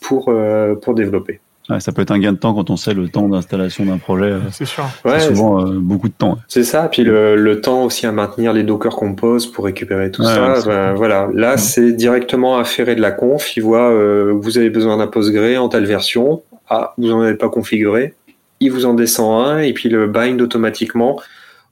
pour 0.00 0.28
euh, 0.28 0.76
pour 0.76 0.94
développer. 0.94 1.40
Ouais, 1.70 1.80
ça 1.80 1.92
peut 1.92 2.02
être 2.02 2.10
un 2.10 2.18
gain 2.18 2.32
de 2.32 2.36
temps 2.38 2.52
quand 2.52 2.68
on 2.68 2.76
sait 2.76 2.92
le 2.92 3.08
temps 3.08 3.26
d'installation 3.28 3.86
d'un 3.86 3.96
projet. 3.96 4.26
Euh, 4.32 4.40
C'est 4.52 4.66
sûr. 4.66 4.84
Ouais, 5.04 5.18
c'est 5.18 5.28
souvent 5.34 5.64
euh, 5.66 5.78
beaucoup 5.78 6.08
de 6.08 6.14
temps. 6.14 6.36
C'est 6.46 6.62
ça, 6.62 6.88
puis 6.88 7.04
le, 7.04 7.36
le, 7.36 7.60
temps 7.62 7.84
aussi 7.84 8.04
à 8.06 8.12
maintenir 8.12 8.52
les 8.52 8.64
Docker 8.64 8.94
Compose 8.94 9.46
pour 9.50 9.64
récupérer 9.64 10.10
tout 10.10 10.20
Ouais, 10.22 10.28
ça. 10.28 10.60
ben, 10.66 10.92
voilà, 10.92 11.28
là 11.32 11.52
Ouais. 11.52 11.56
c'est 11.56 11.92
directement 11.92 12.58
afféré 12.58 12.94
de 12.94 13.00
la 13.00 13.12
conf. 13.12 13.56
Il 13.56 13.62
voit 13.62 13.90
euh, 13.90 14.32
vous 14.38 14.58
avez 14.58 14.68
besoin 14.68 14.98
d'un 14.98 15.06
Postgre 15.06 15.58
en 15.58 15.68
telle 15.70 15.86
version. 15.86 16.42
Ah, 16.68 16.92
vous 16.98 17.10
en 17.10 17.22
avez 17.22 17.34
pas 17.34 17.48
configuré. 17.48 18.14
Il 18.60 18.70
vous 18.70 18.84
en 18.84 18.92
descend 18.94 19.46
un 19.46 19.58
et 19.58 19.72
puis 19.72 19.88
le 19.88 20.06
bind 20.06 20.40
automatiquement 20.42 21.18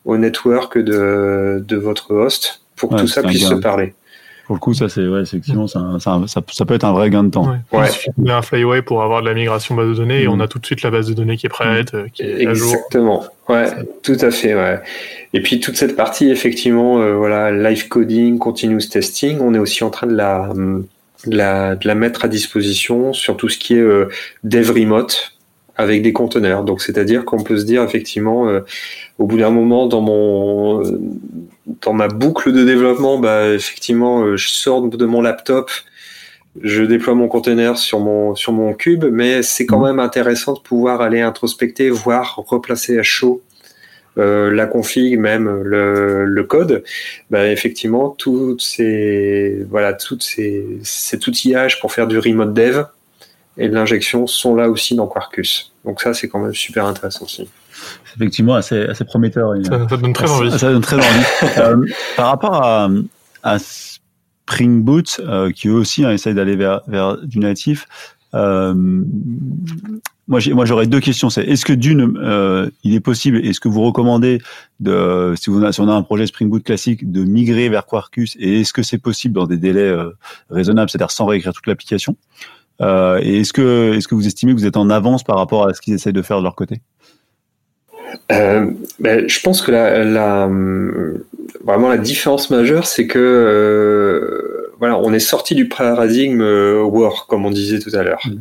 au 0.06 0.16
network 0.16 0.78
de, 0.78 1.62
de 1.66 1.76
votre 1.76 2.12
host 2.14 2.62
pour 2.76 2.88
que 2.90 2.94
Ouais, 2.94 3.00
tout 3.02 3.06
ça 3.08 3.22
puisse 3.22 3.46
se 3.46 3.54
parler. 3.54 3.94
Pour 4.46 4.56
le 4.56 4.60
coup, 4.60 4.74
ça 4.74 4.88
c'est 4.88 5.06
ouais, 5.06 5.22
effectivement, 5.22 5.66
un- 5.74 5.94
un- 5.94 5.98
ça, 6.00 6.20
ça 6.50 6.64
peut 6.64 6.74
être 6.74 6.84
un 6.84 6.92
vrai 6.92 7.10
gain 7.10 7.24
de 7.24 7.30
temps. 7.30 7.48
Ouais. 7.48 7.78
Ouais. 7.78 7.86
Il 7.86 7.90
suffit 7.92 8.10
de 8.16 8.22
mettre 8.22 8.36
un 8.36 8.42
flyway 8.42 8.82
pour 8.82 9.02
avoir 9.02 9.22
de 9.22 9.28
la 9.28 9.34
migration 9.34 9.74
base 9.74 9.88
de 9.88 9.94
données 9.94 10.22
et 10.22 10.26
Mm. 10.26 10.32
on 10.32 10.40
a 10.40 10.48
tout 10.48 10.58
de 10.58 10.66
suite 10.66 10.82
la 10.82 10.90
base 10.90 11.06
de 11.08 11.14
données 11.14 11.36
qui 11.36 11.46
est 11.46 11.48
prête, 11.48 11.94
euh, 11.94 12.06
qui 12.12 12.22
est 12.22 12.46
à 12.46 12.54
jour. 12.54 12.72
Exactement. 12.72 13.24
Ouais, 13.48 13.66
tout 14.02 14.16
à 14.20 14.30
fait. 14.30 14.54
Ouais. 14.54 14.80
Et 15.32 15.42
puis 15.42 15.60
toute 15.60 15.76
cette 15.76 15.96
partie, 15.96 16.30
effectivement, 16.30 17.00
euh, 17.00 17.14
voilà, 17.14 17.50
live 17.50 17.88
coding, 17.88 18.38
continuous 18.38 18.88
testing, 18.90 19.38
on 19.40 19.54
est 19.54 19.58
aussi 19.58 19.84
en 19.84 19.90
train 19.90 20.06
de 20.06 20.14
la, 20.14 20.52
de 20.54 21.36
la, 21.36 21.76
de 21.76 21.86
la 21.86 21.94
mettre 21.94 22.24
à 22.24 22.28
disposition 22.28 23.12
sur 23.12 23.36
tout 23.36 23.48
ce 23.48 23.56
qui 23.58 23.74
est 23.74 23.78
euh, 23.80 24.08
dev 24.44 24.70
remote 24.70 25.31
avec 25.76 26.02
des 26.02 26.12
conteneurs. 26.12 26.64
Donc 26.64 26.82
c'est-à-dire 26.82 27.24
qu'on 27.24 27.42
peut 27.42 27.58
se 27.58 27.64
dire 27.64 27.82
effectivement, 27.82 28.48
euh, 28.48 28.60
au 29.18 29.26
bout 29.26 29.38
d'un 29.38 29.50
moment 29.50 29.86
dans 29.86 30.00
mon 30.00 30.84
euh, 30.84 31.00
dans 31.80 31.92
ma 31.92 32.08
boucle 32.08 32.52
de 32.52 32.64
développement, 32.64 33.18
bah 33.18 33.48
effectivement, 33.54 34.22
euh, 34.22 34.36
je 34.36 34.48
sors 34.48 34.82
de 34.88 35.06
mon 35.06 35.20
laptop. 35.22 35.70
Je 36.60 36.82
déploie 36.82 37.14
mon 37.14 37.28
conteneur 37.28 37.78
sur 37.78 38.00
mon 38.00 38.34
sur 38.34 38.52
mon 38.52 38.74
cube, 38.74 39.06
mais 39.10 39.42
c'est 39.42 39.64
quand 39.64 39.78
Mhm. 39.78 39.86
même 39.86 39.98
intéressant 40.00 40.52
de 40.52 40.60
pouvoir 40.60 41.00
aller 41.00 41.22
introspecter, 41.22 41.88
voire 41.88 42.34
replacer 42.46 42.98
à 42.98 43.02
chaud 43.02 43.40
euh, 44.18 44.50
la 44.50 44.66
config, 44.66 45.18
même 45.18 45.62
le, 45.62 46.26
le 46.26 46.44
code. 46.44 46.84
Bah, 47.30 47.48
effectivement, 47.50 48.10
toutes 48.10 48.60
ces 48.60 49.64
voilà, 49.70 49.94
toutes 49.94 50.22
ces 50.22 50.66
cet 50.82 51.26
outillage 51.26 51.80
pour 51.80 51.90
faire 51.92 52.06
du 52.06 52.18
remote 52.18 52.52
dev 52.52 52.82
et 53.56 53.68
de 53.68 53.74
l'injection 53.74 54.26
sont 54.26 54.54
là 54.54 54.68
aussi 54.70 54.94
dans 54.94 55.06
Quarkus. 55.06 55.72
Donc 55.84 56.00
ça, 56.00 56.14
c'est 56.14 56.28
quand 56.28 56.38
même 56.38 56.54
super 56.54 56.86
intéressant 56.86 57.24
aussi. 57.24 57.48
C'est 58.04 58.16
effectivement 58.16 58.54
assez, 58.54 58.82
assez 58.82 59.04
prometteur. 59.04 59.54
Ça, 59.64 59.88
ça 59.88 59.96
donne 59.96 60.12
très 60.12 60.30
envie. 60.30 60.50
ça 60.58 60.72
donne 60.72 60.82
très 60.82 60.96
envie. 60.96 61.24
Euh, 61.58 61.86
par 62.16 62.28
rapport 62.28 62.54
à, 62.54 62.88
à 63.42 63.58
Spring 63.58 64.82
Boot, 64.82 65.20
euh, 65.20 65.50
qui 65.50 65.68
eux 65.68 65.74
aussi 65.74 66.04
hein, 66.04 66.10
essayent 66.10 66.34
d'aller 66.34 66.56
vers, 66.56 66.82
vers 66.86 67.18
du 67.18 67.38
natif, 67.38 67.86
euh, 68.34 68.74
moi, 70.28 70.40
j'aurais 70.40 70.86
deux 70.86 71.00
questions. 71.00 71.30
C'est 71.30 71.44
est-ce 71.44 71.64
que 71.64 71.72
d'une, 71.72 72.16
euh, 72.18 72.70
il 72.84 72.94
est 72.94 73.00
possible, 73.00 73.44
est-ce 73.44 73.60
que 73.60 73.68
vous 73.68 73.82
recommandez 73.82 74.40
de, 74.80 75.34
si, 75.36 75.50
vous, 75.50 75.70
si 75.72 75.80
on 75.80 75.88
a 75.88 75.92
un 75.92 76.02
projet 76.02 76.26
Spring 76.26 76.48
Boot 76.48 76.62
classique, 76.62 77.10
de 77.10 77.24
migrer 77.24 77.68
vers 77.68 77.84
Quarkus, 77.84 78.36
et 78.38 78.60
est-ce 78.60 78.72
que 78.72 78.82
c'est 78.82 78.98
possible 78.98 79.34
dans 79.34 79.46
des 79.46 79.58
délais 79.58 79.80
euh, 79.80 80.10
raisonnables, 80.48 80.90
c'est-à-dire 80.90 81.10
sans 81.10 81.26
réécrire 81.26 81.52
toute 81.52 81.66
l'application? 81.66 82.16
Euh, 82.82 83.18
Et 83.22 83.40
est-ce 83.40 83.52
que, 83.52 83.94
est-ce 83.94 84.08
que 84.08 84.14
vous 84.14 84.26
estimez 84.26 84.52
que 84.54 84.58
vous 84.58 84.66
êtes 84.66 84.76
en 84.76 84.90
avance 84.90 85.22
par 85.24 85.36
rapport 85.36 85.66
à 85.68 85.74
ce 85.74 85.80
qu'ils 85.80 85.94
essayent 85.94 86.12
de 86.12 86.22
faire 86.22 86.38
de 86.38 86.44
leur 86.44 86.54
côté? 86.54 86.80
Euh, 88.30 88.66
ben, 89.00 89.28
je 89.28 89.40
pense 89.40 89.62
que 89.62 89.70
la, 89.70 90.04
la, 90.04 90.46
vraiment 91.64 91.88
la 91.88 91.96
différence 91.96 92.50
majeure, 92.50 92.86
c'est 92.86 93.06
que 93.06 93.18
euh, 93.18 94.72
voilà, 94.78 94.98
on 94.98 95.12
est 95.12 95.18
sorti 95.18 95.54
du 95.54 95.68
paradigme 95.68 96.42
War, 96.42 97.26
comme 97.26 97.46
on 97.46 97.50
disait 97.50 97.78
tout 97.78 97.94
à 97.94 98.02
l'heure, 98.02 98.20
Mm. 98.26 98.40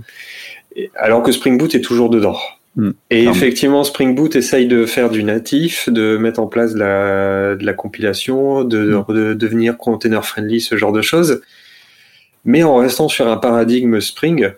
Alors 0.96 1.22
que 1.22 1.34
Spring 1.34 1.58
Boot 1.58 1.76
est 1.76 1.82
toujours 1.82 2.10
dedans. 2.10 2.38
Mm, 2.78 2.92
Et 3.10 3.26
effectivement, 3.26 3.84
Spring 3.84 4.16
Boot 4.16 4.38
essaye 4.38 4.68
de 4.68 4.86
faire 4.86 5.10
du 5.10 5.22
natif, 5.24 5.90
de 5.90 6.16
mettre 6.16 6.40
en 6.40 6.48
place 6.48 6.74
de 6.74 6.80
la, 6.80 7.56
de 7.56 7.66
la 7.66 7.74
compilation, 7.74 8.64
de, 8.64 9.04
Mm. 9.08 9.14
de 9.14 9.34
devenir 9.34 9.78
container 9.78 10.24
friendly, 10.26 10.62
ce 10.62 10.78
genre 10.78 10.94
de 10.94 11.02
choses, 11.02 11.42
mais 12.46 12.64
en 12.64 12.78
restant 12.78 13.08
sur 13.08 13.28
un 13.28 13.38
paradigme 13.38 14.00
Spring 14.02 14.54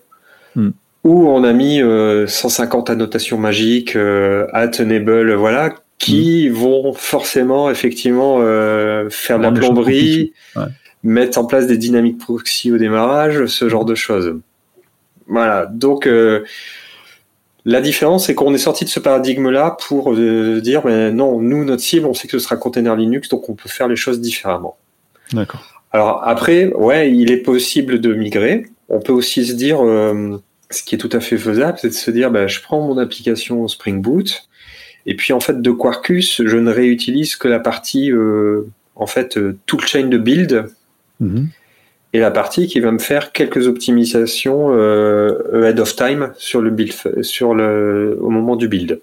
Mm. 0.55 0.69
où 1.03 1.27
on 1.29 1.43
a 1.43 1.51
mis 1.53 1.81
euh, 1.81 2.27
150 2.27 2.89
annotations 2.89 3.37
magiques, 3.37 3.95
euh, 3.95 4.45
at 4.53 4.69
enable, 4.79 5.33
voilà, 5.33 5.73
qui 5.97 6.49
vont 6.49 6.93
forcément 6.93 7.69
effectivement 7.69 8.37
euh, 8.39 9.09
faire 9.09 9.39
de 9.39 9.43
la 9.43 9.51
plomberie. 9.51 10.33
Ouais. 10.55 10.65
mettre 11.03 11.37
en 11.37 11.45
place 11.45 11.67
des 11.67 11.77
dynamiques 11.77 12.19
proxy 12.19 12.71
au 12.71 12.77
démarrage, 12.77 13.47
ce 13.47 13.67
genre 13.67 13.83
de 13.85 13.95
choses. 13.95 14.39
Voilà, 15.27 15.65
donc 15.65 16.05
euh, 16.07 16.43
la 17.65 17.81
différence, 17.81 18.27
c'est 18.27 18.35
qu'on 18.35 18.53
est 18.53 18.57
sorti 18.57 18.85
de 18.85 18.89
ce 18.89 18.99
paradigme-là 18.99 19.77
pour 19.87 20.13
euh, 20.13 20.61
dire, 20.61 20.81
mais 20.85 21.11
non, 21.11 21.39
nous, 21.41 21.65
notre 21.65 21.81
cible, 21.81 22.05
on 22.05 22.13
sait 22.13 22.27
que 22.27 22.37
ce 22.37 22.43
sera 22.43 22.57
container 22.57 22.95
Linux, 22.95 23.27
donc 23.29 23.49
on 23.49 23.53
peut 23.53 23.69
faire 23.69 23.87
les 23.87 23.95
choses 23.95 24.21
différemment. 24.21 24.77
D'accord. 25.31 25.72
Alors 25.93 26.21
après, 26.27 26.73
ouais, 26.73 27.11
il 27.11 27.31
est 27.31 27.37
possible 27.37 28.01
de 28.01 28.13
migrer. 28.13 28.65
On 28.89 28.99
peut 28.99 29.13
aussi 29.13 29.45
se 29.45 29.53
dire, 29.53 29.79
euh, 29.85 30.37
ce 30.71 30.83
qui 30.83 30.95
est 30.95 30.97
tout 30.97 31.09
à 31.11 31.19
fait 31.19 31.37
faisable, 31.37 31.77
c'est 31.79 31.89
de 31.89 31.93
se 31.93 32.11
dire, 32.11 32.31
bah, 32.31 32.47
je 32.47 32.61
prends 32.61 32.81
mon 32.85 32.97
application 32.97 33.67
Spring 33.67 34.01
Boot, 34.01 34.47
et 35.05 35.15
puis 35.15 35.33
en 35.33 35.39
fait 35.39 35.61
de 35.61 35.71
Quarkus, 35.71 36.41
je 36.43 36.57
ne 36.57 36.71
réutilise 36.71 37.35
que 37.35 37.47
la 37.47 37.59
partie, 37.59 38.11
euh, 38.11 38.67
en 38.95 39.05
fait, 39.07 39.37
euh, 39.37 39.57
toolchain 39.65 40.07
de 40.07 40.17
build 40.17 40.65
Mhm. 41.19 41.47
et 42.13 42.19
la 42.19 42.31
partie 42.31 42.67
qui 42.67 42.79
va 42.79 42.91
me 42.91 42.99
faire 42.99 43.31
quelques 43.31 43.67
optimisations 43.67 44.75
euh, 44.75 45.63
ahead 45.63 45.79
of 45.79 45.95
time 45.95 46.33
sur 46.37 46.59
le 46.61 46.71
build, 46.71 46.93
sur 47.21 47.53
le, 47.53 48.17
au 48.19 48.29
moment 48.29 48.55
du 48.55 48.67
build. 48.67 48.99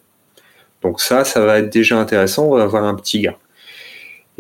Donc 0.83 1.01
ça, 1.01 1.25
ça 1.25 1.45
va 1.45 1.59
être 1.59 1.71
déjà 1.73 1.99
intéressant, 1.99 2.49
on 2.49 2.57
va 2.57 2.63
avoir 2.65 2.85
un 2.85 2.95
petit 2.95 3.21
gain. 3.21 3.37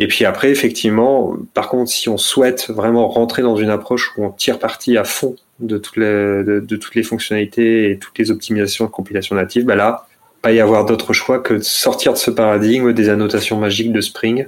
Et 0.02 0.08
puis 0.08 0.24
après, 0.24 0.50
effectivement, 0.50 1.36
par 1.54 1.68
contre, 1.68 1.90
si 1.90 2.08
on 2.08 2.16
souhaite 2.16 2.70
vraiment 2.70 3.06
rentrer 3.08 3.42
dans 3.42 3.54
une 3.56 3.68
approche 3.70 4.10
où 4.16 4.24
on 4.24 4.30
tire 4.30 4.58
parti 4.58 4.96
à 4.96 5.04
fond 5.04 5.36
de 5.60 5.76
toutes 5.76 5.98
les, 5.98 6.42
de, 6.42 6.64
de 6.66 6.76
toutes 6.76 6.94
les 6.94 7.02
fonctionnalités 7.02 7.90
et 7.90 7.98
toutes 7.98 8.18
les 8.18 8.30
optimisations 8.30 8.86
de 8.86 8.90
compilation 8.90 9.36
native, 9.36 9.64
bah 9.66 9.76
là, 9.76 10.06
pas 10.40 10.52
y 10.52 10.60
avoir 10.60 10.86
d'autre 10.86 11.12
choix 11.12 11.38
que 11.38 11.52
de 11.54 11.62
sortir 11.62 12.14
de 12.14 12.18
ce 12.18 12.30
paradigme 12.30 12.94
des 12.94 13.10
annotations 13.10 13.58
magiques 13.58 13.92
de 13.92 14.00
Spring 14.00 14.46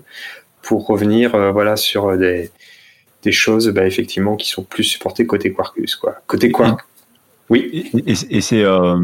pour 0.63 0.87
revenir 0.87 1.35
euh, 1.35 1.51
voilà 1.53 1.77
sur 1.77 2.17
des, 2.17 2.51
des 3.23 3.33
choses 3.33 3.69
bah, 3.69 3.87
effectivement 3.87 4.37
qui 4.37 4.49
sont 4.49 4.63
plus 4.63 4.85
supportées 4.85 5.27
côté 5.27 5.53
Quarkus 5.53 5.97
quoi. 5.97 6.15
Côté 6.27 6.51
Quark. 6.51 6.81
Oui. 7.51 7.91
Et, 7.95 8.11
et- 8.11 8.37
et 8.37 8.41
c'est 8.41 8.63
euh, 8.65 8.97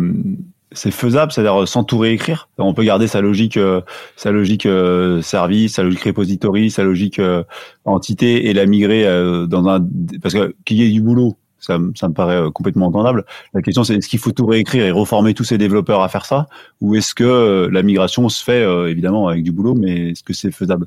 c'est 0.73 0.91
faisable, 0.91 1.33
c'est-à-dire 1.33 1.67
sans 1.67 1.83
tout 1.85 1.99
réécrire. 1.99 2.49
On 2.59 2.75
peut 2.75 2.85
garder 2.85 3.07
sa 3.07 3.21
logique, 3.21 3.57
euh, 3.57 3.81
sa 4.17 4.31
logique 4.31 4.67
euh, 4.67 5.23
service, 5.23 5.75
sa 5.77 5.83
logique 5.83 6.05
repository, 6.05 6.71
sa 6.71 6.85
logique 6.85 7.19
euh, 7.19 7.43
entité 7.85 8.49
et 8.49 8.53
la 8.53 8.67
migrer 8.67 9.07
euh, 9.07 9.47
dans 9.47 9.67
un 9.69 9.85
parce 10.23 10.35
que 10.35 10.55
qu'il 10.65 10.77
y 10.77 10.85
ait 10.85 10.91
du 10.91 11.01
boulot, 11.01 11.37
ça, 11.59 11.79
me- 11.79 11.93
ça 11.95 12.09
me 12.09 12.15
paraît 12.15 12.37
euh, 12.37 12.51
complètement 12.51 12.87
entendable. 12.87 13.25
La 13.55 13.63
question 13.63 13.83
c'est 13.83 13.95
est-ce 13.97 14.09
qu'il 14.09 14.19
faut 14.19 14.33
tout 14.33 14.47
réécrire 14.47 14.85
et 14.85 14.91
reformer 14.91 15.33
tous 15.33 15.45
ces 15.45 15.59
développeurs 15.59 16.03
à 16.03 16.09
faire 16.09 16.27
ça, 16.27 16.47
ou 16.81 16.95
est-ce 16.97 17.15
que 17.15 17.25
euh, 17.25 17.69
la 17.73 17.83
migration 17.83 18.29
se 18.29 18.45
fait 18.45 18.63
euh, 18.63 18.91
évidemment 18.91 19.29
avec 19.29 19.43
du 19.43 19.53
boulot, 19.53 19.75
mais 19.75 20.11
est-ce 20.11 20.23
que 20.23 20.35
c'est 20.35 20.51
faisable? 20.51 20.87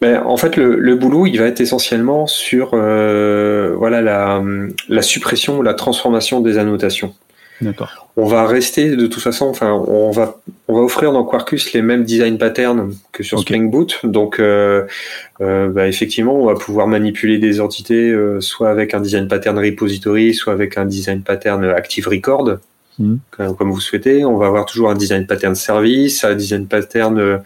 Ben, 0.00 0.20
en 0.26 0.36
fait, 0.36 0.56
le, 0.56 0.76
le 0.80 0.96
boulot, 0.96 1.26
il 1.26 1.38
va 1.38 1.44
être 1.44 1.60
essentiellement 1.60 2.26
sur 2.26 2.70
euh, 2.72 3.74
voilà 3.76 4.00
la, 4.00 4.42
la 4.88 5.02
suppression 5.02 5.58
ou 5.58 5.62
la 5.62 5.74
transformation 5.74 6.40
des 6.40 6.58
annotations. 6.58 7.14
D'accord. 7.60 8.01
On 8.16 8.26
va 8.26 8.46
rester 8.46 8.94
de 8.94 9.06
toute 9.06 9.22
façon, 9.22 9.46
enfin, 9.46 9.72
on 9.72 10.10
va 10.10 10.38
on 10.68 10.74
va 10.74 10.80
offrir 10.82 11.12
dans 11.12 11.24
Quarkus 11.24 11.72
les 11.72 11.82
mêmes 11.82 12.04
design 12.04 12.38
patterns 12.38 12.94
que 13.12 13.22
sur. 13.22 13.38
Spring 13.40 13.70
Boot. 13.70 14.00
Donc, 14.04 14.38
euh, 14.38 14.84
euh, 15.40 15.68
bah, 15.68 15.88
effectivement, 15.88 16.34
on 16.34 16.46
va 16.46 16.54
pouvoir 16.54 16.86
manipuler 16.88 17.38
des 17.38 17.60
entités 17.60 18.10
euh, 18.10 18.40
soit 18.40 18.70
avec 18.70 18.94
un 18.94 19.00
design 19.00 19.28
pattern 19.28 19.58
repository, 19.58 20.34
soit 20.34 20.52
avec 20.52 20.76
un 20.76 20.84
design 20.84 21.22
pattern 21.22 21.64
active 21.64 22.08
record, 22.08 22.58
Mhm. 22.98 23.18
comme, 23.30 23.56
comme 23.56 23.70
vous 23.70 23.80
souhaitez. 23.80 24.24
On 24.24 24.36
va 24.36 24.46
avoir 24.46 24.66
toujours 24.66 24.90
un 24.90 24.94
design 24.94 25.26
pattern 25.26 25.54
service, 25.54 26.24
un 26.24 26.34
design 26.34 26.66
pattern 26.66 27.42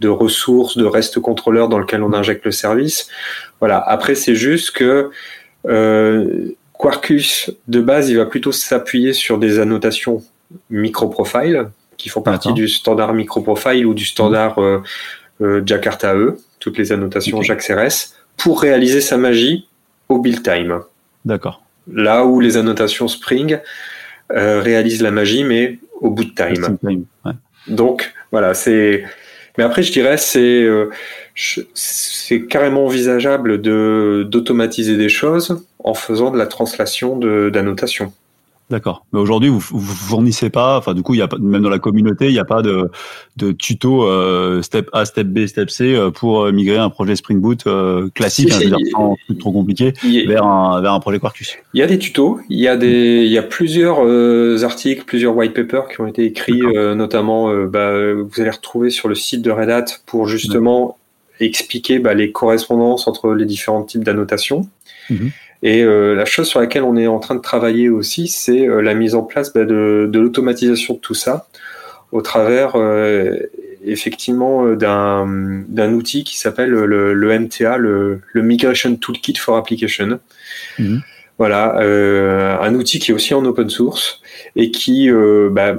de 0.00 0.08
ressources, 0.08 0.76
de 0.76 0.84
reste 0.84 1.20
contrôleur 1.20 1.68
dans 1.68 1.78
lequel 1.78 2.02
on 2.02 2.12
injecte 2.12 2.44
le 2.44 2.52
service. 2.52 3.08
Voilà. 3.60 3.78
Après, 3.78 4.14
c'est 4.14 4.34
juste 4.34 4.72
que 4.72 5.10
euh, 5.66 6.50
Quarkus, 6.74 7.50
de 7.68 7.80
base, 7.80 8.10
il 8.10 8.16
va 8.16 8.26
plutôt 8.26 8.52
s'appuyer 8.52 9.12
sur 9.12 9.38
des 9.38 9.58
annotations 9.58 10.22
micro-profile 10.70 11.70
qui 11.96 12.08
font 12.08 12.20
partie 12.20 12.52
du 12.52 12.68
standard 12.68 13.14
micro-profile 13.14 13.86
ou 13.86 13.94
du 13.94 14.04
standard 14.04 14.58
euh, 14.58 14.82
euh, 15.40 15.62
Jakarta 15.64 16.14
E, 16.14 16.38
toutes 16.58 16.76
les 16.78 16.92
annotations 16.92 17.38
okay. 17.38 17.74
RS, 17.74 18.14
pour 18.36 18.60
réaliser 18.60 19.00
sa 19.00 19.16
magie 19.16 19.68
au 20.08 20.18
build 20.18 20.42
time. 20.42 20.80
D'accord. 21.24 21.62
Là 21.92 22.24
où 22.24 22.40
les 22.40 22.56
annotations 22.56 23.08
Spring 23.08 23.58
euh, 24.32 24.60
réalisent 24.60 25.02
la 25.02 25.10
magie, 25.10 25.44
mais 25.44 25.78
au 26.00 26.10
bout 26.10 26.24
de 26.24 26.34
time. 26.34 26.78
time 26.78 27.04
ouais. 27.24 27.32
Donc 27.68 28.12
voilà, 28.30 28.54
c'est. 28.54 29.04
Mais 29.56 29.64
après, 29.64 29.82
je 29.82 29.92
dirais, 29.92 30.16
c'est 30.16 30.62
euh, 30.62 30.90
c'est 31.74 32.46
carrément 32.46 32.86
envisageable 32.86 33.60
de 33.60 34.26
d'automatiser 34.28 34.96
des 34.96 35.08
choses 35.08 35.64
en 35.78 35.94
faisant 35.94 36.30
de 36.30 36.38
la 36.38 36.46
translation 36.46 37.16
d'annotation. 37.16 38.12
D'accord. 38.70 39.04
Mais 39.12 39.20
aujourd'hui, 39.20 39.50
vous, 39.50 39.60
vous 39.60 39.94
fournissez 39.94 40.48
pas, 40.48 40.78
enfin 40.78 40.94
du 40.94 41.02
coup, 41.02 41.14
il 41.14 41.18
y 41.18 41.22
a 41.22 41.28
pas, 41.28 41.36
même 41.38 41.62
dans 41.62 41.68
la 41.68 41.78
communauté, 41.78 42.28
il 42.28 42.32
n'y 42.32 42.38
a 42.38 42.46
pas 42.46 42.62
de, 42.62 42.90
de 43.36 43.52
tuto 43.52 44.04
euh, 44.04 44.62
step 44.62 44.88
A, 44.94 45.04
step 45.04 45.26
B, 45.26 45.46
step 45.46 45.68
C 45.68 45.94
euh, 45.94 46.10
pour 46.10 46.50
migrer 46.50 46.78
un 46.78 46.88
projet 46.88 47.14
Spring 47.14 47.40
Boot 47.40 47.66
euh, 47.66 48.08
classique, 48.14 48.50
Si, 48.50 48.54
hein, 48.54 48.58
si, 48.58 48.68
je 48.68 48.70
veux 48.70 48.76
dire, 48.76 48.86
sans 48.92 49.16
trop 49.38 49.52
compliqué, 49.52 49.92
vers 50.26 50.44
un 50.44 50.80
vers 50.80 50.92
un 50.92 51.00
projet 51.00 51.18
Quarkus. 51.18 51.56
Il 51.74 51.80
y 51.80 51.82
a 51.82 51.86
des 51.86 51.98
tutos, 51.98 52.40
il 52.48 52.58
y 52.58 52.68
a 52.68 52.76
des, 52.76 53.24
il 53.24 53.30
y 53.32 53.38
a 53.38 53.42
plusieurs 53.42 53.98
euh, 54.02 54.62
articles, 54.62 55.04
plusieurs 55.04 55.36
white 55.36 55.54
papers 55.54 55.88
qui 55.88 56.00
ont 56.00 56.06
été 56.06 56.24
écrits, 56.24 56.62
euh, 56.62 56.94
notamment, 56.94 57.50
euh, 57.50 57.66
bah, 57.66 57.90
euh, 57.90 58.24
vous 58.26 58.40
allez 58.40 58.50
retrouver 58.50 58.90
sur 58.90 59.08
le 59.08 59.14
site 59.14 59.42
de 59.42 59.50
Red 59.50 59.70
Hat 59.70 59.84
pour 60.06 60.26
justement 60.26 60.96
expliquer 61.40 61.98
bah, 61.98 62.14
les 62.14 62.32
correspondances 62.32 63.08
entre 63.08 63.34
les 63.34 63.44
différents 63.44 63.82
types 63.82 64.04
d'annotations. 64.04 64.68
Mhm. 65.10 65.30
Et 65.64 65.82
euh, 65.82 66.14
la 66.14 66.26
chose 66.26 66.46
sur 66.46 66.60
laquelle 66.60 66.84
on 66.84 66.96
est 66.96 67.06
en 67.06 67.18
train 67.18 67.34
de 67.34 67.40
travailler 67.40 67.88
aussi, 67.88 68.28
c'est 68.28 68.68
euh, 68.68 68.80
la 68.80 68.94
mise 68.94 69.14
en 69.14 69.22
place 69.22 69.52
bah, 69.52 69.64
de, 69.64 70.08
de 70.08 70.18
l'automatisation 70.20 70.94
de 70.94 70.98
tout 71.00 71.14
ça 71.14 71.48
au 72.12 72.22
travers 72.22 72.76
euh, 72.76 73.34
effectivement 73.84 74.66
euh, 74.66 74.76
d'un 74.76 75.92
outil 75.92 76.22
qui 76.22 76.38
s'appelle 76.38 76.70
le, 76.70 77.12
le 77.12 77.38
MTA, 77.38 77.78
le, 77.78 78.20
le 78.32 78.42
Migration 78.42 78.94
Toolkit 78.96 79.34
for 79.36 79.56
Application. 79.56 80.20
Mhm. 80.78 81.02
Voilà, 81.38 81.80
euh, 81.80 82.56
un 82.60 82.74
outil 82.74 83.00
qui 83.00 83.10
est 83.10 83.14
aussi 83.14 83.34
en 83.34 83.44
open 83.44 83.68
source 83.68 84.20
et 84.54 84.70
qui 84.70 85.10
euh, 85.10 85.48
bah, 85.50 85.74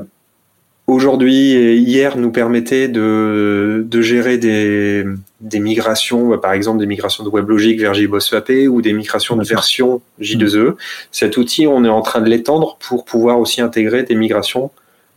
aujourd'hui 0.87 1.51
et 1.51 1.75
hier 1.75 2.17
nous 2.17 2.31
permettait 2.31 2.89
de, 2.89 3.85
de 3.87 4.01
gérer 4.01 4.37
des, 4.37 5.05
des 5.45 5.59
migrations, 5.59 6.29
bah, 6.29 6.39
par 6.39 6.53
exemple 6.53 6.79
des 6.79 6.87
migrations 6.87 7.23
de 7.23 7.29
WebLogic 7.29 7.79
vers 7.79 7.93
JBoss 7.93 8.33
EAP 8.33 8.67
ou 8.67 8.81
des 8.81 8.91
migrations 8.91 9.37
de 9.37 9.45
version 9.45 10.01
J2E. 10.19 10.75
Cet 11.11 11.37
outil, 11.37 11.67
on 11.67 11.85
est 11.85 11.89
en 11.89 12.01
train 12.01 12.19
de 12.19 12.29
l'étendre 12.29 12.77
pour 12.79 13.05
pouvoir 13.05 13.39
aussi 13.39 13.61
intégrer 13.61 14.03
des 14.03 14.15
migrations 14.15 14.71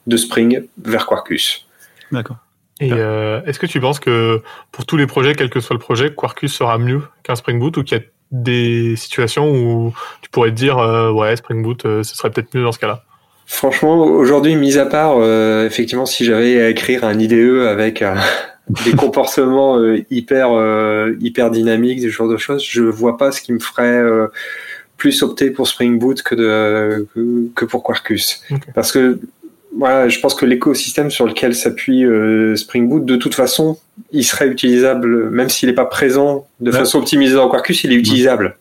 de 0.07 0.16
Spring 0.16 0.62
vers 0.83 1.07
Quarkus. 1.07 1.66
D'accord. 2.12 2.37
Et 2.81 2.93
euh, 2.93 3.41
est-ce 3.45 3.59
que 3.59 3.66
tu 3.66 3.81
penses 3.81 3.99
que 3.99 4.41
pour 4.70 4.87
tous 4.87 4.97
les 4.97 5.07
projets, 5.07 5.35
quel 5.35 5.51
que 5.51 5.61
soit 5.61 5.74
le 5.74 5.81
projet, 5.81 6.14
Quarkus 6.14 6.55
sera 6.55 6.79
mieux 6.79 7.03
qu'un 7.24 7.35
Spring 7.35 7.59
Boot 7.59 7.76
ou 7.79 7.83
qu'il 7.83 7.99
y 7.99 8.01
a 8.01 8.05
des 8.31 8.95
situations 8.97 9.51
où 9.51 9.95
tu 10.20 10.29
pourrais 10.31 10.51
te 10.51 10.55
dire 10.55 10.79
euh, 10.79 11.11
ouais 11.11 11.35
Spring 11.35 11.62
Boot 11.62 11.87
euh, 11.87 12.03
ce 12.03 12.14
serait 12.14 12.31
peut-être 12.31 12.55
mieux 12.55 12.62
dans 12.62 12.72
ce 12.72 12.79
cas-là? 12.79 13.03
Franchement, 13.51 13.97
aujourd'hui, 14.05 14.57
mis 14.57 14.76
à 14.76 14.85
part, 14.85 15.14
euh, 15.16 15.66
effectivement, 15.66 16.05
si 16.05 16.26
j'avais 16.26 16.61
à 16.61 16.68
écrire 16.68 17.03
un 17.03 17.18
IDE 17.18 17.66
avec 17.66 18.03
euh, 18.03 18.14
des 18.85 18.93
comportements 18.93 19.79
euh, 19.79 19.99
hyper 20.11 20.53
euh, 20.53 21.14
hyper 21.21 21.51
dynamiques, 21.51 22.01
ce 22.03 22.09
genre 22.09 22.29
de 22.29 22.37
choses, 22.37 22.64
je 22.69 22.83
vois 22.83 23.16
pas 23.16 23.33
ce 23.33 23.41
qui 23.41 23.53
me 23.53 23.59
ferait 23.59 23.85
euh, 24.03 24.27
plus 24.97 25.23
opter 25.23 25.51
pour 25.51 25.66
Spring 25.69 25.99
Boot 25.99 26.23
que 26.23 26.35
de 26.35 27.07
que, 27.14 27.49
que 27.55 27.64
pour 27.64 27.83
Quarkus, 27.83 28.43
parce 28.75 28.93
que 28.93 29.19
voilà, 29.77 30.09
je 30.09 30.19
pense 30.19 30.35
que 30.35 30.47
l'écosystème 30.47 31.11
sur 31.11 31.27
lequel 31.27 31.55
s'appuie 31.55 32.05
euh, 32.05 32.57
Spring 32.57 32.89
Boot, 32.89 33.05
de 33.05 33.16
toute 33.16 33.35
façon, 33.35 33.79
il 34.12 34.25
serait 34.25 34.49
utilisable, 34.49 35.29
même 35.31 35.49
s'il 35.51 35.69
n'est 35.69 35.75
pas 35.75 35.85
présent 35.85 36.47
de 36.61 36.71
Ouais. 36.73 36.79
façon 36.79 36.99
optimisée 36.99 37.35
dans 37.35 37.49
Quarkus, 37.51 37.85
il 37.85 37.93
est 37.93 37.97
utilisable. 37.97 38.57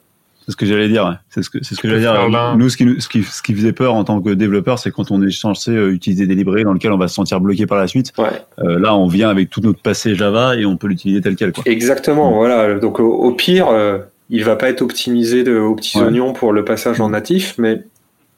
C'est 0.47 0.53
ce 0.53 0.55
que 0.57 0.65
j'allais 0.65 0.87
dire. 0.87 1.03
ouais. 1.05 1.15
C'est 1.29 1.43
ce 1.43 1.49
que 1.49 1.61
c'est 1.61 1.75
ce 1.75 1.81
que 1.81 1.89
j'allais 1.89 1.99
dire. 1.99 2.55
Nous, 2.57 2.69
ce 2.69 2.77
qui 2.77 2.85
nous- 2.85 3.01
ce 3.01 3.09
qui 3.09 3.21
ce 3.23 3.41
qui 3.41 3.53
faisait 3.53 3.73
peur 3.73 3.93
en 3.95 4.05
tant 4.05 4.21
que 4.21 4.29
développeur, 4.29 4.79
c'est 4.79 4.91
quand 4.91 5.11
on 5.11 5.21
est 5.21 5.29
censé 5.29 5.71
euh, 5.71 5.91
utiliser 5.91 6.25
des 6.25 6.35
librairies 6.35 6.63
dans 6.63 6.71
lesquelles 6.71 6.93
on 6.93 6.97
va 6.97 7.09
se 7.09 7.15
sentir 7.15 7.41
bloqué 7.41 7.65
par 7.65 7.77
la 7.77 7.87
suite. 7.87 8.13
Ouais. 8.17 8.27
Euh, 8.59 8.79
là, 8.79 8.95
on 8.95 9.07
vient 9.07 9.27
avec 9.29 9.49
tout 9.49 9.59
notre 9.59 9.81
passé 9.81 10.15
Java 10.15 10.55
et 10.55 10.65
on 10.65 10.77
peut 10.77 10.87
l'utiliser 10.87 11.19
tel 11.19 11.35
quel. 11.35 11.51
Quoi. 11.51 11.63
Exactement, 11.65 12.31
Mm. 12.31 12.35
voilà. 12.35 12.79
Donc 12.79 13.01
au, 13.01 13.11
au 13.11 13.31
pire, 13.33 13.67
euh, 13.69 13.97
il 14.29 14.45
va 14.45 14.55
pas 14.55 14.69
être 14.69 14.81
optimisé 14.81 15.43
de, 15.43 15.57
aux 15.57 15.75
petits 15.75 15.97
Ouais. 15.99 16.05
oignons 16.05 16.31
pour 16.31 16.53
le 16.53 16.63
passage 16.63 17.01
en 17.01 17.09
natif, 17.09 17.55
mais 17.57 17.83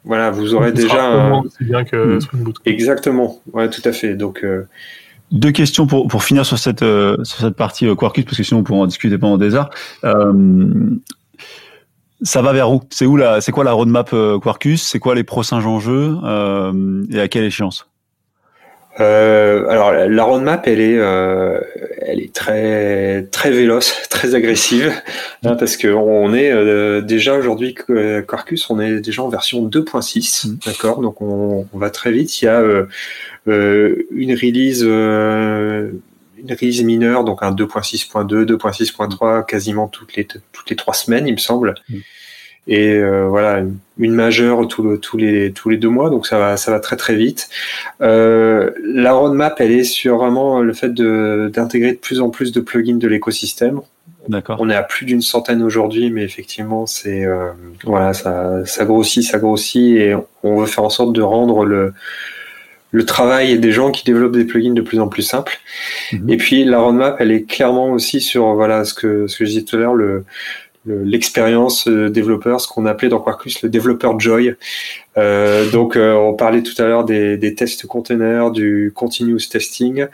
voilà, 0.03 0.32
vous 0.32 0.55
aurez 0.55 0.72
déjà 0.72 1.03
un... 1.03 1.43
bien 1.62 1.84
que 1.84 2.16
Mm. 2.16 2.22
Spring 2.22 2.43
Boot. 2.43 2.55
Exactement, 2.66 3.39
ouais, 3.53 3.70
tout 3.70 3.82
à 3.86 3.91
fait. 3.91 4.16
Donc 4.16 4.43
euh, 4.43 4.64
Deux 5.32 5.51
questions 5.51 5.86
pour, 5.86 6.07
pour 6.07 6.24
finir 6.24 6.43
sur 6.43 6.57
cette, 6.57 6.82
euh, 6.82 7.18
sur 7.24 7.39
cette 7.41 7.55
partie 7.55 7.86
euh, 7.86 7.93
Quarkus, 7.93 8.26
parce 8.26 8.38
que 8.38 8.41
sinon 8.41 8.62
on 8.62 8.64
pourra 8.64 8.80
en 8.80 8.88
discuter 8.88 9.16
pendant 9.20 9.38
des 9.38 9.53
heures. 9.53 9.70
Euh, 10.05 10.34
ça 12.22 12.41
va 12.41 12.53
vers 12.53 12.72
où? 12.72 12.82
C'est 12.89 13.05
où 13.05 13.15
la, 13.17 13.41
c'est 13.41 13.51
quoi 13.51 13.63
la 13.63 13.72
roadmap 13.72 14.09
euh, 14.13 14.39
Quarkus? 14.39 14.82
C'est 14.82 14.99
quoi 14.99 15.15
les 15.15 15.24
prochains 15.24 15.65
enjeux 15.65 16.15
euh, 16.24 17.03
et 17.11 17.20
à 17.20 17.28
quelle 17.28 17.43
échéance? 17.45 17.86
Euh, 18.99 19.65
alors 19.70 19.93
la 19.93 20.24
roadmap, 20.24 20.67
elle 20.67 20.82
est, 20.82 20.97
euh, 20.97 21.57
elle 22.01 22.20
est 22.20 22.34
très 22.34 23.24
très 23.32 23.49
véloce, 23.49 23.95
très 24.09 24.36
agressive, 24.36 24.91
hein, 25.45 25.55
parce 25.55 25.78
que 25.78 25.88
on 25.88 26.34
est 26.34 26.51
euh, 26.51 26.99
déjà 26.99 27.38
aujourd'hui 27.38 27.76
Quarkus, 28.28 28.70
on 28.70 28.80
est 28.82 28.99
déjà 28.99 29.24
en 29.24 29.30
version 29.30 29.65
2.6, 29.65 30.49
Mm. 30.49 30.57
d'accord? 30.65 30.99
Donc 30.99 31.22
on, 31.22 31.65
on 31.72 31.78
va 31.78 31.89
très 31.91 32.11
vite. 32.11 32.41
Il 32.41 32.45
y 32.45 32.47
a 32.49 32.59
euh, 32.59 32.88
euh, 33.47 34.05
une 34.11 34.34
release. 34.34 34.84
Une 36.41 36.51
release 36.51 36.83
mineure, 36.83 37.23
donc 37.23 37.43
un 37.43 37.51
2.6.2, 37.51 38.45
2.6.3 38.45 39.45
quasiment 39.45 39.87
toutes 39.87 40.15
les 40.15 40.25
toutes 40.25 40.69
les 40.69 40.75
trois 40.75 40.93
semaines, 40.93 41.27
il 41.27 41.33
me 41.33 41.37
semble. 41.37 41.75
Mm. 41.89 41.97
Et 42.67 42.93
euh, 42.93 43.27
voilà, 43.27 43.63
une 43.97 44.13
majeure 44.13 44.67
tous 44.67 44.83
le- 44.83 44.99
tous 44.99 45.17
les 45.17 45.51
tous 45.53 45.69
les 45.69 45.77
deux 45.77 45.89
mois, 45.89 46.09
donc 46.11 46.27
ça 46.27 46.37
va 46.37 46.55
ça 46.55 46.69
va 46.71 46.79
très 46.79 46.97
très 46.97 47.15
vite. 47.15 47.49
Euh, 48.01 48.69
la 48.83 49.13
roadmap, 49.13 49.59
elle 49.59 49.71
est 49.71 49.83
sur 49.83 50.17
vraiment 50.17 50.59
le 50.61 50.73
fait 50.73 50.93
de 50.93 51.49
d'intégrer 51.53 51.93
de 51.93 51.97
plus 51.97 52.21
en 52.21 52.29
plus 52.29 52.51
de 52.51 52.61
plugins 52.61 52.97
de 52.97 53.07
l'écosystème. 53.07 53.81
D'accord. 54.27 54.57
On 54.59 54.69
est 54.69 54.75
à 54.75 54.83
plus 54.83 55.05
d'une 55.05 55.21
centaine 55.21 55.63
aujourd'hui, 55.63 56.11
mais 56.11 56.23
effectivement, 56.23 56.85
c'est 56.85 57.25
euh, 57.25 57.49
voilà, 57.85 58.13
ça, 58.13 58.63
ça 58.65 58.85
grossit, 58.85 59.23
ça 59.23 59.39
grossit, 59.39 59.97
et 59.97 60.15
on 60.43 60.57
veut 60.57 60.67
faire 60.67 60.83
en 60.83 60.89
sorte 60.91 61.13
de 61.13 61.21
rendre 61.23 61.65
le 61.65 61.93
le 62.91 63.05
travail 63.05 63.59
des 63.59 63.71
gens 63.71 63.91
qui 63.91 64.03
développent 64.03 64.35
des 64.35 64.45
plugins 64.45 64.73
de 64.73 64.81
plus 64.81 64.99
en 64.99 65.07
plus 65.07 65.21
simple. 65.21 65.59
Mhm. 66.11 66.29
Et 66.29 66.37
puis 66.37 66.63
la 66.63 66.79
roadmap, 66.79 67.17
elle 67.19 67.31
est 67.31 67.43
clairement 67.43 67.91
aussi 67.91 68.19
sur 68.21 68.53
voilà 68.55 68.83
ce 68.83 68.93
que 68.93 69.27
ce 69.27 69.37
que 69.37 69.45
je 69.45 69.49
disais 69.51 69.63
tout 69.63 69.75
à 69.75 69.79
l'heure, 69.79 69.95
le 69.95 70.23
le- 70.85 71.03
l'expérience 71.03 71.87
euh, 71.87 72.09
développeur, 72.09 72.61
ce 72.61 72.67
qu'on 72.67 72.85
appelait 72.85 73.09
dans 73.09 73.19
Quarkus 73.19 73.61
le 73.61 73.69
développeur 73.69 74.19
joy. 74.19 74.55
Euh, 75.17 75.69
donc 75.71 75.95
euh, 75.97 76.13
on 76.13 76.33
parlait 76.33 76.63
tout 76.63 76.81
à 76.81 76.85
l'heure 76.87 77.03
des, 77.03 77.37
des 77.37 77.53
tests 77.53 77.85
containers, 77.85 78.51
du 78.51 78.91
continuous 78.95 79.49
testing. 79.51 80.07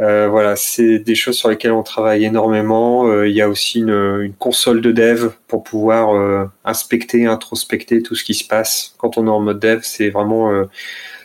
Euh, 0.00 0.28
voilà, 0.28 0.54
c'est 0.54 0.98
des 1.00 1.14
choses 1.16 1.36
sur 1.36 1.48
lesquelles 1.48 1.72
on 1.72 1.82
travaille 1.82 2.24
énormément. 2.24 3.08
Euh, 3.08 3.26
il 3.28 3.34
y 3.34 3.42
a 3.42 3.48
aussi 3.48 3.80
une, 3.80 4.20
une 4.22 4.32
console 4.38 4.80
de 4.80 4.92
dev 4.92 5.30
pour 5.48 5.64
pouvoir 5.64 6.14
euh, 6.14 6.44
inspecter, 6.64 7.26
introspecter 7.26 8.02
tout 8.02 8.14
ce 8.14 8.22
qui 8.22 8.34
se 8.34 8.44
passe 8.46 8.94
quand 8.98 9.18
on 9.18 9.26
est 9.26 9.30
en 9.30 9.40
mode 9.40 9.58
dev. 9.60 9.80
C'est 9.82 10.10
vraiment 10.10 10.52
euh, 10.52 10.64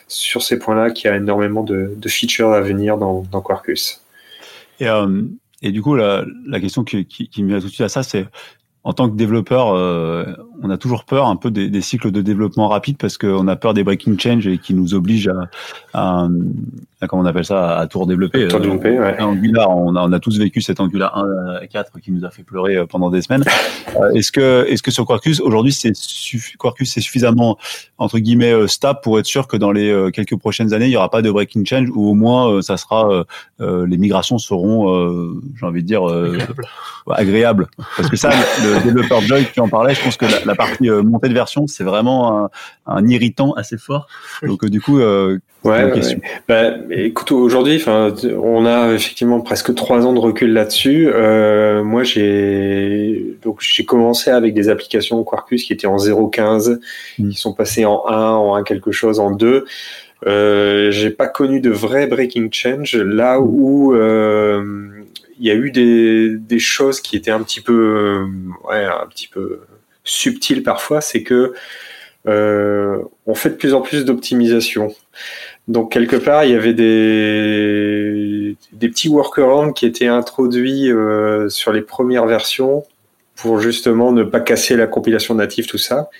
sur 0.08 0.42
ces 0.42 0.58
points-là 0.58 0.90
qu'il 0.90 1.10
y 1.10 1.12
a 1.12 1.16
énormément 1.16 1.62
de, 1.62 1.96
features 2.06 2.52
à 2.52 2.60
venir 2.60 2.98
dans, 2.98 3.40
Quarkus. 3.40 4.00
Et, 4.80 4.88
euh, 4.88 5.22
et 5.62 5.72
du 5.72 5.82
coup, 5.82 5.94
la, 5.94 6.24
question 6.60 6.84
qui, 6.84 7.06
me 7.38 7.48
vient 7.48 7.60
tout 7.60 7.66
de 7.66 7.72
suite 7.72 7.80
à 7.80 7.88
ça, 7.88 8.02
c'est 8.02 8.26
en 8.84 8.92
tant 8.92 9.08
que 9.08 9.16
développeur, 9.16 9.72
euh, 9.72 10.26
on 10.62 10.68
a 10.68 10.76
toujours 10.76 11.04
peur 11.04 11.26
un 11.26 11.36
peu 11.36 11.50
des, 11.50 11.80
cycles 11.80 12.10
de 12.10 12.20
développement 12.20 12.68
rapides 12.68 12.98
parce 12.98 13.16
qu'on 13.16 13.48
a 13.48 13.56
peur 13.56 13.72
des 13.72 13.82
breaking 13.82 14.18
change 14.18 14.46
et 14.46 14.58
qui 14.58 14.74
nous 14.74 14.94
obligent 14.94 15.30
à, 15.30 15.48
à 15.94 16.28
comment 17.06 17.22
on 17.22 17.26
appelle 17.26 17.44
ça, 17.44 17.78
à 17.78 17.86
tout 17.86 18.00
redévelopper. 18.00 18.48
Tout 18.48 18.56
redévelopper, 18.56 18.98
ouais. 18.98 19.20
Angular, 19.20 19.70
on 19.70 19.94
a, 19.96 20.02
on 20.02 20.12
a 20.12 20.18
tous 20.20 20.38
vécu 20.38 20.60
cet 20.60 20.80
Angular 20.80 21.16
1 21.16 21.54
à 21.62 21.66
4 21.66 22.00
qui 22.00 22.10
nous 22.12 22.24
a 22.24 22.30
fait 22.30 22.42
pleurer 22.42 22.76
euh, 22.76 22.86
pendant 22.86 23.10
des 23.10 23.22
semaines. 23.22 23.44
Euh, 24.00 24.10
est-ce 24.10 24.32
que, 24.32 24.66
est-ce 24.68 24.82
que 24.82 24.90
sur 24.90 25.06
Quarkus, 25.06 25.40
aujourd'hui, 25.40 25.70
c'est 25.72 25.92
suffi- 25.94 26.56
Quarkus, 26.56 26.90
c'est 26.92 27.00
suffisamment 27.00 27.56
entre 27.96 28.18
guillemets 28.18 28.52
euh, 28.52 28.66
stable 28.66 28.98
pour 29.04 29.20
être 29.20 29.26
sûr 29.26 29.46
que 29.46 29.56
dans 29.56 29.70
les 29.70 29.88
euh, 29.88 30.10
quelques 30.10 30.36
prochaines 30.36 30.74
années, 30.74 30.86
il 30.86 30.90
y 30.90 30.96
aura 30.96 31.10
pas 31.10 31.22
de 31.22 31.30
breaking 31.30 31.64
change 31.64 31.90
ou 31.94 32.08
au 32.08 32.14
moins 32.14 32.50
euh, 32.50 32.60
ça 32.60 32.76
sera 32.76 33.08
euh, 33.08 33.22
euh, 33.60 33.86
les 33.86 33.96
migrations 33.96 34.38
seront, 34.38 34.92
euh, 34.92 35.40
j'ai 35.60 35.64
envie 35.64 35.82
de 35.82 35.86
dire, 35.86 36.08
euh, 36.10 36.36
Agréable. 36.36 36.64
agréables. 37.06 37.66
Parce 37.96 38.08
que 38.10 38.16
ça, 38.16 38.30
le 38.64 38.82
développeur 38.82 39.20
Joy 39.20 39.46
qui 39.52 39.60
en 39.60 39.68
parlait, 39.68 39.94
je 39.94 40.02
pense 40.02 40.16
que 40.16 40.24
la, 40.26 40.44
la 40.44 40.54
partie 40.56 40.90
euh, 40.90 41.02
montée 41.04 41.28
de 41.28 41.34
version, 41.34 41.68
c'est 41.68 41.84
vraiment 41.84 42.44
un, 42.46 42.50
un 42.86 43.06
irritant 43.06 43.52
assez 43.52 43.78
fort. 43.78 44.08
Donc 44.42 44.64
euh, 44.64 44.68
du 44.68 44.80
coup, 44.80 44.98
euh, 44.98 45.38
Ouais. 45.64 45.90
Bah, 46.46 46.74
écoute, 46.90 47.32
aujourd'hui, 47.32 47.76
enfin, 47.76 48.14
on 48.38 48.66
a 48.66 48.92
effectivement 48.92 49.40
presque 49.40 49.74
trois 49.74 50.06
ans 50.06 50.12
de 50.12 50.18
recul 50.18 50.52
là-dessus. 50.52 51.08
Euh, 51.10 51.82
moi, 51.82 52.02
j'ai 52.02 53.36
donc 53.42 53.60
j'ai 53.60 53.86
commencé 53.86 54.30
avec 54.30 54.52
des 54.52 54.68
applications 54.68 55.22
Quarkus 55.24 55.64
qui 55.64 55.72
étaient 55.72 55.86
en 55.86 55.96
0.15, 55.96 56.80
Mm. 57.18 57.30
qui 57.30 57.38
sont 57.38 57.54
passées 57.54 57.86
en 57.86 58.06
1, 58.06 58.32
en 58.32 58.54
1 58.56 58.62
quelque 58.62 58.92
chose, 58.92 59.20
en 59.20 59.30
2. 59.30 59.64
Euh, 60.26 60.90
j'ai 60.90 61.10
pas 61.10 61.28
connu 61.28 61.60
de 61.60 61.70
vrai 61.70 62.06
breaking 62.06 62.50
change 62.52 62.96
là 62.96 63.40
où 63.40 63.94
euh, 63.94 64.88
il 65.38 65.46
y 65.46 65.50
a 65.50 65.54
eu 65.54 65.70
des, 65.70 66.36
des 66.36 66.58
choses 66.58 67.00
qui 67.00 67.16
étaient 67.16 67.30
un 67.30 67.42
petit 67.42 67.60
peu, 67.60 68.24
ouais, 68.68 68.84
un 68.84 69.06
petit 69.08 69.28
peu 69.28 69.60
subtiles 70.04 70.62
parfois. 70.62 71.00
C'est 71.00 71.22
que 71.22 71.54
on 72.26 73.34
fait 73.34 73.50
de 73.50 73.54
plus 73.54 73.74
en 73.74 73.80
plus 73.80 74.04
d'optimisation. 74.04 74.94
Donc 75.66 75.92
quelque 75.92 76.16
part, 76.16 76.44
il 76.44 76.50
y 76.50 76.54
avait 76.54 76.74
des, 76.74 78.56
des 78.72 78.88
petits 78.88 79.08
workarounds 79.08 79.72
qui 79.72 79.86
étaient 79.86 80.08
introduits 80.08 80.90
euh, 80.90 81.48
sur 81.48 81.72
les 81.72 81.80
premières 81.80 82.26
versions 82.26 82.84
pour 83.34 83.60
justement 83.60 84.12
ne 84.12 84.22
pas 84.22 84.40
casser 84.40 84.76
la 84.76 84.86
compilation 84.86 85.34
native, 85.34 85.66
tout 85.66 85.78
ça, 85.78 86.10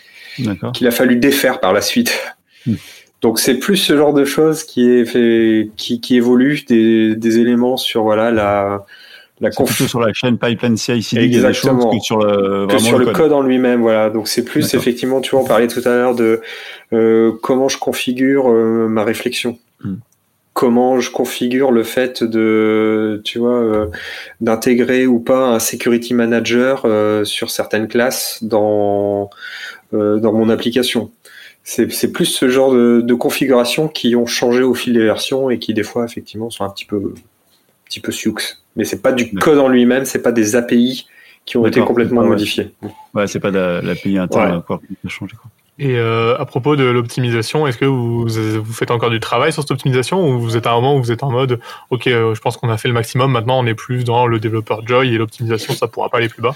qu'il 0.72 0.86
a 0.86 0.90
fallu 0.90 1.16
défaire 1.16 1.60
par 1.60 1.72
la 1.72 1.80
suite. 1.80 2.18
Hmm. 2.66 2.74
Donc 3.20 3.38
c'est 3.38 3.54
plus 3.54 3.76
ce 3.76 3.96
genre 3.96 4.12
de 4.12 4.24
choses 4.24 4.64
qui 4.64 4.90
est 4.90 5.04
fait, 5.04 5.70
qui, 5.76 6.00
qui 6.00 6.16
évolue 6.16 6.62
des, 6.66 7.14
des 7.14 7.38
éléments 7.38 7.76
sur 7.76 8.02
voilà 8.02 8.30
la 8.30 8.84
la 9.44 9.50
plutôt 9.50 9.86
sur 9.86 10.00
la 10.00 10.12
chaîne 10.12 10.38
pipeline 10.38 10.76
CI/CD 10.76 11.22
Exactement. 11.24 11.90
que 11.90 12.00
sur 12.00 12.18
le, 12.18 12.66
que 12.66 12.78
sur 12.78 12.98
le, 12.98 13.06
code. 13.06 13.32
en 13.32 13.42
lui-même. 13.42 13.80
Voilà. 13.80 14.10
Donc 14.10 14.28
c'est 14.28 14.44
plus 14.44 14.74
effectivement, 14.74 15.20
tu 15.20 15.32
vois, 15.32 15.40
on 15.40 15.46
parlait 15.46 15.68
tout 15.68 15.82
à 15.84 15.90
l'heure 15.90 16.14
de 16.14 16.40
euh, 16.92 17.32
comment 17.42 17.68
je 17.68 17.78
configure 17.78 18.50
euh, 18.50 18.88
ma 18.88 19.04
réflexion. 19.04 19.58
Hmm. 19.82 19.96
Comment 20.52 21.00
je 21.00 21.10
configure 21.10 21.72
le 21.72 21.82
fait 21.82 22.22
de, 22.22 23.20
tu 23.24 23.40
vois, 23.40 23.56
euh, 23.56 23.86
d'intégrer 24.40 25.04
ou 25.06 25.18
pas 25.18 25.48
un 25.48 25.58
security 25.58 26.14
manager 26.14 26.86
sur 27.26 27.50
certaines 27.50 27.88
classes 27.88 28.38
dans 28.42 29.30
dans 29.92 30.32
mon 30.32 30.48
application. 30.48 31.10
C'est 31.62 32.12
plus 32.12 32.26
ce 32.26 32.48
genre 32.48 32.72
de, 32.72 33.00
de 33.00 33.14
configuration 33.14 33.88
qui 33.88 34.16
ont 34.16 34.26
changé 34.26 34.62
au 34.62 34.74
fil 34.74 34.92
des 34.92 35.02
versions 35.02 35.50
et 35.50 35.58
qui 35.58 35.72
des 35.72 35.82
fois 35.82 36.04
effectivement 36.04 36.50
sont 36.50 36.64
un 36.64 36.70
petit 36.70 36.84
peu 36.84 37.14
petit 37.84 38.00
peu 38.00 38.12
sioux 38.12 38.34
mais 38.76 38.84
c'est 38.84 39.02
pas 39.02 39.12
du 39.12 39.32
code 39.32 39.58
en 39.58 39.68
lui-même, 39.68 40.04
c'est 40.04 40.22
pas 40.22 40.32
des 40.32 40.56
API 40.56 41.06
qui 41.46 41.56
ont 41.56 41.66
été 41.66 41.80
complètement 41.80 42.24
modifiés. 42.24 42.72
Ouais, 43.12 43.26
c'est 43.26 43.40
pas 43.40 43.50
l'API 43.50 44.18
interne 44.18 44.62
qui 44.66 45.06
a 45.06 45.08
changé. 45.08 45.36
Quoi. 45.40 45.50
Et 45.78 45.98
euh, 45.98 46.36
à 46.38 46.44
propos 46.44 46.76
de 46.76 46.84
l'optimisation, 46.84 47.66
est-ce 47.66 47.78
que 47.78 47.84
vous, 47.84 48.26
vous 48.26 48.72
faites 48.72 48.92
encore 48.92 49.10
du 49.10 49.18
travail 49.18 49.52
sur 49.52 49.62
cette 49.62 49.72
optimisation 49.72 50.24
ou 50.28 50.38
vous 50.38 50.56
êtes 50.56 50.66
à 50.66 50.70
un 50.70 50.74
moment 50.76 50.96
où 50.96 51.02
vous 51.02 51.10
êtes 51.10 51.24
en 51.24 51.30
mode 51.30 51.58
OK, 51.90 52.06
euh, 52.06 52.34
je 52.34 52.40
pense 52.40 52.56
qu'on 52.56 52.68
a 52.68 52.76
fait 52.76 52.88
le 52.88 52.94
maximum, 52.94 53.32
maintenant 53.32 53.58
on 53.58 53.66
est 53.66 53.74
plus 53.74 54.04
dans 54.04 54.26
le 54.26 54.38
développeur 54.38 54.86
Joy 54.86 55.12
et 55.12 55.18
l'optimisation, 55.18 55.74
ça 55.74 55.88
pourra 55.88 56.08
pas 56.10 56.18
aller 56.18 56.28
plus 56.28 56.42
bas? 56.42 56.54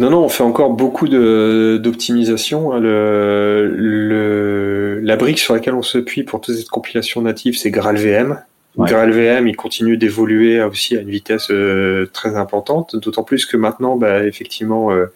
Non, 0.00 0.10
non, 0.10 0.24
on 0.24 0.28
fait 0.28 0.44
encore 0.44 0.70
beaucoup 0.70 1.08
d'optimisation. 1.08 2.72
Hein. 2.72 2.78
Le, 2.78 3.72
le, 3.76 5.00
la 5.02 5.16
brique 5.16 5.40
sur 5.40 5.54
laquelle 5.54 5.74
on 5.74 5.82
se 5.82 5.98
puit 5.98 6.22
pour 6.22 6.40
toute 6.40 6.54
cette 6.54 6.68
compilation 6.68 7.20
native, 7.20 7.56
c'est 7.56 7.72
GraalVM. 7.72 8.40
Ouais. 8.76 8.88
GraalVM, 8.88 9.48
il 9.48 9.56
continue 9.56 9.96
d'évoluer 9.96 10.62
aussi 10.62 10.96
à 10.96 11.00
une 11.00 11.10
vitesse 11.10 11.50
euh, 11.50 12.06
très 12.12 12.36
importante, 12.36 12.94
d'autant 12.96 13.24
plus 13.24 13.44
que 13.46 13.56
maintenant, 13.56 13.96
bah, 13.96 14.24
effectivement, 14.24 14.92
euh, 14.92 15.06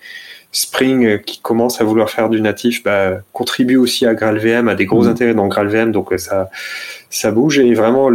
Spring, 0.51 1.07
euh, 1.07 1.19
qui 1.19 1.41
commence 1.41 1.81
à 1.81 1.85
vouloir 1.85 2.11
faire 2.11 2.29
du 2.29 2.41
natif, 2.41 2.83
bah, 2.83 3.19
contribue 3.33 3.77
aussi 3.77 4.05
à 4.05 4.15
GraalVM, 4.15 4.69
a 4.69 4.75
des 4.75 4.87
gros 4.87 5.05
mm. 5.05 5.09
intérêts 5.09 5.35
dans 5.35 5.47
GraalVM, 5.49 5.93
donc 5.93 6.13
ça, 6.17 6.51
ça 7.09 7.31
bouge. 7.31 7.59
Et 7.59 7.73
vraiment, 7.75 8.11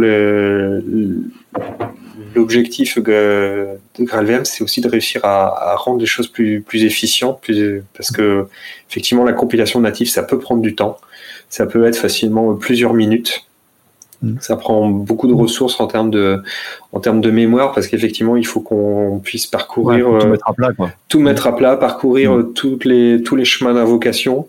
l'objectif 2.34 2.98
de 2.98 3.78
GraalVM, 3.98 4.44
c'est 4.44 4.62
aussi 4.62 4.80
de 4.80 4.88
réussir 4.88 5.24
à, 5.24 5.72
à, 5.72 5.76
rendre 5.76 5.98
les 5.98 6.06
choses 6.06 6.28
plus, 6.28 6.60
plus 6.60 6.84
efficientes, 6.84 7.40
plus, 7.40 7.82
parce 7.96 8.10
que 8.10 8.46
effectivement, 8.90 9.24
la 9.24 9.32
compilation 9.32 9.80
native, 9.80 10.10
ça 10.10 10.22
peut 10.22 10.38
prendre 10.38 10.62
du 10.62 10.74
temps. 10.74 10.98
Ça 11.48 11.64
peut 11.64 11.86
être 11.86 11.96
facilement 11.96 12.54
plusieurs 12.54 12.92
minutes. 12.92 13.47
Mm. 14.22 14.36
Ça 14.40 14.56
prend 14.56 14.88
beaucoup 14.88 15.28
de 15.28 15.34
ressources 15.34 15.80
en 15.80 15.86
termes 15.86 16.10
de, 16.10 16.42
en 16.92 17.00
termes 17.00 17.20
de 17.20 17.30
mémoire 17.30 17.72
parce 17.72 17.86
qu'effectivement, 17.86 18.36
il 18.36 18.46
faut 18.46 18.60
qu'on 18.60 19.20
puisse 19.22 19.46
parcourir 19.46 20.06
tout 20.06 20.26
euh, 20.26 20.30
mettre 20.30 20.48
à 20.48 20.52
plat, 20.52 20.72
quoi. 20.72 20.90
tout 21.08 21.20
mettre 21.20 21.46
à 21.46 21.56
plat, 21.56 21.76
parcourir 21.76 22.32
mm. 22.32 22.52
toutes 22.54 22.84
les, 22.84 23.22
tous 23.22 23.36
les 23.36 23.44
chemins 23.44 23.74
d'invocation. 23.74 24.48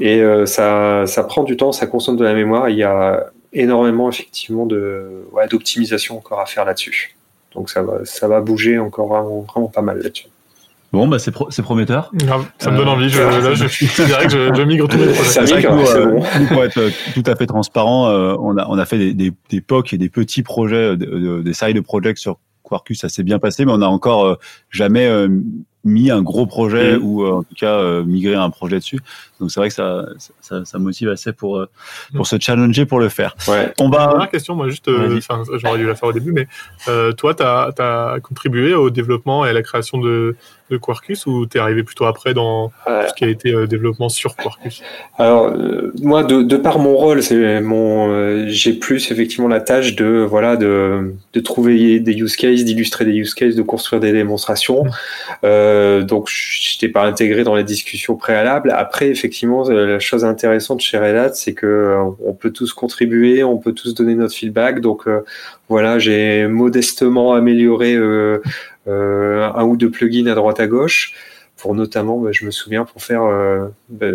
Et 0.00 0.20
euh, 0.20 0.46
ça, 0.46 1.06
ça 1.06 1.24
prend 1.24 1.44
du 1.44 1.56
temps, 1.56 1.72
ça 1.72 1.86
consomme 1.86 2.16
de 2.16 2.24
la 2.24 2.34
mémoire. 2.34 2.68
il 2.68 2.76
y 2.76 2.82
a 2.82 3.26
énormément 3.52 4.08
effectivement 4.08 4.66
de, 4.66 5.24
ouais, 5.32 5.46
d'optimisation 5.48 6.16
encore 6.16 6.40
à 6.40 6.46
faire 6.46 6.64
là-dessus. 6.64 7.16
Donc 7.54 7.68
ça 7.68 7.82
va, 7.82 8.04
ça 8.04 8.28
va 8.28 8.40
bouger 8.40 8.78
encore 8.78 9.08
vraiment, 9.08 9.40
vraiment 9.40 9.66
pas 9.66 9.82
mal 9.82 9.98
là-dessus. 9.98 10.28
Bon, 10.92 11.06
bah 11.06 11.18
c'est, 11.20 11.30
pro- 11.30 11.50
c'est 11.50 11.62
prometteur. 11.62 12.10
ça 12.58 12.70
me 12.70 12.76
donne 12.76 12.88
envie. 12.88 13.08
Je, 13.10 13.20
là, 13.22 13.54
je, 13.54 13.66
je 13.68 14.02
dirais 14.04 14.24
que 14.26 14.30
je, 14.32 14.54
je 14.54 14.62
migre 14.62 14.88
tous 14.88 14.96
les 14.96 15.06
projets. 15.12 15.22
Ça 15.24 15.42
migre, 15.42 15.74
nous, 15.76 15.86
c'est 15.86 15.96
euh, 15.96 16.06
bon. 16.06 16.24
nous, 16.40 16.46
pour 16.48 16.64
être 16.64 16.78
euh, 16.78 16.90
tout 17.14 17.22
à 17.26 17.36
fait 17.36 17.46
transparent, 17.46 18.08
euh, 18.08 18.34
on 18.40 18.56
a 18.56 18.66
on 18.68 18.76
a 18.78 18.84
fait 18.86 18.98
des, 18.98 19.14
des, 19.14 19.32
des 19.50 19.60
POC 19.60 19.92
et 19.94 19.98
des 19.98 20.08
petits 20.08 20.42
projets, 20.42 20.96
de- 20.96 21.06
de- 21.06 21.42
des 21.42 21.52
side 21.52 21.80
projects 21.82 22.18
sur 22.18 22.38
Quarkus, 22.64 22.98
ça 23.00 23.08
s'est 23.08 23.22
bien 23.22 23.38
passé, 23.38 23.64
mais 23.64 23.72
on 23.72 23.78
n'a 23.78 23.88
encore 23.88 24.24
euh, 24.26 24.34
jamais 24.70 25.06
euh, 25.06 25.28
mis 25.84 26.10
un 26.10 26.22
gros 26.22 26.46
projet 26.46 26.96
Mhm. 26.98 27.04
ou 27.04 27.24
euh, 27.24 27.32
en 27.32 27.42
tout 27.42 27.54
cas 27.56 27.74
euh, 27.78 28.04
migré 28.04 28.34
un 28.34 28.50
projet 28.50 28.76
dessus. 28.76 28.98
Donc 29.40 29.50
c'est 29.50 29.58
vrai 29.60 29.68
que 29.68 29.74
ça 29.74 30.06
ça, 30.40 30.64
ça 30.64 30.78
motive 30.78 31.08
assez 31.08 31.32
pour 31.32 31.56
euh, 31.58 31.68
pour 32.14 32.26
se 32.26 32.36
challenger 32.38 32.86
pour 32.86 33.00
le 33.00 33.08
faire. 33.08 33.34
Ouais. 33.48 33.72
On 33.80 33.88
va 33.88 34.08
Dernière 34.08 34.30
question, 34.30 34.54
moi 34.54 34.68
juste, 34.68 34.88
euh, 34.88 35.20
j'aurais 35.54 35.78
dû 35.78 35.86
la 35.86 35.94
faire 35.94 36.08
au 36.08 36.12
début, 36.12 36.32
mais 36.32 36.46
euh, 36.88 37.12
toi, 37.12 37.34
tu 37.34 37.42
as, 37.42 38.16
contribué 38.22 38.74
au 38.74 38.90
développement 38.90 39.46
et 39.46 39.48
à 39.48 39.52
la 39.52 39.62
création 39.62 39.98
de, 39.98 40.36
de 40.70 40.76
Quarkus 40.76 41.26
ou 41.26 41.46
t'es 41.46 41.58
arrivé 41.58 41.82
plutôt 41.82 42.04
après 42.04 42.34
dans 42.34 42.72
Ouais. 42.86 43.02
tout 43.04 43.08
ce 43.10 43.14
qui 43.14 43.24
a 43.24 43.28
été 43.28 43.52
euh, 43.54 43.66
développement 43.66 44.08
sur 44.08 44.36
Quarkus? 44.36 44.82
Alors 45.18 45.46
euh, 45.46 45.92
moi, 46.02 46.22
de, 46.24 46.42
de 46.42 46.56
par 46.56 46.78
mon 46.78 46.96
rôle, 46.96 47.22
c'est 47.22 47.60
mon, 47.60 48.10
euh, 48.10 48.44
j'ai 48.48 48.72
plus 48.74 49.10
effectivement 49.10 49.48
la 49.48 49.60
tâche 49.60 49.94
de 49.96 50.26
voilà 50.28 50.56
de, 50.56 51.14
de 51.32 51.40
trouver 51.40 52.00
des 52.00 52.12
use 52.12 52.36
cases, 52.36 52.64
d'illustrer 52.64 53.04
des 53.04 53.12
use 53.12 53.34
cases, 53.34 53.54
de 53.54 53.62
construire 53.62 54.00
des 54.00 54.12
démonstrations. 54.12 54.84
Euh, 55.44 56.02
donc 56.02 56.28
je 56.28 56.76
n'étais 56.76 56.88
pas 56.92 57.04
intégré 57.04 57.44
dans 57.44 57.54
les 57.54 57.64
discussions 57.64 58.16
préalables. 58.16 58.70
Après, 58.76 59.08
effectivement, 59.08 59.29
euh, 59.70 59.86
la 59.86 59.98
chose 59.98 60.24
intéressante 60.24 60.80
chez 60.80 60.98
Red 60.98 61.16
Hat, 61.16 61.32
c'est 61.34 61.54
que 61.54 61.66
euh, 61.66 62.02
on 62.24 62.32
peut 62.32 62.50
tous 62.50 62.72
contribuer, 62.72 63.42
on 63.44 63.58
peut 63.58 63.72
tous 63.72 63.94
donner 63.94 64.14
notre 64.14 64.34
feedback. 64.34 64.80
Donc 64.80 65.06
euh, 65.06 65.20
voilà, 65.68 65.98
j'ai 65.98 66.46
modestement 66.46 67.34
amélioré 67.34 67.96
un 67.96 69.64
ou 69.64 69.76
deux 69.76 69.90
plugins 69.90 70.26
à 70.26 70.34
droite 70.34 70.60
à 70.60 70.66
gauche 70.66 71.14
pour 71.56 71.74
notamment, 71.74 72.18
bah, 72.18 72.30
je 72.32 72.46
me 72.46 72.50
souviens, 72.50 72.84
pour 72.86 73.02
faire, 73.02 73.22
bah, 73.90 74.06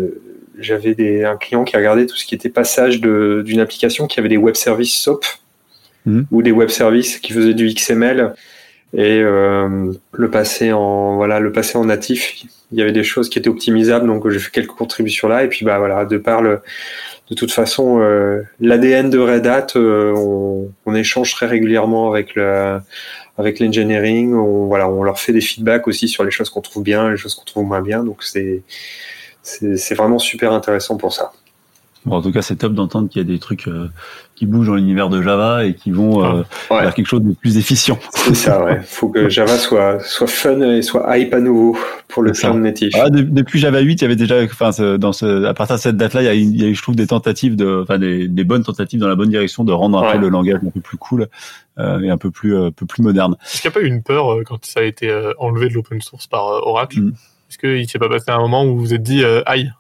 j'avais 0.58 0.96
des, 0.96 1.24
un 1.24 1.38
client 1.38 1.64
qui 1.64 1.78
regardait 1.78 2.08
tout 2.08 2.16
ce 2.16 2.26
qui 2.26 2.34
était 2.34 2.50
passage 2.50 3.00
d'une 3.00 3.60
application 3.60 4.08
qui 4.08 4.20
avait 4.20 4.30
des 4.30 4.38
web 4.38 4.56
services 4.56 4.98
SOAP 4.98 5.24
Mhm. 6.06 6.28
ou 6.32 6.42
des 6.42 6.52
web 6.52 6.70
services 6.70 7.18
qui 7.18 7.34
faisaient 7.34 7.54
du 7.54 7.68
XML 7.74 8.36
et 8.96 9.20
euh, 9.22 9.92
le 10.14 10.30
passer 10.32 10.72
en 10.72 11.16
voilà 11.16 11.40
le 11.40 11.52
passer 11.52 11.78
en 11.78 11.86
natif. 11.86 12.46
Il 12.72 12.80
y 12.80 12.82
avait 12.82 12.92
des 12.92 13.04
choses 13.04 13.30
qui 13.30 13.38
étaient 13.38 13.50
optimisables, 13.50 14.08
donc 14.08 14.28
j'ai 14.30 14.40
fait 14.40 14.52
quelques 14.52 14.72
contributions 14.72 15.28
là 15.28 15.44
et 15.44 15.48
puis 15.48 15.66
bah 15.66 15.78
voilà 15.78 16.06
de 16.06 16.18
par 16.18 16.42
le 16.42 16.62
de 17.30 17.34
toute 17.34 17.52
façon, 17.52 18.00
euh, 18.02 18.44
l'ADN 18.60 19.10
de 19.10 19.18
Red 19.18 19.48
Hat, 19.48 19.68
euh, 19.76 20.14
on, 20.16 20.72
on 20.86 20.96
échange 20.96 21.34
très 21.34 21.48
régulièrement 21.48 22.12
avec 22.12 22.36
le, 22.36 22.80
avec 23.38 23.60
l'engineering. 23.60 24.36
On, 24.36 24.68
voilà, 24.68 24.88
on 24.88 25.02
leur 25.02 25.20
fait 25.20 25.34
des 25.34 25.42
feedbacks 25.42 25.88
aussi 25.88 26.08
sur 26.08 26.24
les 26.24 26.30
choses 26.30 26.52
qu'on 26.52 26.62
trouve 26.62 26.84
bien, 26.84 27.10
les 27.10 27.18
choses 27.18 27.34
qu'on 27.34 27.46
trouve 27.46 27.66
moins 27.66 27.82
bien. 27.82 28.04
Donc 28.04 28.24
c'est, 28.24 28.62
c'est, 29.42 29.76
c'est 29.78 29.96
vraiment 29.96 30.20
super 30.20 30.54
intéressant 30.54 30.98
pour 30.98 31.14
ça. 31.14 31.32
Bon, 32.06 32.18
en 32.18 32.22
tout 32.22 32.32
cas, 32.32 32.42
c'est 32.42 32.56
top 32.58 32.74
d'entendre 32.74 33.10
qu'il 33.10 33.20
y 33.22 33.26
a 33.26 33.28
des 33.28 33.40
trucs 33.40 33.68
euh, 33.68 33.88
qui 34.36 34.46
bougent 34.46 34.68
dans 34.68 34.76
l'univers 34.76 35.10
de 35.10 35.22
Java 35.22 35.66
et 35.66 35.74
qui 35.74 35.90
vont 35.92 36.24
euh, 36.24 36.44
Ouais. 36.70 36.82
vers 36.84 36.94
quelque 36.94 37.08
chose 37.08 37.24
de 37.24 37.34
plus 37.34 37.58
efficient. 37.58 37.98
C'est 38.14 38.36
ça, 38.36 38.64
ouais. 38.64 38.80
Faut 38.84 39.10
que 39.10 39.28
Java 39.30 39.58
soit, 39.58 40.00
soit 40.02 40.28
fun 40.28 40.62
et 40.62 40.82
soit 40.84 41.18
hype 41.18 41.34
à 41.34 41.40
nouveau 41.40 41.76
pour 42.08 42.22
le 42.22 42.32
cloud 42.32 42.58
natif. 42.58 42.94
Ah, 43.00 43.10
de- 43.10 43.22
depuis 43.22 43.60
Java 43.60 43.80
8, 43.80 43.94
il 43.94 44.02
y 44.04 44.06
avait 44.06 44.16
déjà, 44.16 44.36
enfin, 44.44 44.70
dans 44.98 45.14
ce, 45.14 45.46
à 45.46 45.54
partir 45.56 45.78
de 45.78 45.82
cette 45.82 45.98
date-là, 45.98 46.22
il 46.22 46.26
y 46.26 46.30
a, 46.30 46.36
eu- 46.36 46.40
il 46.42 46.62
y 46.62 46.66
a 46.66 46.68
eu, 46.68 46.76
je 46.76 46.82
trouve, 46.84 46.96
des 46.96 47.08
tentatives 47.08 47.56
de, 47.56 47.82
enfin, 47.84 47.98
des, 47.98 48.28
des 48.28 48.44
bonnes 48.44 48.64
tentatives 48.64 49.00
dans 49.00 49.08
la 49.08 49.16
bonne 49.16 49.30
direction 49.30 49.64
de 49.64 49.72
rendre 49.72 49.98
un 49.98 50.06
Ouais. 50.08 50.14
peu 50.14 50.20
le 50.20 50.30
langage 50.30 50.60
un 50.64 50.70
peu 50.70 50.82
plus 50.82 50.98
cool 50.98 51.28
euh, 51.80 52.02
et 52.02 52.10
un 52.12 52.18
peu 52.18 52.30
plus, 52.30 52.56
euh, 52.56 52.68
un 52.68 52.72
peu 52.72 52.86
plus 52.86 53.02
moderne. 53.02 53.36
Est-ce 53.44 53.62
qu'il 53.64 53.70
n'y 53.70 53.74
a 53.74 53.80
pas 53.80 53.86
eu 53.86 53.90
une 53.90 54.04
peur 54.04 54.32
euh, 54.32 54.44
quand 54.46 54.64
ça 54.64 54.82
a 54.82 54.84
été 54.84 55.10
euh, 55.10 55.34
enlevé 55.40 55.70
de 55.70 55.74
l'open 55.74 56.02
source 56.02 56.28
par 56.28 56.48
euh, 56.50 56.60
Oracle? 56.64 57.00
Mm. 57.02 57.14
Est-ce 57.50 57.58
qu'il 57.58 57.90
s'est 57.90 58.00
pas 58.00 58.10
passé 58.10 58.26
un 58.30 58.40
moment 58.40 58.64
où 58.66 58.76
vous 58.76 58.80
vous 58.80 58.94
êtes 58.94 59.04
dit, 59.04 59.24
euh, 59.24 59.42
aïe, 59.46 59.72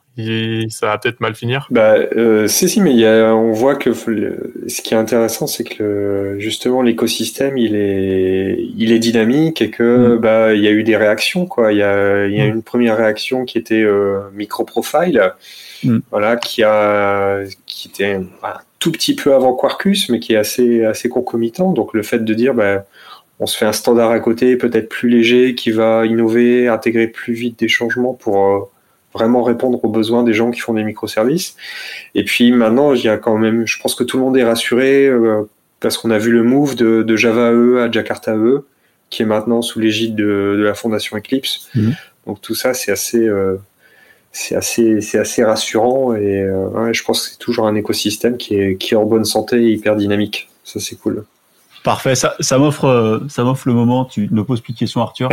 ça 0.69 0.87
va 0.87 0.97
peut-être 0.97 1.19
mal 1.19 1.35
finir 1.35 1.67
Bah, 1.71 1.95
euh, 2.15 2.47
si, 2.47 2.69
si, 2.69 2.81
mais 2.81 2.93
y 2.93 3.05
a, 3.05 3.35
on 3.35 3.51
voit 3.51 3.75
que 3.75 3.89
le- 4.09 4.53
ce 4.67 4.81
qui 4.81 4.93
est 4.93 4.97
intéressant, 4.97 5.45
c'est 5.47 5.63
que 5.63 5.83
le- 5.83 6.39
justement 6.39 6.81
l'écosystème, 6.81 7.57
il 7.57 7.75
est, 7.75 8.57
il 8.77 8.91
est 8.91 8.99
dynamique 8.99 9.61
et 9.61 9.69
que 9.69 10.17
bah, 10.17 10.53
il 10.53 10.63
y 10.63 10.67
a 10.67 10.71
eu 10.71 10.83
des 10.83 10.95
réactions, 10.97 11.45
quoi. 11.45 11.73
Il 11.73 11.79
y 11.79 11.83
a, 11.83 12.27
il 12.27 12.35
y 12.35 12.41
a 12.41 12.45
Mm. 12.45 12.55
une 12.55 12.63
première 12.63 12.97
réaction 12.97 13.45
qui 13.45 13.57
était 13.57 13.81
euh, 13.83 14.19
micro-profile, 14.33 15.33
Mm. 15.83 15.99
voilà, 16.11 16.37
qui 16.37 16.63
a, 16.63 17.41
qui 17.65 17.89
était 17.89 18.13
un 18.13 18.25
tout 18.79 18.91
petit 18.91 19.15
peu 19.15 19.33
avant 19.33 19.53
Quarkus, 19.53 20.09
mais 20.09 20.19
qui 20.19 20.33
est 20.33 20.37
assez, 20.37 20.85
assez 20.85 21.09
concomitant. 21.09 21.73
Donc 21.73 21.93
le 21.93 22.03
fait 22.03 22.23
de 22.23 22.33
dire, 22.33 22.53
bah, 22.53 22.85
on 23.39 23.45
se 23.47 23.57
fait 23.57 23.65
un 23.65 23.73
standard 23.73 24.11
à 24.11 24.19
côté, 24.21 24.55
peut-être 24.55 24.87
plus 24.87 25.09
léger, 25.09 25.55
qui 25.55 25.71
va 25.71 26.05
innover, 26.05 26.69
intégrer 26.69 27.07
plus 27.07 27.33
vite 27.33 27.59
des 27.59 27.67
changements 27.67 28.13
pour 28.13 28.45
euh, 28.45 28.59
vraiment 29.15 29.41
répondre 29.41 29.83
aux 29.83 29.89
besoins 29.89 30.23
des 30.23 30.33
gens 30.33 30.51
qui 30.51 30.59
font 30.59 30.73
des 30.73 30.83
microservices. 30.83 31.55
Et 32.13 32.23
puis 32.23 32.51
maintenant, 32.51 32.93
il 32.93 33.03
y 33.03 33.09
a 33.09 33.17
quand 33.17 33.37
même, 33.37 33.65
je 33.65 33.79
pense 33.81 33.95
que 33.95 34.03
tout 34.03 34.17
le 34.17 34.23
monde 34.23 34.37
est 34.37 34.43
rassuré 34.43 35.07
euh, 35.07 35.43
parce 35.79 35.97
qu'on 35.97 36.11
a 36.11 36.17
vu 36.17 36.31
le 36.31 36.43
move 36.43 36.75
de, 36.75 37.01
de 37.01 37.15
Java 37.15 37.51
E 37.51 37.81
à 37.81 37.91
Jakarta 37.91 38.35
E. 38.35 38.65
qui 39.09 39.23
est 39.23 39.25
maintenant 39.25 39.61
sous 39.61 39.79
l'égide 39.79 40.15
de, 40.15 40.61
la 40.63 40.73
fondation 40.73 41.17
Eclipse. 41.17 41.69
Mhm. 41.75 41.95
Donc 42.27 42.41
tout 42.41 42.55
ça, 42.55 42.73
c'est 42.73 42.91
assez, 42.91 43.27
c'est 44.31 44.55
assez, 44.55 45.01
c'est 45.01 45.19
assez 45.19 45.43
rassurant 45.43 46.15
et 46.15 46.49
je 46.91 47.03
pense 47.03 47.23
que 47.23 47.31
c'est 47.31 47.37
toujours 47.37 47.67
un 47.67 47.75
écosystème 47.75 48.37
qui 48.37 48.55
est, 48.55 48.77
qui 48.77 48.95
est 48.95 48.97
en 48.97 49.05
bonne 49.05 49.25
santé 49.25 49.57
et 49.57 49.71
hyper 49.71 49.95
dynamique. 49.95 50.49
Ça, 50.63 50.79
c'est 50.79 50.95
cool. 50.95 51.23
Parfait, 51.85 52.15
ça, 52.15 52.35
ça 52.39 52.57
m'offre, 52.57 53.21
ça 53.29 53.43
m'offre 53.43 53.67
le 53.67 53.75
moment. 53.75 54.05
Tu 54.05 54.27
ne 54.31 54.41
poses 54.41 54.59
plus 54.59 54.73
de 54.73 54.77
questions, 54.79 55.01
Arthur. 55.01 55.29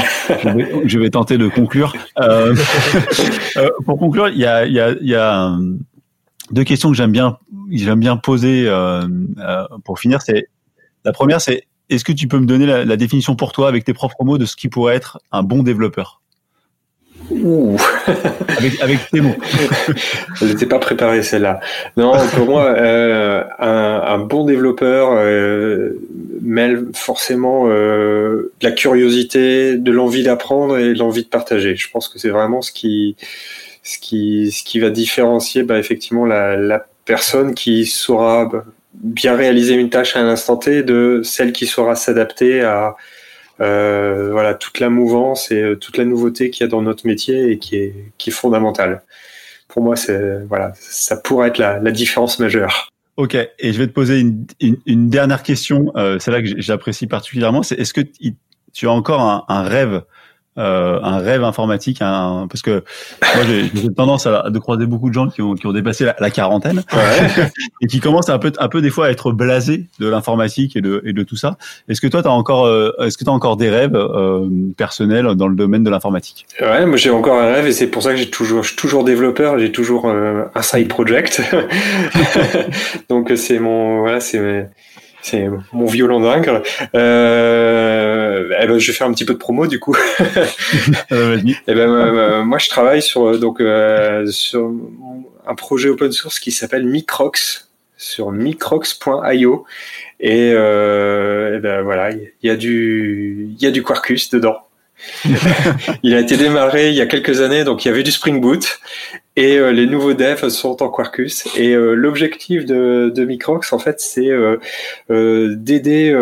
Je 0.84 0.98
vais, 0.98 1.08
tenter 1.10 1.38
de 1.38 1.48
conclure. 1.48 1.94
Euh, 2.20 2.54
euh, 3.56 3.70
pour 3.86 3.98
conclure, 3.98 4.28
il 4.28 4.36
y 4.36 4.44
a, 4.44 4.66
y 4.66 4.78
a, 4.78 4.94
y 5.00 5.14
a 5.14 5.46
euh, 5.46 5.76
deux 6.50 6.64
questions 6.64 6.90
que 6.90 6.96
j'aime 6.96 7.10
bien, 7.10 7.38
j'aime 7.70 8.00
bien 8.00 8.18
poser 8.18 8.68
euh, 8.68 9.08
euh, 9.38 9.64
pour 9.82 9.98
finir. 9.98 10.20
C'est 10.20 10.48
la 11.06 11.12
première, 11.12 11.40
c'est 11.40 11.66
est-ce 11.88 12.04
que 12.04 12.12
tu 12.12 12.28
peux 12.28 12.38
me 12.38 12.46
donner 12.46 12.66
la, 12.66 12.84
la 12.84 12.96
définition 12.98 13.34
pour 13.34 13.52
toi 13.52 13.68
avec 13.68 13.84
tes 13.84 13.94
propres 13.94 14.22
mots 14.22 14.36
de 14.36 14.44
ce 14.44 14.54
qui 14.54 14.68
pourrait 14.68 14.94
être 14.94 15.20
un 15.32 15.42
bon 15.42 15.62
développeur? 15.62 16.21
Avec, 18.48 18.80
avec 18.80 19.10
tes 19.10 19.20
mots. 19.20 19.36
Je 20.36 20.46
n'étais 20.46 20.66
pas 20.66 20.78
préparé 20.78 21.22
celle-là. 21.22 21.60
Non, 21.96 22.12
pour 22.34 22.46
moi, 22.46 22.64
euh, 22.66 23.44
un, 23.58 24.02
un, 24.06 24.18
bon 24.18 24.44
développeur 24.44 25.12
euh, 25.12 25.98
mêle 26.40 26.86
forcément 26.94 27.64
euh, 27.66 28.52
la 28.60 28.72
curiosité, 28.72 29.76
de 29.76 29.92
l'envie 29.92 30.22
d'apprendre 30.22 30.78
et 30.78 30.92
de 30.92 30.98
l'envie 30.98 31.22
de 31.22 31.28
partager. 31.28 31.76
Je 31.76 31.90
pense 31.90 32.08
que 32.08 32.18
c'est 32.18 32.30
vraiment 32.30 32.62
ce 32.62 32.72
qui, 32.72 33.16
ce 33.82 33.98
qui, 33.98 34.50
ce 34.52 34.62
qui 34.62 34.80
va 34.80 34.90
différencier 34.90 35.62
bah, 35.62 35.78
effectivement 35.78 36.26
la, 36.26 36.56
la 36.56 36.86
personne 37.04 37.54
qui 37.54 37.86
saura 37.86 38.50
bien 38.94 39.34
réaliser 39.34 39.74
une 39.74 39.90
tâche 39.90 40.16
à 40.16 40.20
un 40.20 40.28
instant 40.28 40.56
T 40.56 40.82
de 40.82 41.22
celle 41.24 41.52
qui 41.52 41.66
saura 41.66 41.96
s'adapter 41.96 42.62
à 42.62 42.96
euh, 43.60 44.30
voilà 44.32 44.54
toute 44.54 44.80
la 44.80 44.88
mouvance 44.88 45.50
et 45.50 45.62
euh, 45.62 45.76
toute 45.76 45.98
la 45.98 46.04
nouveauté 46.04 46.50
qu'il 46.50 46.64
y 46.64 46.66
a 46.66 46.70
dans 46.70 46.82
notre 46.82 47.06
métier 47.06 47.50
et 47.50 47.58
qui 47.58 47.76
est, 47.76 47.94
qui 48.18 48.30
est 48.30 48.32
fondamentale. 48.32 49.02
Pour 49.68 49.82
moi, 49.82 49.96
c'est 49.96 50.42
voilà, 50.48 50.72
ça 50.76 51.16
pourrait 51.16 51.48
être 51.48 51.58
la, 51.58 51.78
la, 51.78 51.90
différence 51.90 52.38
majeure. 52.38 52.90
Ok, 53.16 53.34
et 53.34 53.72
je 53.72 53.78
vais 53.78 53.86
te 53.86 53.92
poser 53.92 54.20
une, 54.20 54.46
une, 54.60 54.76
une 54.86 55.08
dernière 55.10 55.42
question, 55.42 55.92
euh, 55.96 56.18
celle-là 56.18 56.42
que 56.42 56.60
j'apprécie 56.60 57.06
particulièrement, 57.06 57.62
c'est 57.62 57.78
est-ce 57.78 57.94
que 57.94 58.00
tu 58.72 58.86
as 58.86 58.90
encore 58.90 59.20
un, 59.20 59.44
un 59.48 59.62
rêve 59.62 60.02
euh, 60.58 61.00
un 61.02 61.18
rêve 61.18 61.44
informatique, 61.44 62.02
un, 62.02 62.46
parce 62.48 62.60
que 62.60 62.84
moi 63.34 63.44
j'ai 63.46 63.88
tendance 63.94 64.26
à, 64.26 64.50
de 64.50 64.58
croiser 64.58 64.86
beaucoup 64.86 65.08
de 65.08 65.14
gens 65.14 65.28
qui 65.28 65.40
ont, 65.40 65.54
qui 65.54 65.66
ont 65.66 65.72
dépassé 65.72 66.04
la, 66.18 66.30
quarantaine 66.30 66.82
ouais. 66.92 67.46
et 67.80 67.86
qui 67.86 68.00
commencent 68.00 68.28
un 68.28 68.38
peu, 68.38 68.52
un 68.58 68.68
peu 68.68 68.82
des 68.82 68.90
fois 68.90 69.06
à 69.06 69.10
être 69.10 69.32
blasés 69.32 69.86
de 69.98 70.08
l'informatique 70.08 70.76
et 70.76 70.80
de, 70.82 71.02
et 71.06 71.14
de 71.14 71.22
tout 71.22 71.36
ça. 71.36 71.56
Est-ce 71.88 72.00
que 72.00 72.06
toi, 72.06 72.22
tu 72.22 72.28
as 72.28 72.32
encore, 72.32 72.66
euh, 72.66 72.92
est-ce 73.00 73.16
que 73.16 73.24
tu 73.24 73.30
as 73.30 73.32
encore 73.32 73.56
des 73.56 73.70
rêves 73.70 73.96
euh, 73.96 74.48
personnels 74.76 75.26
dans 75.36 75.48
le 75.48 75.56
domaine 75.56 75.84
de 75.84 75.90
l'informatique? 75.90 76.46
Ouais, 76.60 76.84
moi 76.84 76.96
j'ai 76.96 77.10
encore 77.10 77.38
un 77.40 77.52
rêve 77.52 77.66
et 77.66 77.72
c'est 77.72 77.86
pour 77.86 78.02
ça 78.02 78.10
que 78.10 78.16
j'ai 78.16 78.30
toujours, 78.30 78.62
je 78.62 78.68
suis 78.68 78.76
toujours 78.76 79.04
développeur, 79.04 79.58
j'ai 79.58 79.72
toujours 79.72 80.08
euh, 80.08 80.44
un 80.54 80.62
side 80.62 80.88
project. 80.88 81.40
Donc 83.08 83.32
c'est 83.36 83.58
mon, 83.58 84.00
voilà, 84.00 84.20
c'est 84.20 84.68
c'est 85.22 85.48
mon 85.72 85.86
violon 85.86 86.20
dingue. 86.20 86.62
Euh, 86.94 88.21
eh 88.60 88.66
ben, 88.66 88.78
je 88.78 88.86
vais 88.86 88.96
faire 88.96 89.06
un 89.06 89.12
petit 89.12 89.24
peu 89.24 89.34
de 89.34 89.38
promo 89.38 89.66
du 89.66 89.78
coup. 89.78 89.96
euh, 91.12 91.38
eh 91.66 91.74
ben, 91.74 91.90
euh, 91.90 92.42
moi, 92.44 92.58
je 92.58 92.68
travaille 92.68 93.02
sur 93.02 93.26
euh, 93.26 93.38
donc 93.38 93.60
euh, 93.60 94.26
sur 94.26 94.72
un 95.46 95.54
projet 95.54 95.88
open 95.88 96.12
source 96.12 96.38
qui 96.38 96.52
s'appelle 96.52 96.86
Microx 96.86 97.68
sur 97.96 98.32
microx.io 98.32 99.64
et, 100.18 100.52
euh, 100.54 101.54
eh 101.56 101.60
ben, 101.60 101.82
voilà, 101.82 102.10
il 102.10 102.30
y 102.42 102.50
a 102.50 102.56
du 102.56 103.50
il 103.56 103.62
y 103.62 103.66
a 103.66 103.70
du 103.70 103.82
Quarkus 103.82 104.30
dedans. 104.30 104.58
il 106.04 106.14
a 106.14 106.20
été 106.20 106.36
démarré 106.36 106.90
il 106.90 106.94
y 106.94 107.00
a 107.00 107.06
quelques 107.06 107.40
années, 107.40 107.64
donc 107.64 107.84
il 107.84 107.88
y 107.88 107.90
avait 107.90 108.04
du 108.04 108.12
Spring 108.12 108.40
Boot 108.40 108.78
et 109.36 109.56
euh, 109.56 109.72
les 109.72 109.86
nouveaux 109.86 110.14
devs 110.14 110.48
sont 110.48 110.82
en 110.82 110.90
Quarkus. 110.90 111.46
Et 111.56 111.74
euh, 111.74 111.94
l'objectif 111.94 112.66
de, 112.66 113.10
de 113.14 113.24
Microx, 113.24 113.72
en 113.72 113.78
fait, 113.78 114.00
c'est 114.00 114.28
euh, 114.28 115.56
d'aider 115.56 116.12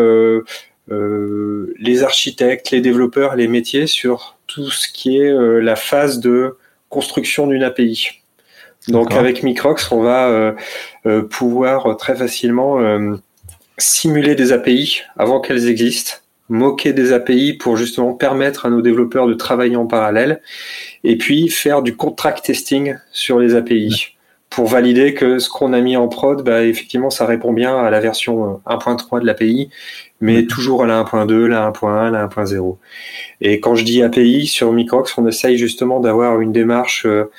les 0.88 2.02
architectes, 2.02 2.70
les 2.70 2.80
développeurs, 2.80 3.36
les 3.36 3.48
métiers 3.48 3.86
sur 3.86 4.36
tout 4.46 4.70
ce 4.70 4.88
qui 4.88 5.18
est 5.18 5.32
la 5.60 5.76
phase 5.76 6.18
de 6.18 6.56
construction 6.88 7.46
d'une 7.46 7.62
API. 7.62 8.22
Donc 8.88 9.12
avec 9.12 9.42
Microx, 9.42 9.92
on 9.92 10.02
va 10.02 10.54
pouvoir 11.30 11.96
très 11.96 12.16
facilement 12.16 12.78
simuler 13.78 14.34
des 14.34 14.52
API 14.52 15.02
avant 15.16 15.40
qu'elles 15.40 15.68
existent 15.68 16.14
moquer 16.50 16.92
des 16.92 17.12
API 17.12 17.54
pour 17.54 17.76
justement 17.76 18.12
permettre 18.12 18.66
à 18.66 18.70
nos 18.70 18.82
développeurs 18.82 19.26
de 19.26 19.34
travailler 19.34 19.76
en 19.76 19.86
parallèle, 19.86 20.42
et 21.04 21.16
puis 21.16 21.48
faire 21.48 21.80
du 21.80 21.96
contract 21.96 22.44
testing 22.44 22.96
sur 23.12 23.38
les 23.38 23.54
API 23.54 24.16
pour 24.50 24.66
valider 24.66 25.14
que 25.14 25.38
ce 25.38 25.48
qu'on 25.48 25.72
a 25.72 25.80
mis 25.80 25.96
en 25.96 26.08
prod, 26.08 26.42
bah, 26.42 26.64
effectivement, 26.64 27.08
ça 27.08 27.24
répond 27.24 27.52
bien 27.52 27.78
à 27.78 27.88
la 27.88 28.00
version 28.00 28.60
1.3 28.66 29.16
euh, 29.16 29.20
de 29.20 29.26
l'API, 29.26 29.70
mais 30.20 30.46
toujours 30.46 30.84
à 30.84 30.86
la 30.86 31.02
1.2, 31.02 31.46
la 31.46 31.70
1.1, 31.70 32.10
la 32.10 32.26
1.0. 32.26 32.76
Et 33.40 33.60
quand 33.60 33.74
je 33.74 33.84
dis 33.84 34.02
API 34.02 34.46
sur 34.46 34.72
Microx, 34.72 35.16
on 35.16 35.26
essaye 35.26 35.56
justement 35.56 36.00
d'avoir 36.00 36.40
une 36.40 36.52
démarche 36.52 37.06
euh, 37.06 37.30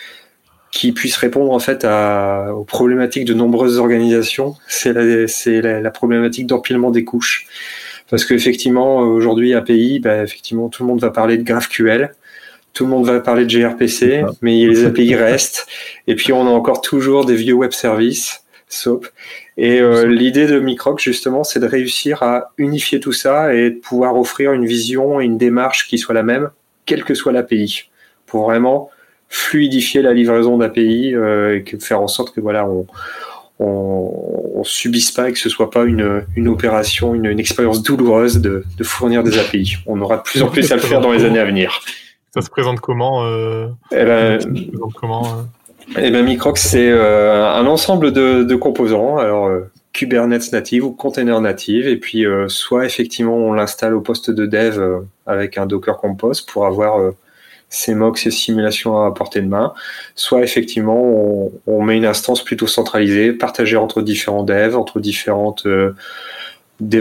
qui 0.72 0.92
puisse 0.92 1.18
répondre 1.18 1.52
en 1.52 1.60
fait 1.60 1.86
à, 1.86 2.54
aux 2.56 2.64
problématiques 2.64 3.26
de 3.26 3.34
nombreuses 3.34 3.78
organisations. 3.78 4.56
C'est 4.68 4.94
la, 4.94 5.28
c'est 5.28 5.62
la, 5.62 5.82
la 5.82 5.92
problématique 5.92 6.48
d'empilement 6.48 6.92
des 6.92 7.04
couches. 7.04 7.48
Parce 8.10 8.26
qu'effectivement, 8.26 8.98
aujourd'hui, 8.98 9.54
API, 9.54 10.00
bah, 10.00 10.24
effectivement, 10.24 10.68
tout 10.68 10.84
le 10.84 10.90
monde 10.90 11.00
va 11.00 11.12
parler 11.12 11.38
de 11.38 11.44
GraphQL, 11.44 12.14
tout 12.74 12.84
le 12.84 12.90
monde 12.90 13.06
va 13.06 13.20
parler 13.22 13.46
de 13.46 13.50
gRPC, 13.50 14.26
mais 14.42 14.66
les 14.66 14.86
API 14.86 15.16
restent. 15.16 15.66
Et 16.08 16.16
puis, 16.16 16.34
on 16.34 16.46
a 16.46 16.50
encore 16.50 16.82
toujours 16.82 17.26
des 17.26 17.36
vieux 17.36 17.54
web 17.54 17.72
services, 17.72 18.44
SOAP. 18.68 19.08
Et 19.58 19.80
euh, 19.80 20.06
l'idée 20.06 20.48
de 20.48 20.60
Microx, 20.60 21.04
justement, 21.04 21.44
c'est 21.44 21.60
de 21.60 21.66
réussir 21.66 22.24
à 22.24 22.52
unifier 22.58 23.00
tout 23.00 23.12
ça 23.12 23.54
et 23.54 23.72
de 23.72 23.76
pouvoir 23.76 24.18
offrir 24.18 24.54
une 24.54 24.66
vision 24.66 25.20
et 25.20 25.26
une 25.26 25.38
démarche 25.38 25.88
qui 25.88 25.98
soit 25.98 26.14
la 26.14 26.24
même, 26.24 26.50
quelle 26.86 27.04
que 27.04 27.14
soit 27.14 27.32
l'API, 27.32 27.90
pour 28.26 28.46
vraiment 28.46 28.90
fluidifier 29.28 30.02
la 30.02 30.14
livraison 30.14 30.58
d'API 30.58 31.14
euh, 31.16 31.62
et 31.66 31.80
faire 31.80 32.02
en 32.02 32.08
sorte 32.08 32.34
que 32.34 32.42
voilà, 32.42 32.66
on, 32.66 32.86
on, 33.60 34.52
on, 34.56 34.64
subisse 34.64 35.12
pas 35.12 35.30
et 35.30 35.34
que 35.34 35.40
ce 35.40 35.50
soit 35.50 35.70
pas 35.70 35.84
une, 35.84 36.26
une 36.36 36.48
opération, 36.48 37.14
une, 37.14 37.26
une 37.26 37.40
expérience 37.40 37.84
douloureuse 37.84 38.40
de, 38.42 38.64
de, 38.78 38.84
fournir 38.84 39.24
des 39.24 39.38
API. 39.38 39.78
On 39.86 40.02
aura 40.02 40.18
de 40.18 40.24
plus 40.24 40.42
en 40.42 40.48
plus 40.48 40.72
à 40.72 40.76
le 40.76 40.82
faire 40.82 41.02
dans 41.02 41.12
les 41.12 41.24
années 41.24 41.40
à 41.40 41.46
venir. 41.46 41.82
Ça 42.34 42.42
se 42.42 42.50
présente 42.50 42.80
comment 42.80 43.26
euh, 43.26 43.68
eh 43.92 44.06
ben, 44.06 44.40
comment 44.96 45.26
euh 45.26 45.42
eh 45.98 46.12
ben, 46.12 46.24
Microx, 46.24 46.62
c'est 46.62 46.90
euh, 46.90 47.46
un 47.46 47.66
ensemble 47.68 48.12
de, 48.12 48.44
de 48.44 48.56
composants. 48.56 49.18
Alors, 49.18 49.48
euh, 49.48 49.70
Kubernetes 49.94 50.52
native 50.52 50.86
ou 50.86 50.92
container 50.92 51.42
native. 51.42 51.88
Et 51.88 51.98
puis, 51.98 52.26
euh, 52.26 52.48
soit 52.48 52.86
effectivement, 52.86 53.36
on 53.36 53.54
l'installe 53.54 53.94
au 53.94 54.02
poste 54.02 54.32
de 54.32 54.46
dev 54.46 54.80
avec 55.26 55.58
un 55.58 55.66
Docker 55.66 55.98
Compose 55.98 56.42
pour 56.42 56.66
avoir 56.66 57.12
ces 57.70 57.94
mocks, 57.94 58.18
ces 58.18 58.32
simulations 58.32 59.02
à 59.02 59.14
portée 59.14 59.42
de 59.42 59.48
main, 59.48 59.74
soit 60.16 60.44
effectivement 60.44 61.02
on, 61.02 61.52
on, 61.68 61.82
met 61.82 61.96
une 61.96 62.06
instance 62.06 62.44
plutôt 62.44 62.68
centralisée, 62.68 63.32
partagée 63.32 63.78
entre 63.78 64.02
différents 64.02 64.44
devs, 64.44 64.76
entre 64.76 65.00
différentes 65.00 65.66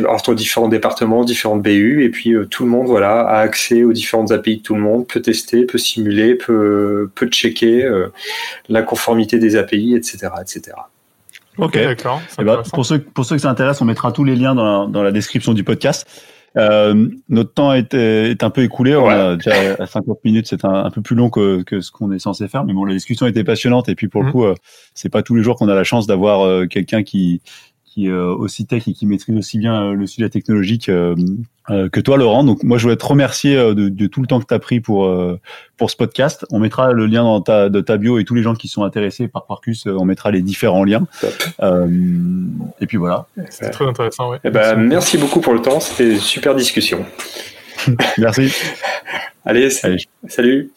entre 0.09 0.35
différents 0.35 0.69
départements, 0.69 1.25
différentes 1.25 1.63
BU, 1.63 2.05
et 2.05 2.11
puis 2.11 2.35
euh, 2.35 2.45
tout 2.45 2.65
le 2.65 2.71
monde 2.71 2.87
voilà 2.87 3.21
a 3.21 3.39
accès 3.39 3.83
aux 3.83 3.93
différentes 3.93 4.31
API 4.33 4.59
de 4.59 4.63
tout 4.63 4.75
le 4.75 4.81
monde, 4.81 5.07
peut 5.07 5.23
tester, 5.23 5.65
peut 5.65 5.79
simuler, 5.79 6.35
peut 6.35 7.11
peut 7.15 7.29
checker 7.29 7.85
euh, 7.85 8.09
la 8.69 8.83
conformité 8.83 9.39
des 9.39 9.57
API, 9.57 9.95
etc., 9.95 10.29
etc. 10.41 10.77
Ok, 11.59 11.75
d'accord. 11.75 12.23
Eh 12.39 12.45
ben, 12.45 12.63
pour 12.73 12.87
ceux 12.87 13.01
pour 13.01 13.25
ceux 13.25 13.37
que 13.37 13.43
ça 13.43 13.51
intéresse, 13.51 13.81
on 13.81 13.85
mettra 13.85 14.13
tous 14.13 14.25
les 14.25 14.37
liens 14.37 14.55
dans 14.55 14.85
la, 14.85 14.87
dans 14.87 15.03
la 15.03 15.13
description 15.13 15.53
du 15.55 15.65
podcast. 15.65 16.07
Euh, 16.57 17.09
notre 17.29 17.53
temps 17.53 17.73
est, 17.73 17.95
est, 17.95 18.43
un 18.43 18.51
peu 18.51 18.63
écoulé. 18.63 18.97
On 18.97 19.09
a 19.09 19.37
déjà 19.37 19.77
à 19.79 19.87
50 19.87 20.25
minutes, 20.25 20.47
c'est 20.49 20.65
un, 20.65 20.85
un, 20.85 20.91
peu 20.91 21.01
plus 21.01 21.15
long 21.15 21.31
que, 21.31 21.63
que 21.63 21.81
ce 21.81 21.91
qu'on 21.91 22.11
est 22.13 22.19
censé 22.19 22.49
faire. 22.49 22.65
Mais 22.65 22.73
bon, 22.73 22.85
la 22.85 22.95
discussion 22.95 23.27
était 23.27 23.45
passionnante. 23.45 23.89
Et 23.89 23.95
puis 23.95 24.09
pour 24.09 24.23
le 24.23 24.29
mmh. 24.29 24.33
coup, 24.33 24.45
euh, 24.45 24.55
c'est 24.95 25.09
pas 25.09 25.23
tous 25.23 25.35
les 25.37 25.43
jours 25.43 25.57
qu'on 25.57 25.69
a 25.69 25.75
la 25.75 25.85
chance 25.85 26.07
d'avoir 26.07 26.45
euh, 26.45 26.67
quelqu'un 26.67 27.03
qui 27.03 27.41
qui 27.93 28.07
est 28.07 28.11
euh, 28.11 28.33
aussi 28.33 28.67
tech 28.67 28.87
et 28.87 28.93
qui 28.93 29.05
maîtrise 29.05 29.37
aussi 29.37 29.59
bien 29.59 29.83
euh, 29.83 29.95
le 29.95 30.07
sujet 30.07 30.31
technologique 30.31 30.89
euh, 30.89 31.17
que 31.67 32.01
toi, 32.01 32.17
Laurent. 32.17 32.45
Donc 32.45 32.63
moi, 32.63 32.79
je 32.79 32.85
voulais 32.85 32.97
te 32.97 33.05
remercier 33.05 33.57
de, 33.57 33.89
de 33.89 34.07
tout 34.07 34.21
le 34.21 34.27
temps 34.27 34.41
que 34.41 34.47
tu 34.47 34.55
as 34.55 34.59
pris 34.59 34.81
pour 34.81 35.09
pour 35.77 35.91
ce 35.91 35.97
podcast. 35.97 36.45
On 36.51 36.59
mettra 36.59 36.93
le 36.93 37.07
lien 37.07 37.23
dans 37.23 37.41
ta 37.41 37.69
de 37.69 37.81
ta 37.81 37.97
bio 37.97 38.19
et 38.19 38.25
tous 38.25 38.35
les 38.35 38.43
gens 38.43 38.55
qui 38.55 38.67
sont 38.67 38.83
intéressés 38.83 39.29
par 39.29 39.47
Parcus, 39.47 39.87
on 39.87 40.05
mettra 40.05 40.33
les 40.33 40.43
différents 40.43 40.83
liens. 40.83 41.07
et 41.61 42.87
puis 42.87 42.97
voilà. 42.97 43.27
C'était 43.51 43.71
très 43.71 43.87
intéressant. 43.87 44.31
Ouais. 44.31 44.39
Eh 44.43 44.51
ben, 44.51 44.75
merci 44.77 45.17
beaucoup 45.17 45.41
pour 45.41 45.55
le 45.55 45.63
temps. 45.63 45.79
C'était 45.79 46.15
une 46.15 46.19
super 46.19 46.57
discussion. 46.57 47.05
merci. 48.19 48.53
Allez, 49.45 49.69
Allez, 49.85 49.99
salut. 50.27 50.73